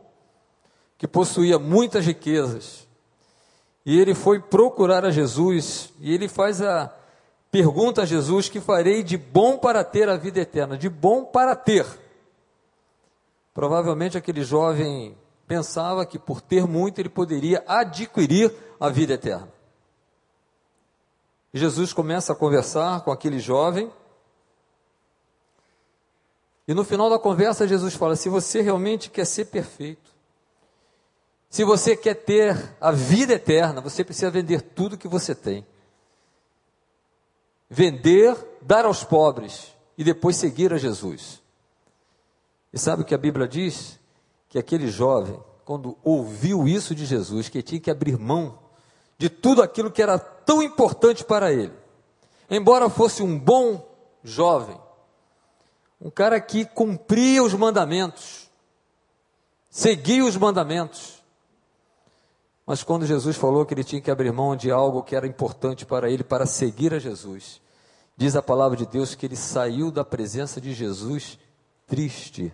que 0.97 1.05
possuía 1.05 1.59
muitas 1.59 2.05
riquezas. 2.05 2.87
E 3.85 3.99
ele 3.99 4.15
foi 4.15 4.39
procurar 4.39 5.03
a 5.03 5.11
Jesus, 5.11 5.93
e 5.99 6.13
ele 6.13 6.29
faz 6.29 6.61
a 6.61 6.93
pergunta 7.51 8.03
a 8.03 8.05
Jesus: 8.05 8.47
que 8.47 8.61
farei 8.61 9.03
de 9.03 9.17
bom 9.17 9.57
para 9.57 9.83
ter 9.83 10.07
a 10.07 10.15
vida 10.15 10.39
eterna? 10.39 10.77
De 10.77 10.87
bom 10.87 11.25
para 11.25 11.57
ter. 11.57 11.85
Provavelmente 13.53 14.17
aquele 14.17 14.43
jovem 14.43 15.17
pensava 15.47 16.05
que 16.05 16.17
por 16.17 16.41
ter 16.41 16.65
muito 16.65 16.99
ele 16.99 17.09
poderia 17.09 17.63
adquirir 17.67 18.53
a 18.79 18.89
vida 18.89 19.13
eterna. 19.13 19.51
Jesus 21.53 21.93
começa 21.93 22.33
a 22.33 22.35
conversar 22.35 23.01
com 23.01 23.11
aquele 23.11 23.39
jovem. 23.39 23.91
E 26.67 26.73
no 26.73 26.83
final 26.83 27.09
da 27.09 27.19
conversa, 27.19 27.67
Jesus 27.67 27.93
fala: 27.93 28.15
se 28.15 28.29
você 28.29 28.61
realmente 28.61 29.09
quer 29.09 29.25
ser 29.25 29.45
perfeito, 29.45 30.11
se 31.49 31.63
você 31.63 31.95
quer 31.95 32.15
ter 32.15 32.75
a 32.81 32.91
vida 32.91 33.33
eterna, 33.33 33.79
você 33.79 34.03
precisa 34.03 34.31
vender 34.31 34.61
tudo 34.61 34.97
que 34.97 35.07
você 35.07 35.35
tem. 35.35 35.63
Vender, 37.69 38.35
dar 38.61 38.85
aos 38.85 39.03
pobres 39.03 39.71
e 39.95 40.03
depois 40.03 40.35
seguir 40.35 40.73
a 40.73 40.77
Jesus. 40.77 41.43
E 42.71 42.79
sabe 42.79 43.03
o 43.03 43.05
que 43.05 43.13
a 43.13 43.19
Bíblia 43.19 43.47
diz? 43.47 43.99
Que 44.53 44.59
aquele 44.59 44.87
jovem, 44.87 45.35
quando 45.65 45.97
ouviu 46.03 46.67
isso 46.67 46.93
de 46.93 47.07
Jesus, 47.07 47.49
que 47.49 47.63
tinha 47.63 47.81
que 47.81 47.89
abrir 47.89 48.19
mão 48.19 48.59
de 49.17 49.27
tudo 49.27 49.63
aquilo 49.63 49.89
que 49.89 49.99
era 49.99 50.19
tão 50.19 50.61
importante 50.61 51.23
para 51.23 51.51
ele, 51.51 51.73
embora 52.47 52.87
fosse 52.87 53.23
um 53.23 53.39
bom 53.39 53.83
jovem, 54.23 54.79
um 55.99 56.11
cara 56.11 56.39
que 56.39 56.65
cumpria 56.65 57.41
os 57.41 57.55
mandamentos, 57.55 58.47
seguia 59.71 60.23
os 60.23 60.37
mandamentos. 60.37 61.23
Mas 62.63 62.83
quando 62.83 63.07
Jesus 63.07 63.35
falou 63.35 63.65
que 63.65 63.73
ele 63.73 63.83
tinha 63.83 64.01
que 64.03 64.11
abrir 64.11 64.31
mão 64.31 64.55
de 64.55 64.69
algo 64.69 65.01
que 65.01 65.15
era 65.15 65.25
importante 65.25 65.83
para 65.83 66.11
ele, 66.11 66.23
para 66.23 66.45
seguir 66.45 66.93
a 66.93 66.99
Jesus, 66.99 67.59
diz 68.15 68.35
a 68.35 68.41
palavra 68.43 68.77
de 68.77 68.85
Deus 68.85 69.15
que 69.15 69.25
ele 69.25 69.35
saiu 69.35 69.89
da 69.89 70.05
presença 70.05 70.61
de 70.61 70.73
Jesus 70.73 71.39
triste. 71.87 72.53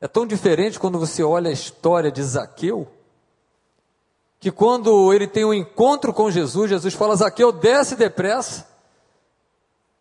É 0.00 0.06
tão 0.06 0.26
diferente 0.26 0.78
quando 0.78 0.98
você 0.98 1.22
olha 1.22 1.50
a 1.50 1.52
história 1.52 2.10
de 2.10 2.22
Zaqueu, 2.22 2.86
que 4.38 4.52
quando 4.52 5.12
ele 5.12 5.26
tem 5.26 5.44
um 5.44 5.52
encontro 5.52 6.12
com 6.12 6.30
Jesus, 6.30 6.70
Jesus 6.70 6.94
fala: 6.94 7.16
Zaqueu, 7.16 7.50
desce 7.50 7.96
depressa. 7.96 8.68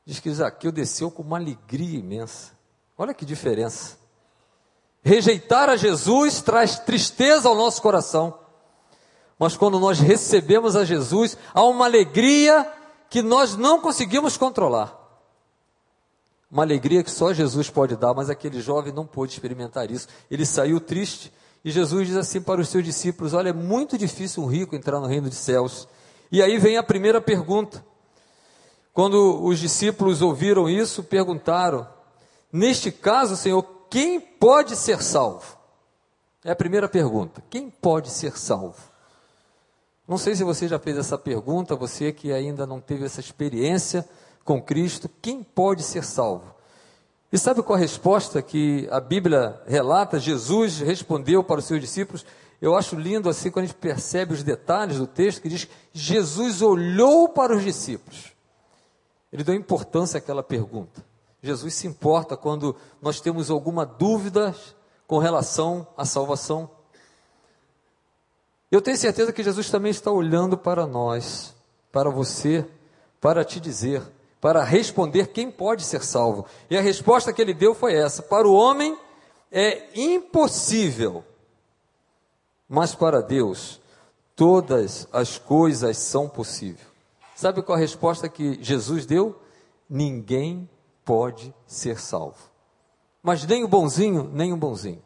Diz 0.05 0.19
que 0.19 0.31
Zaqueu 0.31 0.71
desceu 0.71 1.09
com 1.09 1.23
uma 1.23 1.37
alegria 1.37 1.99
imensa. 1.99 2.51
Olha 2.97 3.13
que 3.13 3.25
diferença. 3.25 3.97
Rejeitar 5.01 5.69
a 5.69 5.75
Jesus 5.75 6.41
traz 6.41 6.79
tristeza 6.79 7.49
ao 7.49 7.55
nosso 7.55 7.81
coração. 7.81 8.37
Mas 9.39 9.55
quando 9.55 9.79
nós 9.79 9.99
recebemos 9.99 10.75
a 10.75 10.83
Jesus, 10.83 11.37
há 11.53 11.63
uma 11.63 11.85
alegria 11.85 12.71
que 13.09 13.21
nós 13.21 13.55
não 13.55 13.79
conseguimos 13.79 14.35
controlar. 14.37 14.96
Uma 16.49 16.63
alegria 16.63 17.03
que 17.03 17.11
só 17.11 17.33
Jesus 17.33 17.69
pode 17.69 17.95
dar, 17.95 18.13
mas 18.13 18.29
aquele 18.29 18.61
jovem 18.61 18.93
não 18.93 19.05
pôde 19.05 19.33
experimentar 19.33 19.91
isso. 19.91 20.07
Ele 20.31 20.45
saiu 20.45 20.79
triste 20.79 21.31
e 21.63 21.71
Jesus 21.71 22.07
diz 22.07 22.15
assim 22.15 22.41
para 22.41 22.61
os 22.61 22.69
seus 22.69 22.83
discípulos: 22.83 23.33
Olha, 23.33 23.49
é 23.49 23.53
muito 23.53 23.97
difícil 23.97 24.43
um 24.43 24.47
rico 24.47 24.75
entrar 24.75 24.99
no 24.99 25.07
reino 25.07 25.27
dos 25.27 25.37
céus. 25.37 25.87
E 26.31 26.41
aí 26.41 26.57
vem 26.57 26.77
a 26.77 26.83
primeira 26.83 27.19
pergunta. 27.19 27.83
Quando 28.93 29.43
os 29.43 29.59
discípulos 29.59 30.21
ouviram 30.21 30.69
isso, 30.69 31.03
perguntaram: 31.03 31.87
Neste 32.51 32.91
caso, 32.91 33.35
Senhor, 33.35 33.63
quem 33.89 34.19
pode 34.19 34.75
ser 34.75 35.01
salvo? 35.01 35.57
É 36.43 36.51
a 36.51 36.55
primeira 36.55 36.87
pergunta: 36.87 37.43
quem 37.49 37.69
pode 37.69 38.09
ser 38.09 38.37
salvo? 38.37 38.81
Não 40.07 40.17
sei 40.17 40.35
se 40.35 40.43
você 40.45 40.67
já 40.69 40.79
fez 40.79 40.97
essa 40.97 41.17
pergunta, 41.17 41.75
você 41.75 42.13
que 42.13 42.31
ainda 42.31 42.65
não 42.65 42.79
teve 42.79 43.05
essa 43.05 43.19
experiência 43.19 44.07
com 44.47 44.61
Cristo, 44.61 45.09
quem 45.21 45.43
pode 45.43 45.83
ser 45.83 46.05
salvo? 46.05 46.55
E 47.29 47.37
sabe 47.37 47.61
qual 47.61 47.75
a 47.75 47.79
resposta 47.79 48.41
que 48.41 48.87
a 48.89 49.01
Bíblia 49.01 49.61
relata? 49.67 50.17
Jesus 50.17 50.79
respondeu 50.79 51.43
para 51.43 51.59
os 51.59 51.65
seus 51.65 51.81
discípulos. 51.81 52.25
Eu 52.61 52.73
acho 52.73 52.95
lindo 52.95 53.29
assim 53.29 53.51
quando 53.51 53.65
a 53.65 53.67
gente 53.67 53.75
percebe 53.75 54.33
os 54.33 54.43
detalhes 54.43 54.99
do 54.99 55.05
texto 55.05 55.41
que 55.41 55.49
diz 55.49 55.67
Jesus 55.91 56.61
olhou 56.61 57.27
para 57.27 57.53
os 57.53 57.61
discípulos. 57.61 58.31
Ele 59.33 59.43
deu 59.43 59.53
importância 59.53 60.17
àquela 60.17 60.41
pergunta. 60.41 61.05
Jesus 61.43 61.73
se 61.73 61.85
importa 61.85 62.37
quando 62.37 62.73
nós 63.01 63.19
temos 63.19 63.51
alguma 63.51 63.85
dúvida 63.85 64.55
com 65.05 65.17
relação 65.17 65.85
à 65.97 66.05
salvação. 66.05 66.69
Eu 68.71 68.81
tenho 68.81 68.97
certeza 68.97 69.33
que 69.33 69.43
Jesus 69.43 69.69
também 69.69 69.91
está 69.91 70.09
olhando 70.09 70.57
para 70.57 70.87
nós, 70.87 71.53
para 71.91 72.09
você, 72.09 72.65
para 73.19 73.43
te 73.43 73.59
dizer: 73.59 74.01
para 74.39 74.63
responder 74.63 75.27
quem 75.27 75.49
pode 75.49 75.83
ser 75.83 76.03
salvo. 76.03 76.45
E 76.69 76.77
a 76.77 76.81
resposta 76.81 77.33
que 77.33 77.41
ele 77.41 77.53
deu 77.53 77.73
foi 77.73 77.95
essa: 77.95 78.21
para 78.21 78.47
o 78.47 78.53
homem 78.53 78.97
é 79.51 79.89
impossível, 79.95 81.23
mas 82.67 82.93
para 82.93 83.21
Deus 83.21 83.79
todas 84.35 85.07
as 85.11 85.37
coisas 85.37 85.97
são 85.97 86.29
possíveis. 86.29 86.87
Sabe 87.35 87.61
qual 87.61 87.77
a 87.77 87.81
resposta 87.81 88.27
que 88.29 88.61
Jesus 88.63 89.05
deu? 89.05 89.39
Ninguém 89.89 90.69
pode 91.05 91.53
ser 91.65 91.99
salvo. 91.99 92.49
Mas 93.21 93.45
nem 93.45 93.63
o 93.63 93.67
bonzinho, 93.67 94.29
nem 94.33 94.53
o 94.53 94.57
bonzinho. 94.57 95.01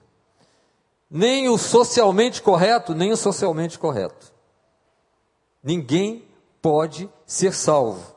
Nem 1.10 1.50
o 1.50 1.58
socialmente 1.58 2.42
correto, 2.42 2.94
nem 2.96 3.12
o 3.12 3.18
socialmente 3.18 3.78
correto. 3.78 4.34
Ninguém 5.64 6.26
pode 6.62 7.10
ser 7.26 7.54
salvo. 7.54 8.11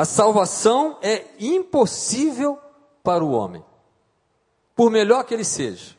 A 0.00 0.06
salvação 0.06 0.96
é 1.02 1.26
impossível 1.38 2.58
para 3.02 3.22
o 3.22 3.32
homem, 3.32 3.62
por 4.74 4.90
melhor 4.90 5.24
que 5.24 5.34
ele 5.34 5.44
seja. 5.44 5.94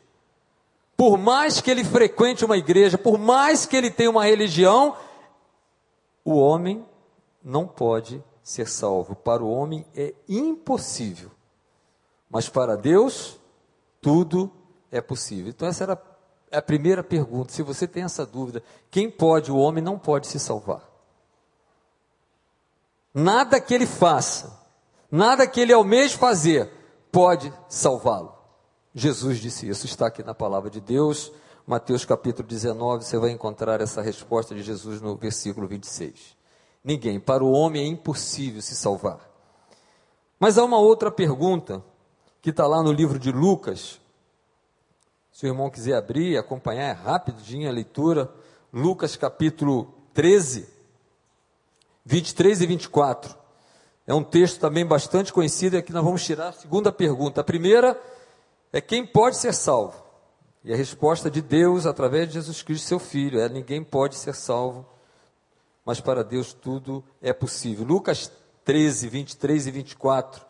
Por 0.98 1.20
mais 1.20 1.62
que 1.62 1.70
ele 1.70 1.84
frequente 1.84 2.44
uma 2.44 2.58
igreja, 2.58 2.98
por 2.98 3.20
mais 3.20 3.68
que 3.68 3.78
ele 3.78 3.92
tenha 3.92 4.10
uma 4.10 4.26
religião, 4.26 4.98
o 6.26 6.34
homem 6.34 6.84
não 7.44 7.68
pode 7.68 8.24
ser 8.42 8.68
salvo. 8.68 9.14
Para 9.14 9.44
o 9.44 9.52
homem 9.52 9.86
é 9.96 10.16
impossível. 10.28 11.30
Mas 12.28 12.50
para 12.50 12.76
Deus, 12.76 13.38
tudo 14.02 14.52
é 14.92 15.00
possível. 15.00 15.50
Então, 15.50 15.68
essa 15.68 15.84
era 15.84 16.02
a 16.52 16.62
primeira 16.64 17.04
pergunta. 17.04 17.54
Se 17.54 17.62
você 17.62 17.88
tem 17.88 18.02
essa 18.02 18.26
dúvida, 18.26 18.64
quem 18.90 19.12
pode? 19.12 19.52
O 19.52 19.58
homem 19.58 19.84
não 19.84 20.00
pode 20.00 20.26
se 20.26 20.40
salvar. 20.40 20.91
Nada 23.14 23.60
que 23.60 23.74
ele 23.74 23.86
faça, 23.86 24.58
nada 25.12 25.46
que 25.46 25.60
ele 25.60 25.74
almeje 25.74 26.16
fazer, 26.16 26.72
pode 27.12 27.54
salvá-lo. 27.68 28.34
Jesus 28.94 29.40
disse 29.40 29.68
isso, 29.68 29.86
está 29.86 30.08
aqui 30.08 30.24
na 30.24 30.34
palavra 30.34 30.70
de 30.70 30.80
Deus, 30.80 31.32
Mateus 31.66 32.04
capítulo 32.04 32.48
19, 32.48 33.04
você 33.04 33.18
vai 33.18 33.32
encontrar 33.32 33.82
essa 33.82 34.02
resposta 34.02 34.56
de 34.56 34.64
Jesus 34.64 35.02
no 35.02 35.16
versículo 35.16 35.68
26. 35.68 36.36
Ninguém, 36.84 37.20
para 37.20 37.44
o 37.44 37.52
homem 37.52 37.84
é 37.84 37.88
impossível 37.88 38.62
se 38.62 38.76
salvar. 38.76 39.30
Mas 40.40 40.58
há 40.58 40.64
uma 40.64 40.80
outra 40.80 41.12
pergunta 41.12 41.84
que 42.42 42.50
está 42.50 42.66
lá 42.66 42.82
no 42.82 42.92
livro 42.92 43.20
de 43.20 43.32
Lucas. 43.32 44.02
Se 45.32 45.46
o 45.46 45.50
irmão 45.50 45.70
quiser 45.70 45.96
abrir, 45.96 46.38
acompanhar, 46.38 46.90
é 46.90 46.92
rapidinho 46.92 47.70
a 47.70 47.72
leitura. 47.72 48.30
Lucas 48.74 49.16
capítulo 49.16 49.94
13. 50.14 50.68
23 52.06 52.62
e 52.62 52.66
24. 52.66 53.38
É 54.08 54.14
um 54.14 54.24
texto 54.24 54.60
também 54.60 54.86
bastante 54.86 55.32
conhecido, 55.32 55.78
é 55.78 55.82
que 55.82 55.94
nós 55.94 56.04
vamos 56.04 56.24
tirar 56.24 56.50
a 56.50 56.54
segunda 56.54 56.92
pergunta. 56.92 57.42
A 57.42 57.44
primeira 57.44 58.00
é 58.74 58.82
quem 58.82 59.06
pode 59.06 59.38
ser 59.38 59.54
salvo? 59.54 60.02
E 60.64 60.74
a 60.74 60.76
resposta 60.76 61.30
de 61.30 61.42
Deus, 61.42 61.86
através 61.86 62.28
de 62.28 62.36
Jesus 62.36 62.62
Cristo, 62.62 62.88
seu 62.88 63.00
Filho, 63.00 63.40
é 63.40 63.50
ninguém 63.50 63.84
pode 63.84 64.16
ser 64.16 64.36
salvo, 64.36 64.86
mas 65.86 66.00
para 66.00 66.24
Deus 66.24 66.54
tudo 66.54 67.04
é 67.22 67.34
possível. 67.34 67.86
Lucas 67.86 68.32
13, 68.64 69.10
23 69.10 69.68
e 69.68 69.72
24. 69.72 70.46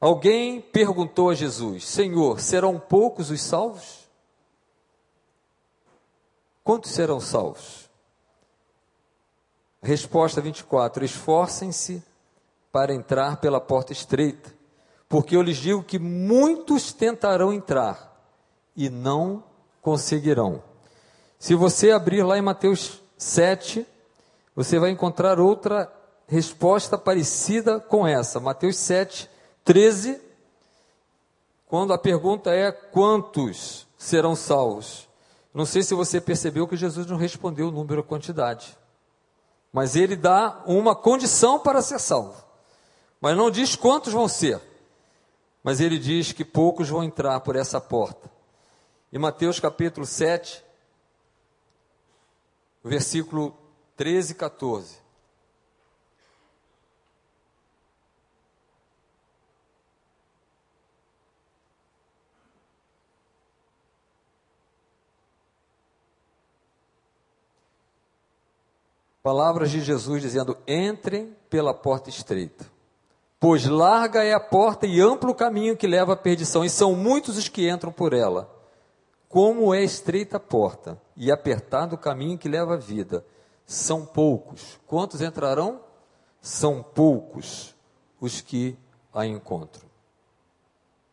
Alguém 0.00 0.60
perguntou 0.60 1.30
a 1.30 1.34
Jesus: 1.34 1.86
Senhor, 1.86 2.40
serão 2.40 2.78
poucos 2.78 3.30
os 3.30 3.42
salvos? 3.42 4.08
Quantos 6.64 6.92
serão 6.92 7.20
salvos? 7.20 7.81
Resposta 9.82 10.40
24: 10.40 11.04
Esforcem-se 11.04 12.02
para 12.70 12.94
entrar 12.94 13.38
pela 13.38 13.60
porta 13.60 13.92
estreita, 13.92 14.54
porque 15.08 15.36
eu 15.36 15.42
lhes 15.42 15.56
digo 15.56 15.82
que 15.82 15.98
muitos 15.98 16.92
tentarão 16.92 17.52
entrar 17.52 18.16
e 18.76 18.88
não 18.88 19.42
conseguirão. 19.82 20.62
Se 21.38 21.54
você 21.54 21.90
abrir 21.90 22.22
lá 22.22 22.38
em 22.38 22.42
Mateus 22.42 23.02
7, 23.18 23.84
você 24.54 24.78
vai 24.78 24.90
encontrar 24.90 25.40
outra 25.40 25.92
resposta 26.28 26.96
parecida 26.96 27.80
com 27.80 28.06
essa. 28.06 28.38
Mateus 28.38 28.76
7, 28.76 29.28
13, 29.64 30.20
quando 31.66 31.92
a 31.92 31.98
pergunta 31.98 32.50
é: 32.50 32.70
quantos 32.70 33.86
serão 33.98 34.36
salvos? 34.36 35.08
Não 35.52 35.66
sei 35.66 35.82
se 35.82 35.94
você 35.94 36.20
percebeu 36.20 36.68
que 36.68 36.76
Jesus 36.76 37.06
não 37.06 37.16
respondeu 37.16 37.68
o 37.68 37.72
número, 37.72 38.00
a 38.00 38.04
quantidade. 38.04 38.78
Mas 39.72 39.96
ele 39.96 40.14
dá 40.14 40.62
uma 40.66 40.94
condição 40.94 41.58
para 41.58 41.80
ser 41.80 41.98
salvo. 41.98 42.44
Mas 43.20 43.36
não 43.36 43.50
diz 43.50 43.74
quantos 43.74 44.12
vão 44.12 44.28
ser. 44.28 44.60
Mas 45.62 45.80
ele 45.80 45.98
diz 45.98 46.32
que 46.32 46.44
poucos 46.44 46.88
vão 46.88 47.02
entrar 47.02 47.40
por 47.40 47.56
essa 47.56 47.80
porta. 47.80 48.30
Em 49.12 49.18
Mateus 49.18 49.58
capítulo 49.58 50.04
7, 50.04 50.62
versículo 52.84 53.56
13 53.96 54.32
e 54.32 54.34
14. 54.34 55.01
Palavras 69.22 69.70
de 69.70 69.80
Jesus 69.80 70.20
dizendo: 70.20 70.56
entrem 70.66 71.36
pela 71.48 71.72
porta 71.72 72.10
estreita. 72.10 72.66
Pois 73.38 73.66
larga 73.66 74.22
é 74.22 74.32
a 74.32 74.40
porta 74.40 74.86
e 74.86 75.00
amplo 75.00 75.30
o 75.30 75.34
caminho 75.34 75.76
que 75.76 75.86
leva 75.86 76.12
à 76.12 76.16
perdição, 76.16 76.64
e 76.64 76.70
são 76.70 76.94
muitos 76.94 77.36
os 77.36 77.48
que 77.48 77.68
entram 77.68 77.92
por 77.92 78.12
ela. 78.12 78.50
Como 79.28 79.74
é 79.74 79.82
estreita 79.82 80.36
a 80.36 80.40
porta 80.40 81.00
e 81.16 81.30
apertado 81.32 81.94
o 81.94 81.98
caminho 81.98 82.38
que 82.38 82.48
leva 82.48 82.74
à 82.74 82.76
vida, 82.76 83.24
são 83.66 84.04
poucos. 84.04 84.78
Quantos 84.86 85.20
entrarão? 85.22 85.80
São 86.40 86.82
poucos 86.82 87.74
os 88.20 88.40
que 88.40 88.76
a 89.14 89.26
encontram. 89.26 89.88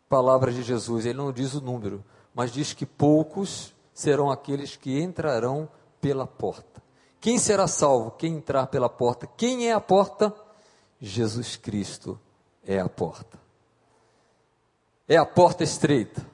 Palavra 0.07 0.51
de 0.51 0.63
Jesus, 0.63 1.05
ele 1.05 1.17
não 1.17 1.31
diz 1.31 1.53
o 1.53 1.61
número, 1.61 2.03
mas 2.33 2.51
diz 2.51 2.73
que 2.73 2.85
poucos 2.85 3.73
serão 3.93 4.29
aqueles 4.29 4.75
que 4.75 4.99
entrarão 4.99 5.69
pela 6.01 6.25
porta. 6.25 6.81
Quem 7.19 7.37
será 7.37 7.67
salvo? 7.67 8.11
Quem 8.11 8.35
entrar 8.35 8.67
pela 8.67 8.89
porta. 8.89 9.27
Quem 9.27 9.67
é 9.67 9.73
a 9.73 9.81
porta? 9.81 10.33
Jesus 10.99 11.55
Cristo 11.55 12.19
é 12.65 12.79
a 12.79 12.87
porta. 12.87 13.37
É 15.07 15.17
a 15.17 15.25
porta 15.25 15.63
estreita. 15.63 16.25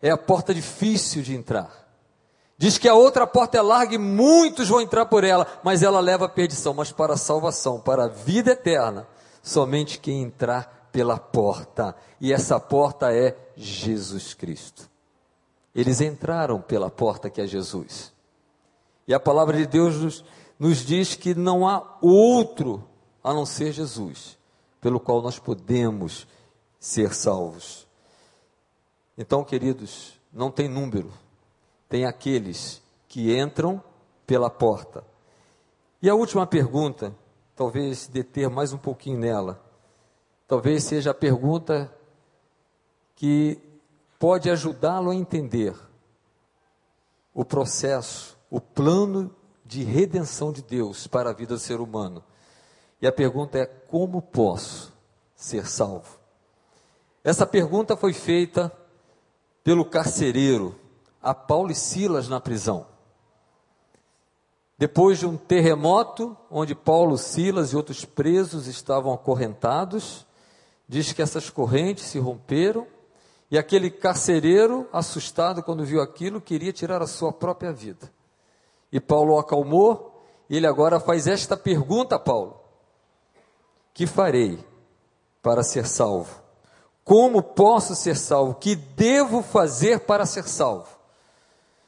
É 0.00 0.10
a 0.10 0.16
porta 0.16 0.54
difícil 0.54 1.22
de 1.22 1.34
entrar. 1.34 1.86
Diz 2.56 2.76
que 2.76 2.88
a 2.88 2.94
outra 2.94 3.26
porta 3.26 3.56
é 3.58 3.62
larga 3.62 3.94
e 3.94 3.98
muitos 3.98 4.68
vão 4.68 4.80
entrar 4.80 5.06
por 5.06 5.22
ela, 5.22 5.46
mas 5.62 5.82
ela 5.82 6.00
leva 6.00 6.26
à 6.26 6.28
perdição. 6.28 6.74
Mas 6.74 6.92
para 6.92 7.14
a 7.14 7.16
salvação, 7.16 7.80
para 7.80 8.04
a 8.04 8.08
vida 8.08 8.50
eterna, 8.52 9.06
somente 9.42 9.98
quem 9.98 10.22
entrar 10.22 10.88
pela 10.92 11.18
porta. 11.18 11.94
E 12.20 12.32
essa 12.32 12.58
porta 12.58 13.12
é 13.12 13.36
Jesus 13.56 14.34
Cristo. 14.34 14.88
Eles 15.74 16.00
entraram 16.00 16.60
pela 16.60 16.90
porta 16.90 17.30
que 17.30 17.40
é 17.40 17.46
Jesus. 17.46 18.12
E 19.08 19.14
a 19.14 19.18
palavra 19.18 19.56
de 19.56 19.66
Deus 19.66 19.96
nos, 19.96 20.24
nos 20.58 20.78
diz 20.86 21.16
que 21.16 21.34
não 21.34 21.66
há 21.66 21.98
outro 22.00 22.84
a 23.24 23.34
não 23.34 23.44
ser 23.44 23.72
Jesus, 23.72 24.38
pelo 24.80 25.00
qual 25.00 25.20
nós 25.20 25.38
podemos 25.38 26.28
ser 26.78 27.12
salvos. 27.12 27.88
Então, 29.16 29.42
queridos, 29.42 30.12
não 30.32 30.50
tem 30.50 30.68
número 30.68 31.10
tem 31.88 32.04
aqueles 32.04 32.82
que 33.08 33.36
entram 33.36 33.82
pela 34.26 34.50
porta. 34.50 35.02
E 36.02 36.08
a 36.08 36.14
última 36.14 36.46
pergunta, 36.46 37.14
talvez 37.56 38.06
deter 38.06 38.48
mais 38.50 38.72
um 38.72 38.78
pouquinho 38.78 39.18
nela, 39.18 39.60
talvez 40.46 40.84
seja 40.84 41.10
a 41.10 41.14
pergunta 41.14 41.92
que 43.16 43.58
pode 44.18 44.50
ajudá-lo 44.50 45.10
a 45.10 45.14
entender 45.14 45.74
o 47.32 47.44
processo, 47.44 48.37
o 48.50 48.60
plano 48.60 49.34
de 49.64 49.82
redenção 49.82 50.52
de 50.52 50.62
Deus 50.62 51.06
para 51.06 51.30
a 51.30 51.32
vida 51.32 51.54
do 51.54 51.60
ser 51.60 51.80
humano. 51.80 52.22
E 53.00 53.06
a 53.06 53.12
pergunta 53.12 53.58
é: 53.58 53.66
como 53.66 54.22
posso 54.22 54.92
ser 55.34 55.66
salvo? 55.66 56.18
Essa 57.22 57.46
pergunta 57.46 57.96
foi 57.96 58.12
feita 58.12 58.72
pelo 59.62 59.84
carcereiro 59.84 60.74
a 61.20 61.34
Paulo 61.34 61.70
e 61.70 61.74
Silas 61.74 62.28
na 62.28 62.40
prisão. 62.40 62.86
Depois 64.78 65.18
de 65.18 65.26
um 65.26 65.36
terremoto, 65.36 66.36
onde 66.50 66.74
Paulo, 66.74 67.18
Silas 67.18 67.72
e 67.72 67.76
outros 67.76 68.04
presos 68.04 68.66
estavam 68.68 69.12
acorrentados, 69.12 70.24
diz 70.88 71.12
que 71.12 71.20
essas 71.20 71.50
correntes 71.50 72.04
se 72.04 72.18
romperam 72.18 72.86
e 73.50 73.58
aquele 73.58 73.90
carcereiro, 73.90 74.88
assustado 74.92 75.62
quando 75.62 75.84
viu 75.84 76.00
aquilo, 76.00 76.40
queria 76.40 76.72
tirar 76.72 77.02
a 77.02 77.06
sua 77.06 77.32
própria 77.32 77.72
vida. 77.72 78.10
E 78.90 79.00
Paulo 79.00 79.38
acalmou, 79.38 80.24
e 80.48 80.56
ele 80.56 80.66
agora 80.66 80.98
faz 80.98 81.26
esta 81.26 81.56
pergunta 81.56 82.16
a 82.16 82.18
Paulo: 82.18 82.60
Que 83.92 84.06
farei 84.06 84.58
para 85.42 85.62
ser 85.62 85.86
salvo? 85.86 86.42
Como 87.04 87.42
posso 87.42 87.94
ser 87.94 88.16
salvo? 88.16 88.54
Que 88.54 88.76
devo 88.76 89.42
fazer 89.42 90.00
para 90.00 90.26
ser 90.26 90.44
salvo? 90.44 90.88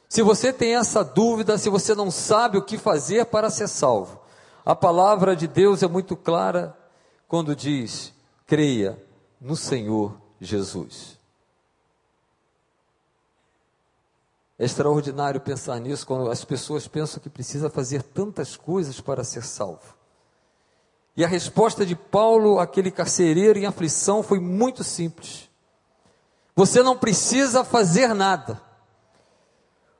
Se 0.09 0.21
você 0.21 0.51
tem 0.51 0.75
essa 0.75 1.03
dúvida, 1.03 1.57
se 1.57 1.69
você 1.69 1.95
não 1.95 2.11
sabe 2.11 2.57
o 2.57 2.61
que 2.63 2.77
fazer 2.77 3.25
para 3.27 3.49
ser 3.49 3.69
salvo, 3.69 4.19
a 4.65 4.75
palavra 4.75 5.35
de 5.35 5.47
Deus 5.47 5.83
é 5.83 5.87
muito 5.87 6.17
clara 6.17 6.77
quando 7.27 7.55
diz: 7.55 8.13
creia 8.45 9.01
no 9.39 9.55
Senhor 9.55 10.19
Jesus. 10.39 11.20
É 14.61 14.65
extraordinário 14.65 15.41
pensar 15.41 15.79
nisso 15.79 16.05
quando 16.05 16.29
as 16.29 16.45
pessoas 16.45 16.87
pensam 16.87 17.19
que 17.19 17.31
precisa 17.31 17.67
fazer 17.67 18.03
tantas 18.03 18.55
coisas 18.55 19.01
para 19.01 19.23
ser 19.23 19.43
salvo. 19.43 19.95
E 21.17 21.25
a 21.25 21.27
resposta 21.27 21.83
de 21.83 21.95
Paulo, 21.95 22.59
aquele 22.59 22.91
carcereiro 22.91 23.57
em 23.57 23.65
aflição, 23.65 24.21
foi 24.21 24.39
muito 24.39 24.83
simples. 24.83 25.49
Você 26.55 26.83
não 26.83 26.95
precisa 26.95 27.63
fazer 27.63 28.13
nada. 28.13 28.61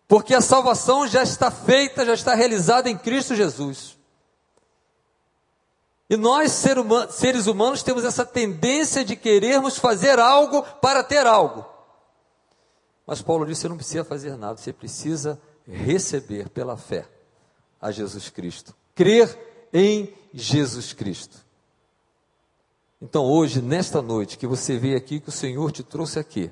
Porque 0.07 0.35
a 0.35 0.41
salvação 0.41 1.07
já 1.07 1.23
está 1.23 1.49
feita, 1.49 2.05
já 2.05 2.13
está 2.13 2.35
realizada 2.35 2.87
em 2.87 2.95
Cristo 2.95 3.33
Jesus. 3.33 3.97
E 6.07 6.15
nós, 6.15 6.51
seres 7.09 7.47
humanos, 7.47 7.81
temos 7.81 8.05
essa 8.05 8.23
tendência 8.23 9.03
de 9.03 9.15
querermos 9.15 9.79
fazer 9.79 10.19
algo 10.19 10.61
para 10.79 11.03
ter 11.03 11.25
algo. 11.25 11.70
Mas 13.05 13.21
Paulo 13.21 13.45
disse: 13.45 13.61
você 13.61 13.69
não 13.69 13.77
precisa 13.77 14.03
fazer 14.03 14.35
nada, 14.37 14.57
você 14.57 14.71
precisa 14.73 15.41
receber 15.67 16.49
pela 16.49 16.77
fé 16.77 17.07
a 17.79 17.91
Jesus 17.91 18.29
Cristo. 18.29 18.75
Crer 18.95 19.37
em 19.73 20.13
Jesus 20.33 20.93
Cristo. 20.93 21.37
Então, 23.01 23.25
hoje, 23.25 23.61
nesta 23.61 24.01
noite, 24.01 24.37
que 24.37 24.45
você 24.45 24.77
veio 24.77 24.95
aqui, 24.95 25.19
que 25.19 25.29
o 25.29 25.31
Senhor 25.31 25.71
te 25.71 25.81
trouxe 25.81 26.19
aqui, 26.19 26.51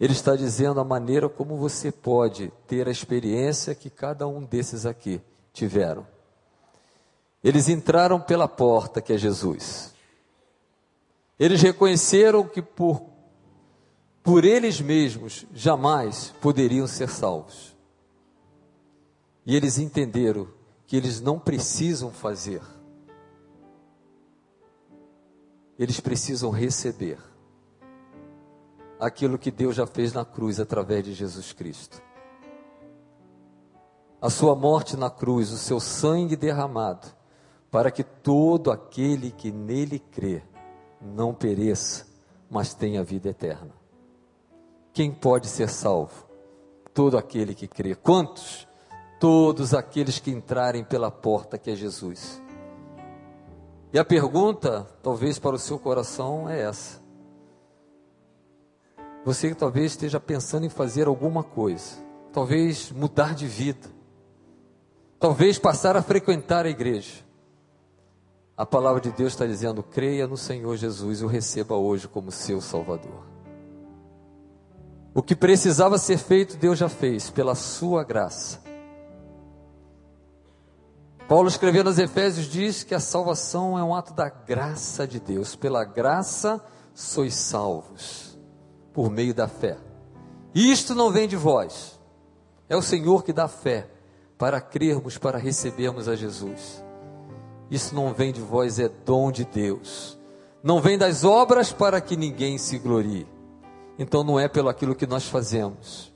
ele 0.00 0.12
está 0.12 0.34
dizendo 0.34 0.80
a 0.80 0.84
maneira 0.84 1.28
como 1.28 1.56
você 1.56 1.92
pode 1.92 2.52
ter 2.66 2.88
a 2.88 2.90
experiência 2.90 3.74
que 3.74 3.90
cada 3.90 4.26
um 4.26 4.44
desses 4.44 4.86
aqui 4.86 5.20
tiveram. 5.52 6.06
Eles 7.42 7.68
entraram 7.68 8.20
pela 8.20 8.48
porta 8.48 9.00
que 9.00 9.12
é 9.12 9.18
Jesus. 9.18 9.94
Eles 11.38 11.62
reconheceram 11.62 12.46
que 12.46 12.60
por, 12.60 13.00
por 14.28 14.44
eles 14.44 14.78
mesmos 14.78 15.46
jamais 15.54 16.34
poderiam 16.38 16.86
ser 16.86 17.08
salvos. 17.08 17.74
E 19.46 19.56
eles 19.56 19.78
entenderam 19.78 20.46
que 20.86 20.98
eles 20.98 21.18
não 21.18 21.38
precisam 21.38 22.10
fazer, 22.10 22.60
eles 25.78 25.98
precisam 25.98 26.50
receber 26.50 27.18
aquilo 29.00 29.38
que 29.38 29.50
Deus 29.50 29.74
já 29.74 29.86
fez 29.86 30.12
na 30.12 30.26
cruz 30.26 30.60
através 30.60 31.06
de 31.06 31.14
Jesus 31.14 31.54
Cristo. 31.54 32.02
A 34.20 34.28
sua 34.28 34.54
morte 34.54 34.94
na 34.94 35.08
cruz, 35.08 35.50
o 35.52 35.56
seu 35.56 35.80
sangue 35.80 36.36
derramado, 36.36 37.08
para 37.70 37.90
que 37.90 38.04
todo 38.04 38.70
aquele 38.70 39.30
que 39.30 39.50
nele 39.50 39.98
crê 39.98 40.42
não 41.00 41.32
pereça, 41.32 42.06
mas 42.50 42.74
tenha 42.74 43.02
vida 43.02 43.30
eterna. 43.30 43.77
Quem 44.98 45.12
pode 45.12 45.46
ser 45.46 45.68
salvo? 45.68 46.26
Todo 46.92 47.16
aquele 47.16 47.54
que 47.54 47.68
crê. 47.68 47.94
Quantos? 47.94 48.66
Todos 49.20 49.72
aqueles 49.72 50.18
que 50.18 50.28
entrarem 50.28 50.82
pela 50.82 51.08
porta 51.08 51.56
que 51.56 51.70
é 51.70 51.76
Jesus. 51.76 52.42
E 53.92 53.98
a 54.00 54.04
pergunta, 54.04 54.88
talvez 55.00 55.38
para 55.38 55.54
o 55.54 55.58
seu 55.58 55.78
coração, 55.78 56.50
é 56.50 56.62
essa: 56.62 57.00
você 59.24 59.54
talvez 59.54 59.92
esteja 59.92 60.18
pensando 60.18 60.66
em 60.66 60.68
fazer 60.68 61.06
alguma 61.06 61.44
coisa, 61.44 62.04
talvez 62.32 62.90
mudar 62.90 63.36
de 63.36 63.46
vida, 63.46 63.88
talvez 65.20 65.60
passar 65.60 65.96
a 65.96 66.02
frequentar 66.02 66.66
a 66.66 66.70
igreja. 66.70 67.24
A 68.56 68.66
palavra 68.66 69.00
de 69.00 69.12
Deus 69.12 69.32
está 69.34 69.46
dizendo: 69.46 69.80
creia 69.80 70.26
no 70.26 70.36
Senhor 70.36 70.76
Jesus 70.76 71.20
e 71.20 71.24
o 71.24 71.28
receba 71.28 71.76
hoje 71.76 72.08
como 72.08 72.32
seu 72.32 72.60
Salvador. 72.60 73.37
O 75.14 75.22
que 75.22 75.34
precisava 75.34 75.98
ser 75.98 76.18
feito, 76.18 76.56
Deus 76.56 76.78
já 76.78 76.88
fez, 76.88 77.30
pela 77.30 77.54
sua 77.54 78.04
graça. 78.04 78.60
Paulo 81.28 81.48
escrevendo 81.48 81.88
aos 81.88 81.98
Efésios 81.98 82.46
diz 82.46 82.84
que 82.84 82.94
a 82.94 83.00
salvação 83.00 83.78
é 83.78 83.84
um 83.84 83.94
ato 83.94 84.14
da 84.14 84.28
graça 84.28 85.06
de 85.06 85.20
Deus. 85.20 85.54
Pela 85.54 85.84
graça 85.84 86.64
sois 86.94 87.34
salvos 87.34 88.38
por 88.92 89.10
meio 89.10 89.34
da 89.34 89.46
fé. 89.46 89.76
Isto 90.54 90.94
não 90.94 91.10
vem 91.10 91.28
de 91.28 91.36
vós, 91.36 92.00
é 92.68 92.76
o 92.76 92.82
Senhor 92.82 93.22
que 93.22 93.32
dá 93.32 93.46
fé 93.46 93.88
para 94.36 94.60
crermos, 94.60 95.18
para 95.18 95.38
recebermos 95.38 96.08
a 96.08 96.16
Jesus. 96.16 96.82
Isso 97.70 97.94
não 97.94 98.14
vem 98.14 98.32
de 98.32 98.40
vós, 98.40 98.78
é 98.78 98.88
dom 98.88 99.30
de 99.30 99.44
Deus. 99.44 100.18
Não 100.62 100.80
vem 100.80 100.96
das 100.96 101.22
obras 101.22 101.72
para 101.72 102.00
que 102.00 102.16
ninguém 102.16 102.56
se 102.56 102.78
glorie. 102.78 103.26
Então 103.98 104.22
não 104.22 104.38
é 104.38 104.46
pelo 104.46 104.68
aquilo 104.68 104.94
que 104.94 105.06
nós 105.06 105.28
fazemos, 105.28 106.12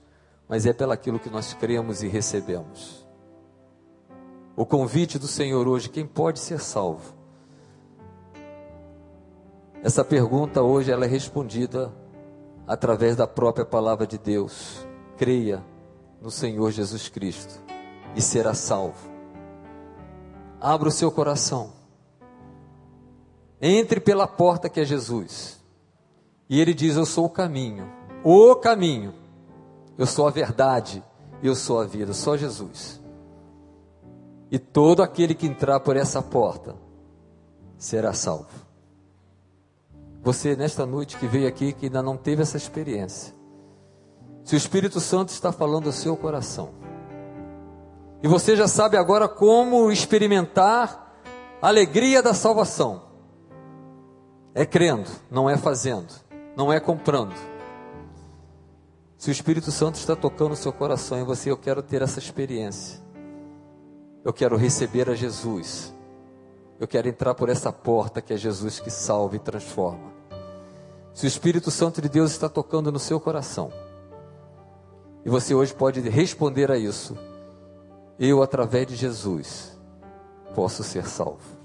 mas 0.49 0.67
é 0.67 0.73
pelo 0.73 0.93
aquilo 0.93 1.19
que 1.19 1.29
nós 1.29 1.53
cremos 1.55 2.03
e 2.03 2.09
recebemos. 2.09 3.05
O 4.55 4.65
convite 4.65 5.19
do 5.19 5.27
Senhor 5.27 5.67
hoje, 5.67 5.89
quem 5.89 6.07
pode 6.07 6.39
ser 6.39 6.61
salvo? 6.61 7.15
Essa 9.83 10.05
pergunta 10.05 10.63
hoje 10.63 10.93
ela 10.93 11.05
é 11.05 11.09
respondida 11.09 11.93
através 12.67 13.17
da 13.17 13.27
própria 13.27 13.65
palavra 13.65 14.07
de 14.07 14.17
Deus. 14.17 14.87
Creia 15.17 15.65
no 16.21 16.31
Senhor 16.31 16.71
Jesus 16.71 17.09
Cristo 17.09 17.61
e 18.15 18.23
será 18.23 18.55
salvo. 18.55 19.11
abra 20.61 20.89
o 20.89 20.93
seu 20.93 21.11
coração. 21.11 21.73
Entre 23.61 23.99
pela 24.01 24.29
porta 24.29 24.69
que 24.69 24.81
é 24.81 24.85
Jesus. 24.85 25.62
E 26.49 26.61
ele 26.61 26.75
diz: 26.75 26.97
Eu 26.97 27.07
sou 27.07 27.27
o 27.27 27.31
caminho, 27.31 27.91
o 28.25 28.55
caminho, 28.57 29.15
eu 29.97 30.07
sou 30.07 30.27
a 30.27 30.31
verdade, 30.31 31.03
eu 31.43 31.55
sou 31.55 31.81
a 31.81 31.85
vida, 31.85 32.13
só 32.13 32.37
Jesus. 32.37 33.01
E 34.51 34.59
todo 34.59 35.03
aquele 35.03 35.35
que 35.35 35.47
entrar 35.47 35.81
por 35.81 35.97
essa 35.97 36.21
porta 36.21 36.77
será 37.79 38.13
salvo. 38.13 38.51
Você, 40.23 40.55
nesta 40.55 40.87
noite 40.87 41.17
que 41.17 41.27
veio 41.27 41.49
aqui, 41.49 41.73
que 41.73 41.87
ainda 41.87 42.03
não 42.03 42.17
teve 42.17 42.43
essa 42.43 42.57
experiência, 42.57 43.35
se 44.45 44.55
o 44.55 44.59
Espírito 44.59 45.01
Santo 45.01 45.31
está 45.31 45.51
falando 45.51 45.87
ao 45.87 45.93
seu 45.93 46.17
coração, 46.17 46.71
e 48.23 48.29
você 48.29 48.55
já 48.55 48.69
sabe 48.69 48.97
agora 48.97 49.29
como 49.29 49.91
experimentar 49.91 51.13
a 51.61 51.69
alegria 51.69 52.23
da 52.23 52.35
salvação, 52.35 53.03
é 54.55 54.65
crendo, 54.65 55.11
não 55.31 55.51
é 55.51 55.57
fazendo, 55.57 56.13
não 56.57 56.73
é 56.73 56.79
comprando. 56.79 57.35
Se 59.17 59.31
o 59.31 59.33
Espírito 59.33 59.71
Santo 59.71 59.95
está 59.97 60.17
tocando 60.17 60.53
o 60.53 60.57
seu 60.57 60.73
coração 60.73 61.19
e 61.21 61.25
você, 61.25 61.51
eu 61.51 61.57
quero 61.57 61.83
ter 61.83 62.03
essa 62.03 62.19
experiência. 62.19 63.01
Eu 64.25 64.33
quero 64.33 64.57
receber 64.57 65.09
a 65.09 65.15
Jesus. 65.15 65.95
Eu 66.79 66.89
quero 66.89 67.09
entrar 67.09 67.35
por 67.35 67.49
essa 67.49 67.73
porta 67.73 68.21
que 68.21 68.33
é 68.33 68.37
Jesus 68.37 68.81
que 68.81 68.91
salva 68.91 69.37
e 69.37 69.39
transforma. 69.39 70.13
Se 71.13 71.27
o 71.27 71.29
Espírito 71.29 71.71
Santo 71.71 72.03
de 72.03 72.09
Deus 72.09 72.33
está 72.33 72.49
tocando 72.49 72.91
no 72.91 72.99
seu 72.99 73.21
coração, 73.21 73.73
e 75.25 75.31
você 75.31 75.55
hoje 75.55 75.73
pode 75.73 76.01
responder 76.01 76.71
a 76.71 76.77
isso, 76.77 77.17
eu, 78.19 78.43
através 78.43 78.87
de 78.87 78.97
Jesus, 78.97 79.79
posso 80.55 80.83
ser 80.83 81.07
salvo, 81.07 81.59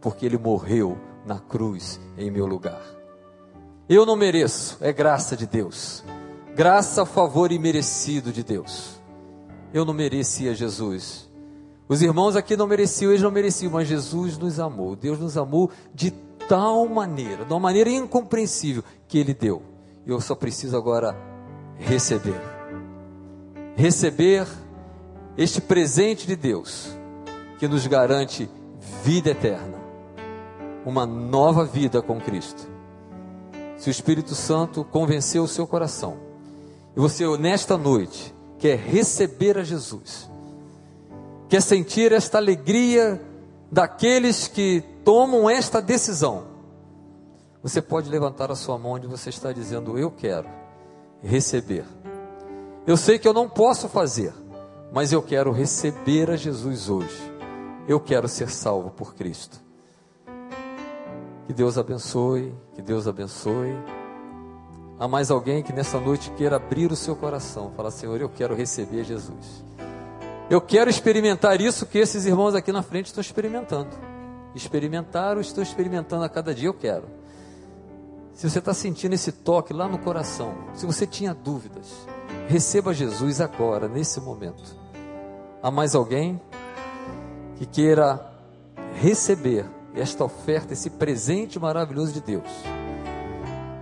porque 0.00 0.26
Ele 0.26 0.36
morreu 0.36 0.98
na 1.24 1.38
cruz 1.38 2.00
em 2.18 2.30
meu 2.30 2.46
lugar. 2.46 3.01
Eu 3.92 4.06
não 4.06 4.16
mereço, 4.16 4.78
é 4.80 4.90
graça 4.90 5.36
de 5.36 5.46
Deus, 5.46 6.02
graça, 6.56 7.04
favor 7.04 7.52
imerecido 7.52 8.32
de 8.32 8.42
Deus. 8.42 8.98
Eu 9.70 9.84
não 9.84 9.92
merecia 9.92 10.54
Jesus. 10.54 11.30
Os 11.86 12.00
irmãos 12.00 12.34
aqui 12.34 12.56
não 12.56 12.66
mereciam, 12.66 13.10
eles 13.10 13.20
não 13.20 13.30
mereciam, 13.30 13.70
mas 13.70 13.86
Jesus 13.86 14.38
nos 14.38 14.58
amou. 14.58 14.96
Deus 14.96 15.18
nos 15.18 15.36
amou 15.36 15.70
de 15.94 16.10
tal 16.48 16.88
maneira, 16.88 17.44
de 17.44 17.52
uma 17.52 17.60
maneira 17.60 17.90
incompreensível, 17.90 18.82
que 19.06 19.18
Ele 19.18 19.34
deu. 19.34 19.62
Eu 20.06 20.22
só 20.22 20.34
preciso 20.34 20.74
agora 20.74 21.14
receber. 21.76 22.40
Receber 23.76 24.46
este 25.36 25.60
presente 25.60 26.26
de 26.26 26.34
Deus, 26.34 26.96
que 27.58 27.68
nos 27.68 27.86
garante 27.86 28.48
vida 29.04 29.32
eterna, 29.32 29.78
uma 30.82 31.04
nova 31.04 31.66
vida 31.66 32.00
com 32.00 32.18
Cristo. 32.18 32.71
Se 33.82 33.88
o 33.88 33.90
Espírito 33.90 34.32
Santo 34.36 34.84
convenceu 34.84 35.42
o 35.42 35.48
seu 35.48 35.66
coração, 35.66 36.16
e 36.96 37.00
você 37.00 37.26
nesta 37.36 37.76
noite 37.76 38.32
quer 38.56 38.78
receber 38.78 39.58
a 39.58 39.64
Jesus, 39.64 40.30
quer 41.48 41.60
sentir 41.60 42.12
esta 42.12 42.38
alegria 42.38 43.20
daqueles 43.72 44.46
que 44.46 44.84
tomam 45.04 45.50
esta 45.50 45.82
decisão, 45.82 46.44
você 47.60 47.82
pode 47.82 48.08
levantar 48.08 48.52
a 48.52 48.54
sua 48.54 48.78
mão 48.78 48.92
onde 48.92 49.08
você 49.08 49.30
está 49.30 49.50
dizendo: 49.50 49.98
Eu 49.98 50.12
quero 50.12 50.48
receber. 51.20 51.84
Eu 52.86 52.96
sei 52.96 53.18
que 53.18 53.26
eu 53.26 53.34
não 53.34 53.48
posso 53.48 53.88
fazer, 53.88 54.32
mas 54.92 55.12
eu 55.12 55.20
quero 55.20 55.50
receber 55.50 56.30
a 56.30 56.36
Jesus 56.36 56.88
hoje. 56.88 57.32
Eu 57.88 57.98
quero 57.98 58.28
ser 58.28 58.48
salvo 58.48 58.90
por 58.90 59.16
Cristo. 59.16 59.60
Que 61.52 61.56
Deus 61.56 61.76
abençoe, 61.76 62.54
que 62.74 62.80
Deus 62.80 63.06
abençoe. 63.06 63.76
Há 64.98 65.06
mais 65.06 65.30
alguém 65.30 65.62
que 65.62 65.70
nessa 65.70 66.00
noite 66.00 66.30
queira 66.30 66.56
abrir 66.56 66.90
o 66.90 66.96
seu 66.96 67.14
coração, 67.14 67.70
falar: 67.76 67.90
Senhor, 67.90 68.18
eu 68.18 68.30
quero 68.30 68.54
receber 68.54 69.04
Jesus. 69.04 69.62
Eu 70.48 70.62
quero 70.62 70.88
experimentar 70.88 71.60
isso 71.60 71.84
que 71.84 71.98
esses 71.98 72.24
irmãos 72.24 72.54
aqui 72.54 72.72
na 72.72 72.82
frente 72.82 73.08
estão 73.08 73.20
experimentando. 73.20 73.90
Experimentaram, 74.54 75.42
estou 75.42 75.62
experimentando 75.62 76.24
a 76.24 76.28
cada 76.30 76.54
dia, 76.54 76.68
eu 76.70 76.74
quero. 76.74 77.04
Se 78.32 78.48
você 78.48 78.58
está 78.58 78.72
sentindo 78.72 79.12
esse 79.12 79.30
toque 79.30 79.74
lá 79.74 79.86
no 79.86 79.98
coração, 79.98 80.54
se 80.72 80.86
você 80.86 81.06
tinha 81.06 81.34
dúvidas, 81.34 82.08
receba 82.48 82.94
Jesus 82.94 83.42
agora, 83.42 83.88
nesse 83.88 84.22
momento. 84.22 84.74
Há 85.62 85.70
mais 85.70 85.94
alguém 85.94 86.40
que 87.56 87.66
queira 87.66 88.32
receber 88.94 89.66
esta 89.94 90.24
oferta, 90.24 90.72
esse 90.72 90.90
presente 90.90 91.58
maravilhoso 91.58 92.12
de 92.12 92.20
Deus, 92.20 92.48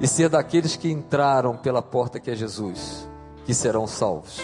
e 0.01 0.07
ser 0.07 0.29
daqueles 0.29 0.77
que 0.77 0.91
entraram 0.91 1.57
pela 1.57 1.83
porta 1.83 2.19
que 2.19 2.31
é 2.31 2.35
Jesus, 2.35 3.09
que 3.45 3.55
serão 3.55 3.87
salvos? 3.87 4.41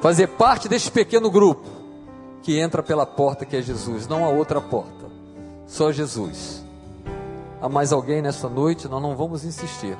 Fazer 0.00 0.28
parte 0.28 0.68
deste 0.68 0.90
pequeno 0.90 1.30
grupo 1.30 1.66
que 2.42 2.58
entra 2.58 2.82
pela 2.82 3.06
porta 3.06 3.46
que 3.46 3.56
é 3.56 3.62
Jesus, 3.62 4.06
não 4.06 4.24
há 4.24 4.28
outra 4.28 4.60
porta, 4.60 5.06
só 5.66 5.90
Jesus. 5.90 6.62
Há 7.60 7.68
mais 7.70 7.92
alguém 7.92 8.20
nesta 8.20 8.46
noite? 8.48 8.86
Nós 8.86 9.00
não 9.00 9.16
vamos 9.16 9.42
insistir. 9.42 9.96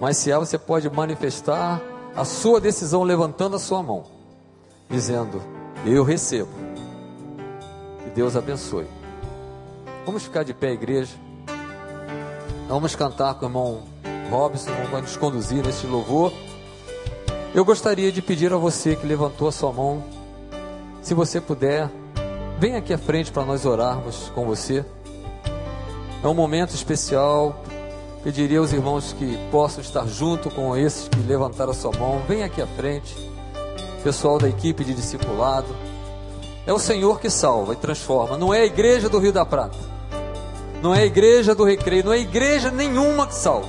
Mas 0.00 0.16
se 0.16 0.32
há, 0.32 0.38
você 0.38 0.56
pode 0.56 0.88
manifestar 0.88 1.82
a 2.14 2.24
sua 2.24 2.60
decisão 2.60 3.02
levantando 3.02 3.56
a 3.56 3.58
sua 3.58 3.82
mão, 3.82 4.04
dizendo: 4.88 5.42
Eu 5.84 6.04
recebo. 6.04 6.52
Que 8.04 8.10
Deus 8.10 8.36
abençoe. 8.36 8.86
Vamos 10.04 10.22
ficar 10.22 10.42
de 10.42 10.52
pé, 10.52 10.72
igreja. 10.72 11.14
Vamos 12.68 12.94
cantar 12.94 13.34
com 13.34 13.46
o 13.46 13.48
irmão 13.48 13.82
Robson, 14.30 14.70
vai 14.90 15.00
nos 15.00 15.16
conduzir 15.16 15.64
neste 15.64 15.86
louvor. 15.86 16.32
Eu 17.54 17.64
gostaria 17.64 18.12
de 18.12 18.20
pedir 18.20 18.52
a 18.52 18.56
você 18.56 18.96
que 18.96 19.06
levantou 19.06 19.48
a 19.48 19.52
sua 19.52 19.72
mão, 19.72 20.02
se 21.04 21.14
você 21.14 21.40
puder, 21.40 21.90
venha 22.58 22.78
aqui 22.78 22.92
à 22.92 22.98
frente 22.98 23.30
para 23.30 23.44
nós 23.44 23.64
orarmos 23.64 24.32
com 24.34 24.44
você. 24.46 24.84
É 26.22 26.26
um 26.26 26.34
momento 26.34 26.74
especial. 26.74 27.62
Pediria 28.22 28.58
aos 28.58 28.72
irmãos 28.72 29.12
que 29.12 29.38
possam 29.50 29.82
estar 29.82 30.06
junto 30.06 30.50
com 30.50 30.74
esses 30.74 31.06
que 31.08 31.20
levantaram 31.20 31.72
a 31.72 31.74
sua 31.74 31.92
mão. 31.92 32.22
Venha 32.26 32.46
aqui 32.46 32.62
à 32.62 32.66
frente. 32.66 33.14
Pessoal 34.02 34.38
da 34.38 34.48
equipe 34.48 34.82
de 34.82 34.94
discipulado. 34.94 35.76
É 36.66 36.72
o 36.72 36.78
Senhor 36.78 37.20
que 37.20 37.28
salva 37.28 37.74
e 37.74 37.76
transforma. 37.76 38.38
Não 38.38 38.52
é 38.52 38.60
a 38.60 38.66
igreja 38.66 39.10
do 39.10 39.18
Rio 39.18 39.32
da 39.32 39.44
Prata. 39.44 39.93
Não 40.84 40.94
é 40.94 41.00
a 41.00 41.06
igreja 41.06 41.54
do 41.54 41.64
Recreio. 41.64 42.04
Não 42.04 42.12
é 42.12 42.18
igreja 42.18 42.70
nenhuma 42.70 43.26
que 43.26 43.34
salva. 43.34 43.66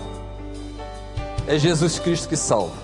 É 1.47 1.57
Jesus 1.57 1.97
Cristo 1.97 2.27
que 2.27 2.35
salva. 2.35 2.75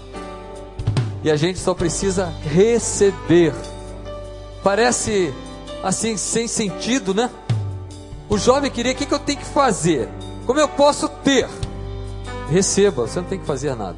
E 1.22 1.30
a 1.30 1.36
gente 1.36 1.60
só 1.60 1.74
precisa 1.74 2.34
receber. 2.42 3.54
Parece 4.64 5.34
assim, 5.84 6.16
sem 6.16 6.48
sentido, 6.48 7.14
né? 7.14 7.30
O 8.30 8.38
jovem 8.38 8.72
queria: 8.72 8.94
o 8.94 8.96
que, 8.96 9.06
que 9.06 9.14
eu 9.14 9.20
tenho 9.20 9.38
que 9.38 9.46
fazer? 9.46 10.08
Como 10.46 10.62
eu 10.62 10.70
posso 10.70 11.10
ter? 11.10 11.50
Receba, 12.50 13.08
você 13.08 13.20
não 13.20 13.28
tem 13.28 13.38
que 13.38 13.46
fazer 13.46 13.76
nada. 13.76 13.98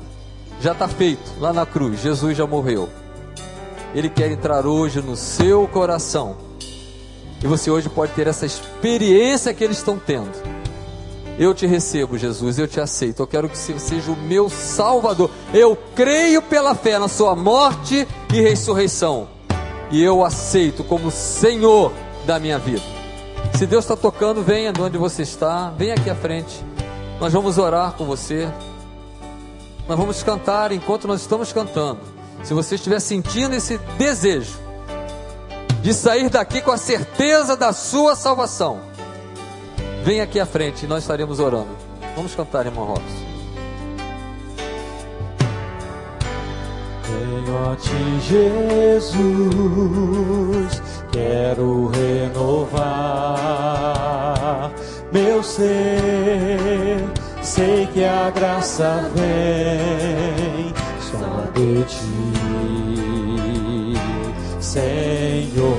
Já 0.60 0.72
está 0.72 0.88
feito 0.88 1.32
lá 1.40 1.54
na 1.54 1.64
cruz. 1.64 2.02
Jesus 2.02 2.36
já 2.36 2.48
morreu. 2.48 2.90
Ele 3.94 4.10
quer 4.10 4.32
entrar 4.32 4.66
hoje 4.66 5.00
no 5.00 5.16
seu 5.16 5.68
coração. 5.68 6.36
E 7.44 7.48
você 7.48 7.70
hoje 7.70 7.90
pode 7.90 8.14
ter 8.14 8.26
essa 8.26 8.46
experiência 8.46 9.54
que 9.54 9.64
eles 9.64 9.78
estão 9.78 10.00
tendo. 10.00 10.32
Eu 11.38 11.54
te 11.54 11.66
recebo, 11.68 12.18
Jesus, 12.18 12.58
eu 12.58 12.68
te 12.68 12.80
aceito. 12.80 13.22
Eu 13.22 13.28
quero 13.28 13.50
que 13.50 13.58
você 13.58 13.78
seja 13.78 14.12
o 14.12 14.16
meu 14.16 14.50
Salvador. 14.50 15.30
Eu 15.54 15.78
creio 15.94 16.42
pela 16.42 16.74
fé 16.74 16.98
na 16.98 17.10
Sua 17.10 17.36
morte 17.36 18.08
e 18.34 18.40
ressurreição. 18.40 19.28
E 19.92 20.02
eu 20.02 20.24
aceito 20.24 20.86
como 20.86 21.12
Senhor 21.12 21.92
da 22.26 22.40
minha 22.40 22.58
vida. 22.58 22.82
Se 23.56 23.66
Deus 23.66 23.84
está 23.84 23.98
tocando, 23.98 24.42
venha 24.42 24.72
de 24.72 24.82
onde 24.82 24.98
você 24.98 25.24
está, 25.24 25.70
venha 25.72 25.96
aqui 25.96 26.10
à 26.10 26.16
frente. 26.16 26.64
Nós 27.20 27.34
vamos 27.34 27.58
orar 27.58 27.92
com 27.94 28.06
você. 28.06 28.50
Nós 29.86 29.98
vamos 29.98 30.24
cantar 30.24 30.72
enquanto 30.72 31.10
nós 31.10 31.20
estamos 31.20 31.52
cantando. 31.52 32.00
Se 32.42 32.54
você 32.54 32.76
estiver 32.76 33.02
sentindo 33.02 33.54
esse 33.54 33.78
desejo 33.98 34.63
de 35.84 35.94
sair 35.94 36.30
daqui 36.30 36.62
com 36.62 36.72
a 36.72 36.78
certeza 36.78 37.56
da 37.56 37.72
sua 37.72 38.16
salvação, 38.16 38.82
Vem 40.04 40.20
aqui 40.20 40.38
à 40.38 40.46
frente 40.46 40.84
e 40.84 40.88
nós 40.88 41.04
estaremos 41.04 41.40
orando. 41.40 41.70
Vamos 42.14 42.36
cantar, 42.36 42.66
irmão 42.66 42.84
Robson. 42.84 43.04
Venho 47.08 47.72
a 47.72 47.76
ti, 47.78 48.20
Jesus, 48.28 49.22
quero 51.10 51.88
renovar 51.88 52.84
meu 55.14 55.42
ser. 55.42 57.00
Sei 57.42 57.88
que 57.88 58.04
a 58.04 58.30
graça 58.30 59.10
vem 59.16 60.74
só 61.00 61.46
de 61.54 61.82
ti, 61.86 62.34
Senhor. 64.74 65.78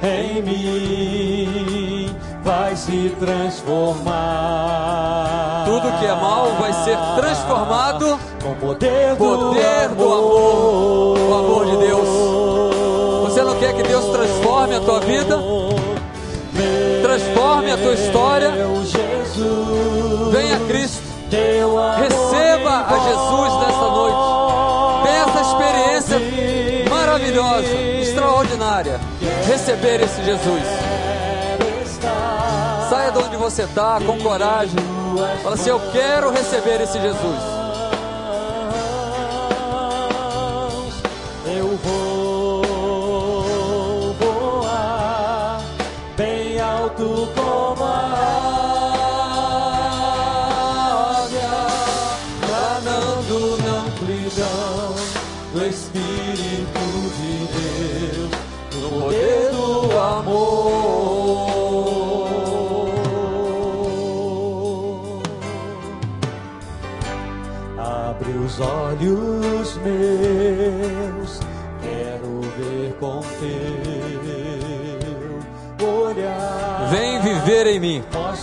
em 0.00 0.42
mim 0.42 2.14
vai 2.44 2.76
se 2.76 3.12
transformar. 3.18 4.14
Tudo 5.66 5.98
que 5.98 6.06
é 6.06 6.14
mal 6.14 6.52
vai 6.60 6.72
ser 6.84 6.96
transformado 7.16 8.16
com 8.44 8.54
poder, 8.54 9.16
poder 9.16 9.88
do, 9.88 10.04
amor. 10.04 11.18
Do 11.18 11.34
amor. 11.34 11.67
A 14.78 14.80
tua 14.80 15.00
vida? 15.00 15.38
Transforme 17.02 17.72
a 17.72 17.76
tua 17.76 17.94
história. 17.94 18.52
Venha 20.30 20.60
Cristo. 20.68 21.08
Receba 21.98 22.86
a 22.86 22.98
Jesus 23.08 23.66
nessa 23.66 23.90
noite. 23.90 24.18
Tenha 25.04 25.22
essa 25.24 25.40
experiência 25.40 26.88
maravilhosa, 26.88 27.66
extraordinária. 28.00 29.00
Receber 29.46 30.00
esse 30.00 30.22
Jesus. 30.22 30.62
Saia 32.88 33.10
de 33.10 33.18
onde 33.18 33.36
você 33.36 33.62
está 33.62 34.00
com 34.04 34.18
coragem. 34.20 34.78
Fala 35.42 35.54
assim: 35.54 35.70
Eu 35.70 35.80
quero 35.92 36.30
receber 36.30 36.80
esse 36.80 36.98
Jesus. 36.98 37.57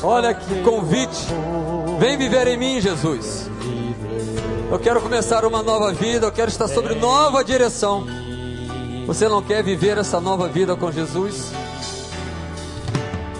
Olha 0.06 0.36
que 0.36 0.62
convite. 0.62 1.26
Vem 1.98 2.16
viver 2.16 2.48
em 2.48 2.58
mim, 2.58 2.80
Jesus. 2.80 3.50
Eu 4.70 4.78
quero 4.78 5.02
começar 5.02 5.44
uma 5.46 5.64
nova 5.64 5.92
vida, 5.92 6.28
eu 6.28 6.32
quero 6.32 6.48
estar 6.48 6.68
sobre 6.68 6.94
nova 6.94 7.44
direção. 7.44 8.06
Você 9.08 9.28
não 9.28 9.42
quer 9.42 9.64
viver 9.64 9.98
essa 9.98 10.20
nova 10.22 10.48
vida 10.48 10.76
com 10.76 10.92
Jesus? 10.92 11.52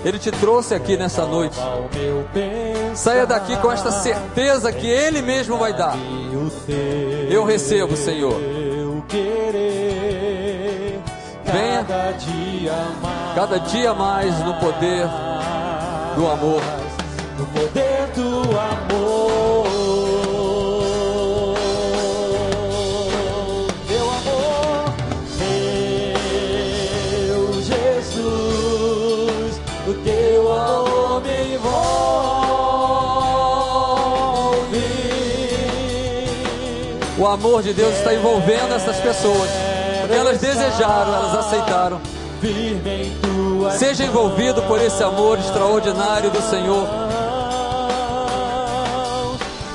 Ele 0.04 0.18
te 0.18 0.32
trouxe 0.32 0.74
aqui 0.74 0.98
nessa 0.98 1.24
noite. 1.28 1.56
Saia 2.96 3.28
daqui 3.28 3.56
com 3.58 3.72
esta 3.72 3.92
certeza 3.92 4.72
que 4.72 4.88
Ele 4.88 5.22
mesmo 5.22 5.58
vai 5.58 5.72
dar. 5.72 5.96
Eu 7.30 7.46
recebo, 7.46 7.96
Senhor. 7.96 8.42
Venha. 11.46 11.86
Cada 13.36 13.60
dia 13.60 13.94
mais 13.94 14.40
no 14.40 14.56
poder 14.56 15.08
do 16.16 16.28
amor. 16.28 16.62
no 17.38 17.46
poder 17.48 18.08
do 18.16 18.40
amor 18.58 19.66
meu 23.90 24.10
amor 24.10 24.94
meu 27.30 27.62
Jesus 27.62 29.60
o 29.88 29.94
teu 30.06 30.54
amor 30.54 31.22
me 31.22 31.56
envolve 31.56 32.06
O 37.18 37.28
amor 37.28 37.62
de 37.62 37.74
Deus 37.74 37.94
está 37.96 38.14
envolvendo 38.14 38.74
essas 38.74 38.98
pessoas. 38.98 39.50
Porque 40.02 40.16
elas 40.16 40.38
desejaram, 40.40 41.16
elas 41.16 41.36
aceitaram. 41.46 42.02
Seja 43.78 44.04
envolvido 44.04 44.62
por 44.64 44.80
esse 44.82 45.02
amor 45.04 45.35
extraordinário 45.56 46.30
do 46.32 46.42
Senhor. 46.42 46.86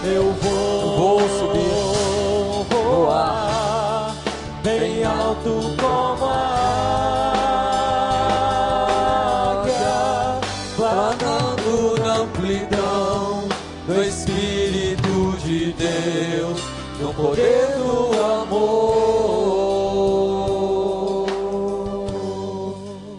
eu 0.05 0.31
vou 0.33 0.81
Vou 0.97 1.21
subir, 1.21 1.71
voar. 2.69 4.15
bem 4.63 5.03
alto 5.05 5.63
como 5.81 6.25
a 6.27 6.37
águia, 9.63 10.41
planando 10.77 11.99
na 12.05 12.15
amplidão 12.17 13.49
do 13.87 14.03
Espírito 14.03 15.39
de 15.43 15.73
Deus, 15.73 16.61
no 17.01 17.15
poder 17.15 17.69
do 17.79 18.21
amor. 18.43 18.91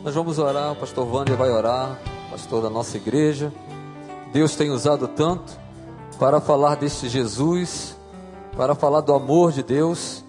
Nós 0.04 0.14
vamos 0.14 0.38
orar, 0.38 0.74
o 0.74 0.76
pastor 0.76 1.08
Wander 1.12 1.36
vai 1.36 1.50
orar, 1.50 1.98
pastor 2.52 2.64
da 2.64 2.70
nossa 2.70 2.98
igreja. 2.98 3.54
Deus 4.34 4.58
tem 4.58 4.72
usado 4.72 5.08
tanto 5.08 5.58
para 6.20 6.42
falar 6.42 6.76
deste 6.76 7.08
Jesus, 7.08 7.96
para 8.58 8.76
falar 8.76 9.00
do 9.00 9.14
amor 9.14 9.54
de 9.54 9.64
Deus. 9.64 10.22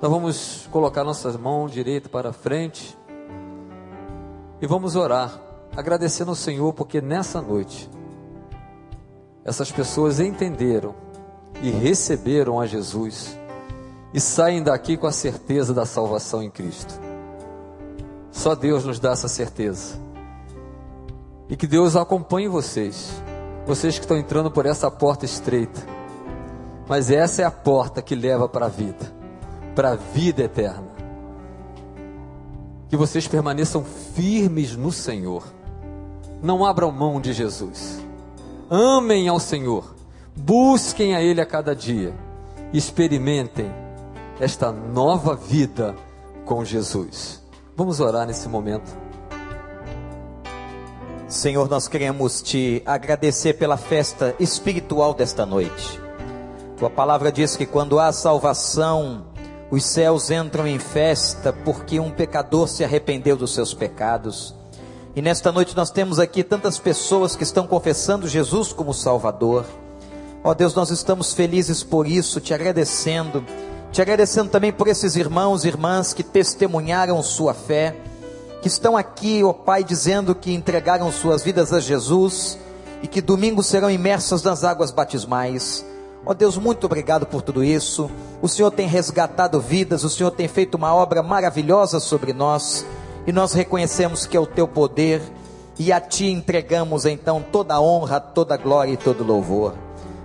Nós 0.00 0.10
vamos 0.10 0.66
colocar 0.72 1.04
nossas 1.04 1.36
mãos 1.36 1.70
direita 1.70 2.08
para 2.08 2.32
frente 2.32 2.96
e 4.62 4.66
vamos 4.66 4.96
orar, 4.96 5.38
agradecendo 5.76 6.30
ao 6.30 6.34
Senhor 6.34 6.72
porque 6.72 7.02
nessa 7.02 7.42
noite 7.42 7.90
essas 9.44 9.70
pessoas 9.70 10.20
entenderam 10.20 10.94
e 11.62 11.68
receberam 11.68 12.58
a 12.58 12.64
Jesus 12.64 13.38
e 14.14 14.20
saem 14.20 14.62
daqui 14.62 14.96
com 14.96 15.06
a 15.06 15.12
certeza 15.12 15.74
da 15.74 15.84
salvação 15.84 16.42
em 16.42 16.50
Cristo. 16.50 16.98
Só 18.32 18.54
Deus 18.54 18.84
nos 18.86 18.98
dá 18.98 19.12
essa 19.12 19.28
certeza. 19.28 20.07
E 21.48 21.56
que 21.56 21.66
Deus 21.66 21.96
acompanhe 21.96 22.46
vocês, 22.46 23.22
vocês 23.66 23.94
que 23.94 24.04
estão 24.04 24.16
entrando 24.16 24.50
por 24.50 24.66
essa 24.66 24.90
porta 24.90 25.24
estreita. 25.24 25.80
Mas 26.86 27.10
essa 27.10 27.42
é 27.42 27.44
a 27.44 27.50
porta 27.50 28.02
que 28.02 28.14
leva 28.14 28.48
para 28.48 28.66
a 28.66 28.68
vida, 28.68 29.12
para 29.74 29.90
a 29.92 29.96
vida 29.96 30.42
eterna. 30.42 30.88
Que 32.88 32.96
vocês 32.96 33.26
permaneçam 33.26 33.84
firmes 33.84 34.74
no 34.74 34.90
Senhor. 34.90 35.44
Não 36.42 36.64
abram 36.64 36.90
mão 36.90 37.20
de 37.20 37.32
Jesus. 37.32 37.98
Amem 38.70 39.28
ao 39.28 39.40
Senhor. 39.40 39.94
Busquem 40.36 41.14
a 41.14 41.22
Ele 41.22 41.40
a 41.40 41.46
cada 41.46 41.74
dia. 41.74 42.14
Experimentem 42.72 43.70
esta 44.40 44.70
nova 44.70 45.34
vida 45.34 45.94
com 46.44 46.64
Jesus. 46.64 47.42
Vamos 47.76 48.00
orar 48.00 48.26
nesse 48.26 48.48
momento. 48.48 49.07
Senhor, 51.28 51.68
nós 51.68 51.86
queremos 51.86 52.40
te 52.40 52.82
agradecer 52.86 53.52
pela 53.52 53.76
festa 53.76 54.34
espiritual 54.40 55.12
desta 55.12 55.44
noite. 55.44 56.00
Tua 56.78 56.88
palavra 56.88 57.30
diz 57.30 57.54
que 57.54 57.66
quando 57.66 58.00
há 58.00 58.10
salvação, 58.12 59.26
os 59.70 59.84
céus 59.84 60.30
entram 60.30 60.66
em 60.66 60.78
festa 60.78 61.52
porque 61.52 62.00
um 62.00 62.10
pecador 62.10 62.66
se 62.66 62.82
arrependeu 62.82 63.36
dos 63.36 63.52
seus 63.52 63.74
pecados. 63.74 64.54
E 65.14 65.20
nesta 65.20 65.52
noite 65.52 65.76
nós 65.76 65.90
temos 65.90 66.18
aqui 66.18 66.42
tantas 66.42 66.78
pessoas 66.78 67.36
que 67.36 67.42
estão 67.42 67.66
confessando 67.66 68.26
Jesus 68.26 68.72
como 68.72 68.94
Salvador. 68.94 69.66
Ó 70.42 70.54
Deus, 70.54 70.74
nós 70.74 70.88
estamos 70.88 71.34
felizes 71.34 71.82
por 71.82 72.06
isso, 72.06 72.40
te 72.40 72.54
agradecendo. 72.54 73.44
Te 73.92 74.00
agradecendo 74.00 74.48
também 74.48 74.72
por 74.72 74.88
esses 74.88 75.14
irmãos 75.14 75.66
e 75.66 75.68
irmãs 75.68 76.14
que 76.14 76.22
testemunharam 76.22 77.22
sua 77.22 77.52
fé 77.52 77.94
que 78.60 78.68
estão 78.68 78.96
aqui, 78.96 79.42
ó 79.44 79.52
Pai, 79.52 79.84
dizendo 79.84 80.34
que 80.34 80.52
entregaram 80.52 81.10
suas 81.12 81.42
vidas 81.42 81.72
a 81.72 81.80
Jesus 81.80 82.58
e 83.02 83.06
que 83.06 83.20
domingo 83.20 83.62
serão 83.62 83.90
imersas 83.90 84.42
nas 84.42 84.64
águas 84.64 84.90
batismais. 84.90 85.84
Ó 86.26 86.34
Deus, 86.34 86.58
muito 86.58 86.84
obrigado 86.84 87.26
por 87.26 87.42
tudo 87.42 87.62
isso. 87.62 88.10
O 88.42 88.48
Senhor 88.48 88.70
tem 88.70 88.88
resgatado 88.88 89.60
vidas, 89.60 90.02
o 90.02 90.10
Senhor 90.10 90.30
tem 90.32 90.48
feito 90.48 90.74
uma 90.74 90.94
obra 90.94 91.22
maravilhosa 91.22 92.00
sobre 92.00 92.32
nós 92.32 92.84
e 93.26 93.32
nós 93.32 93.52
reconhecemos 93.52 94.26
que 94.26 94.36
é 94.36 94.40
o 94.40 94.46
teu 94.46 94.66
poder 94.66 95.22
e 95.78 95.92
a 95.92 96.00
ti 96.00 96.26
entregamos 96.26 97.06
então 97.06 97.44
toda 97.52 97.74
a 97.74 97.80
honra, 97.80 98.18
toda 98.18 98.54
a 98.54 98.58
glória 98.58 98.92
e 98.92 98.96
todo 98.96 99.20
o 99.20 99.26
louvor. 99.26 99.74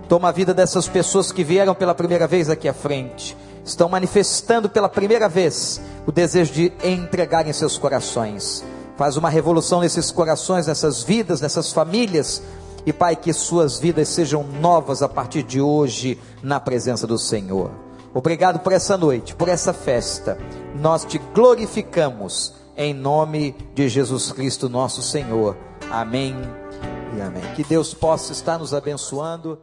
Toma 0.08 0.28
a 0.28 0.32
vida 0.32 0.52
dessas 0.52 0.88
pessoas 0.88 1.30
que 1.30 1.44
vieram 1.44 1.74
pela 1.74 1.94
primeira 1.94 2.26
vez 2.26 2.50
aqui 2.50 2.68
à 2.68 2.74
frente 2.74 3.36
estão 3.64 3.88
manifestando 3.88 4.68
pela 4.68 4.88
primeira 4.88 5.28
vez 5.28 5.80
o 6.06 6.12
desejo 6.12 6.52
de 6.52 6.72
entregarem 6.82 7.52
seus 7.52 7.78
corações. 7.78 8.64
Faz 8.96 9.16
uma 9.16 9.28
revolução 9.28 9.80
nesses 9.80 10.10
corações, 10.10 10.66
nessas 10.66 11.02
vidas, 11.02 11.40
nessas 11.40 11.72
famílias 11.72 12.42
E 12.86 12.92
Pai, 12.92 13.16
que 13.16 13.32
suas 13.32 13.78
vidas 13.78 14.08
sejam 14.08 14.44
novas 14.44 15.02
a 15.02 15.08
partir 15.08 15.42
de 15.42 15.60
hoje 15.60 16.20
na 16.42 16.60
presença 16.60 17.06
do 17.06 17.18
Senhor. 17.18 17.70
Obrigado 18.12 18.60
por 18.60 18.72
essa 18.72 18.96
noite, 18.96 19.34
por 19.34 19.48
essa 19.48 19.72
festa. 19.72 20.38
Nós 20.76 21.04
te 21.04 21.18
glorificamos 21.34 22.54
em 22.76 22.92
nome 22.92 23.56
de 23.74 23.88
Jesus 23.88 24.30
Cristo, 24.30 24.68
nosso 24.68 25.02
Senhor. 25.02 25.56
Amém 25.90 26.36
e 27.16 27.20
amém. 27.20 27.42
Que 27.56 27.64
Deus 27.64 27.94
possa 27.94 28.32
estar 28.32 28.58
nos 28.58 28.74
abençoando. 28.74 29.58